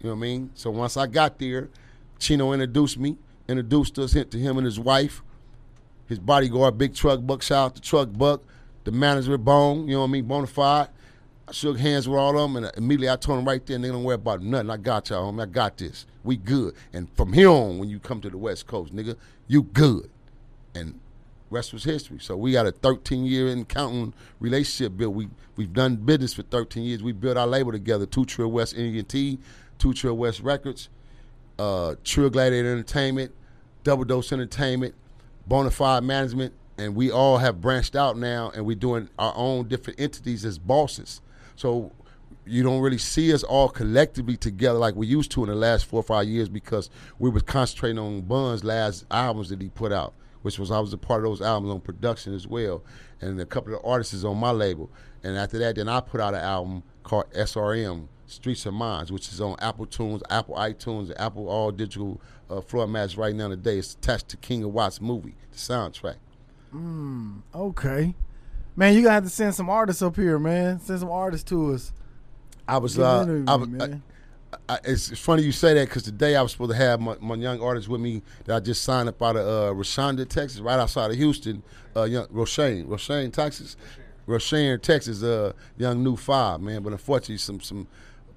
[0.00, 0.50] You know what I mean?
[0.54, 1.70] So once I got there,
[2.18, 3.16] Chino introduced me,
[3.48, 5.22] introduced us to him and his wife,
[6.12, 8.42] his bodyguard, Big Truck Buck, shout out to Truck Buck,
[8.84, 10.88] the manager Bone, you know what I mean, Bonafide.
[11.48, 13.84] I shook hands with all of them, and immediately I told them right there, and
[13.84, 14.70] they don't worry about nothing.
[14.70, 15.42] I got y'all, homie.
[15.42, 16.06] I got this.
[16.22, 16.74] We good.
[16.92, 19.16] And from here on, when you come to the West Coast, nigga,
[19.48, 20.08] you good.
[20.74, 21.00] And
[21.50, 22.18] rest was history.
[22.20, 25.14] So we got a 13 year and counting relationship built.
[25.14, 27.02] We we've done business for 13 years.
[27.02, 28.06] We built our label together.
[28.06, 29.38] Two Trill West T,
[29.78, 30.88] Two Trill West Records,
[31.58, 33.32] uh, Trill Gladiator Entertainment,
[33.84, 34.94] Double Dose Entertainment,
[35.48, 40.00] Bonafide Management, and we all have branched out now, and we're doing our own different
[40.00, 41.20] entities as bosses.
[41.56, 41.92] So
[42.44, 45.84] you don't really see us all collectively together like we used to in the last
[45.86, 49.92] four or five years because we was concentrating on Bun's last albums that he put
[49.92, 52.82] out, which was I was a part of those albums on production as well,
[53.20, 54.90] and a couple of artists on my label.
[55.22, 59.28] And after that, then I put out an album called SRM Streets of Minds, which
[59.28, 63.48] is on Apple Tunes, Apple iTunes, and Apple all digital uh, floor mats right now
[63.48, 63.78] today.
[63.78, 66.16] It's attached to King of Watts movie, the soundtrack.
[67.54, 68.14] Okay.
[68.74, 70.80] Man, you gotta have to send some artists up here, man.
[70.80, 71.92] Send some artists to us.
[72.66, 74.02] I was, uh, I, was- man.
[74.68, 77.16] I, it's, it's funny you say that because today I was supposed to have my,
[77.20, 80.60] my young artist with me that I just signed up out of uh, Rosharon, Texas,
[80.60, 81.62] right outside of Houston.
[81.96, 83.76] Uh, young Roshane, Roshane, Texas,
[84.26, 85.22] Roshane, Texas.
[85.22, 87.86] Uh, young new five man, but unfortunately some some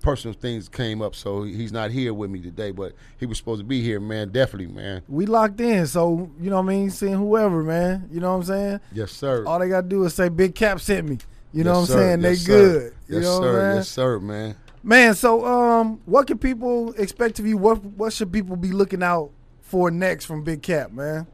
[0.05, 2.69] personal things came up, so he's not here with me today.
[2.71, 4.29] But he was supposed to be here, man.
[4.29, 5.01] Definitely, man.
[5.09, 6.91] we locked in, so you know what I mean.
[6.91, 8.07] Seeing whoever, man.
[8.11, 8.79] You know what I'm saying.
[8.93, 9.43] Yes, sir.
[9.45, 11.17] All they gotta do is say Big Cap sent me.
[11.51, 12.07] You know Yes, what I'm sir.
[12.07, 12.21] saying?
[12.21, 12.51] Yes, they sir.
[12.79, 12.93] good.
[13.07, 13.53] You yes, know sir.
[13.53, 14.55] what I'm Yes, sir, man.
[14.83, 17.57] Man, so um, what can people expect of you?
[17.57, 21.25] What what should people be looking out for next from Big Cap, man?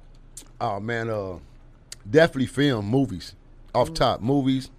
[0.61, 1.39] Oh man, uh,
[2.09, 3.35] definitely film movies.
[3.75, 4.69] Off top movies.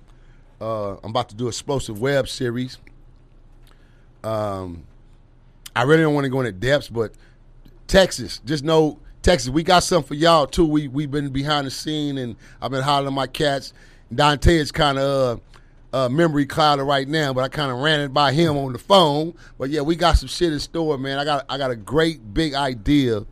[0.60, 2.78] Uh, I'm about to do explosive web series.
[4.24, 4.84] Um,
[5.74, 7.12] I really don't want to go into depths, but
[7.86, 10.66] Texas, just know Texas, we got something for y'all too.
[10.66, 13.72] We we've been behind the scene, and I've been hollering my cats.
[14.14, 15.40] Dante is kind of
[15.92, 18.72] uh, uh, memory clouded right now, but I kind of ran it by him on
[18.72, 19.34] the phone.
[19.58, 21.18] But yeah, we got some shit in store, man.
[21.18, 23.24] I got I got a great big idea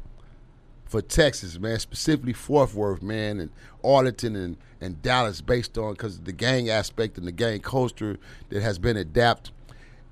[0.87, 3.51] for Texas, man, specifically Fort Worth, man, and
[3.85, 8.19] Arlington and, and Dallas, based on because the gang aspect and the gang culture
[8.49, 9.55] that has been adapted,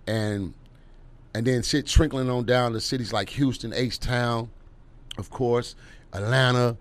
[0.06, 0.54] and
[1.34, 4.50] and then shit trickling on down to cities like Houston, H Town,
[5.16, 5.74] of course,
[6.12, 6.76] Atlanta.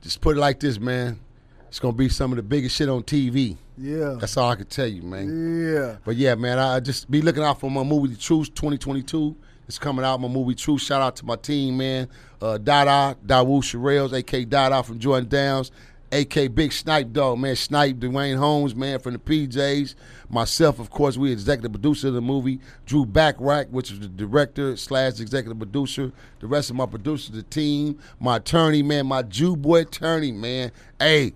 [0.00, 1.20] Just put it like this, man.
[1.68, 3.56] It's gonna be some of the biggest shit on TV.
[3.78, 5.64] Yeah, That's all I can tell you, man.
[5.72, 5.96] yeah.
[6.04, 9.36] But yeah, man, I just be looking out for my movie, The Truth 2022.
[9.68, 10.82] It's coming out, my movie, Truth.
[10.82, 12.08] Shout out to my team, man.
[12.42, 14.44] Uh, Dada, Daude Sherrills, A.K.
[14.46, 15.70] Dada from Jordan Downs,
[16.12, 16.48] A.K.
[16.48, 17.54] Big Snipe Dog, man.
[17.54, 19.94] Snipe, Dwayne Holmes, man, from the PJs.
[20.28, 22.60] Myself, of course, we executive producer of the movie.
[22.86, 26.12] Drew Backrack, which is the director slash executive producer.
[26.40, 27.98] The rest of my producers, the team.
[28.18, 30.72] My attorney, man, my Jew boy attorney, man.
[30.98, 31.34] Hey,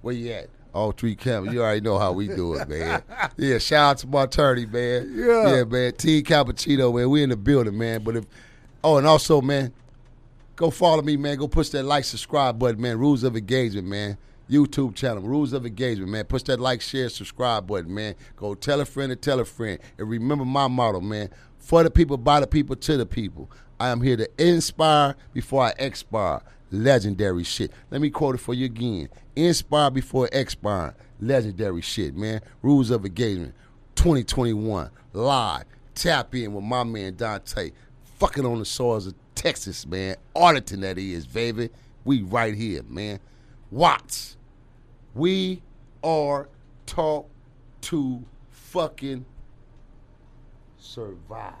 [0.00, 0.48] where you at?
[0.72, 1.54] All three cameras.
[1.54, 3.02] You already know how we do it, man.
[3.38, 5.12] Yeah, shout out to my attorney, man.
[5.14, 5.56] Yeah.
[5.56, 5.92] Yeah, man.
[5.94, 7.10] T Cappuccino, man.
[7.10, 8.02] We in the building, man.
[8.02, 8.26] But if
[8.84, 9.72] oh, and also, man,
[10.56, 11.36] go follow me, man.
[11.36, 12.98] Go push that like, subscribe button, man.
[12.98, 14.18] Rules of engagement, man.
[14.50, 16.24] YouTube channel, rules of engagement, man.
[16.24, 18.14] Push that like, share, subscribe button, man.
[18.36, 19.78] Go tell a friend to tell a friend.
[19.98, 21.30] And remember my motto, man.
[21.58, 23.50] For the people, by the people, to the people.
[23.78, 26.40] I am here to inspire before I expire.
[26.70, 27.70] Legendary shit.
[27.90, 29.08] Let me quote it for you again.
[29.34, 30.94] Inspire before expire.
[31.20, 32.40] Legendary shit, man.
[32.62, 33.54] Rules of engagement.
[33.96, 34.90] 2021.
[35.12, 35.64] Live.
[35.94, 37.70] Tap in with my man Dante.
[38.18, 40.16] Fucking on the soils of Texas, man.
[40.34, 41.70] Arlington, that is, baby.
[42.04, 43.20] We right here, man.
[43.70, 44.36] Watts.
[45.14, 45.62] We
[46.02, 46.48] are
[46.86, 47.26] taught
[47.82, 49.24] to fucking
[50.78, 51.54] survive.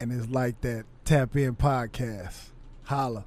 [0.00, 2.50] And it's like that tap in podcast.
[2.84, 3.26] Holla.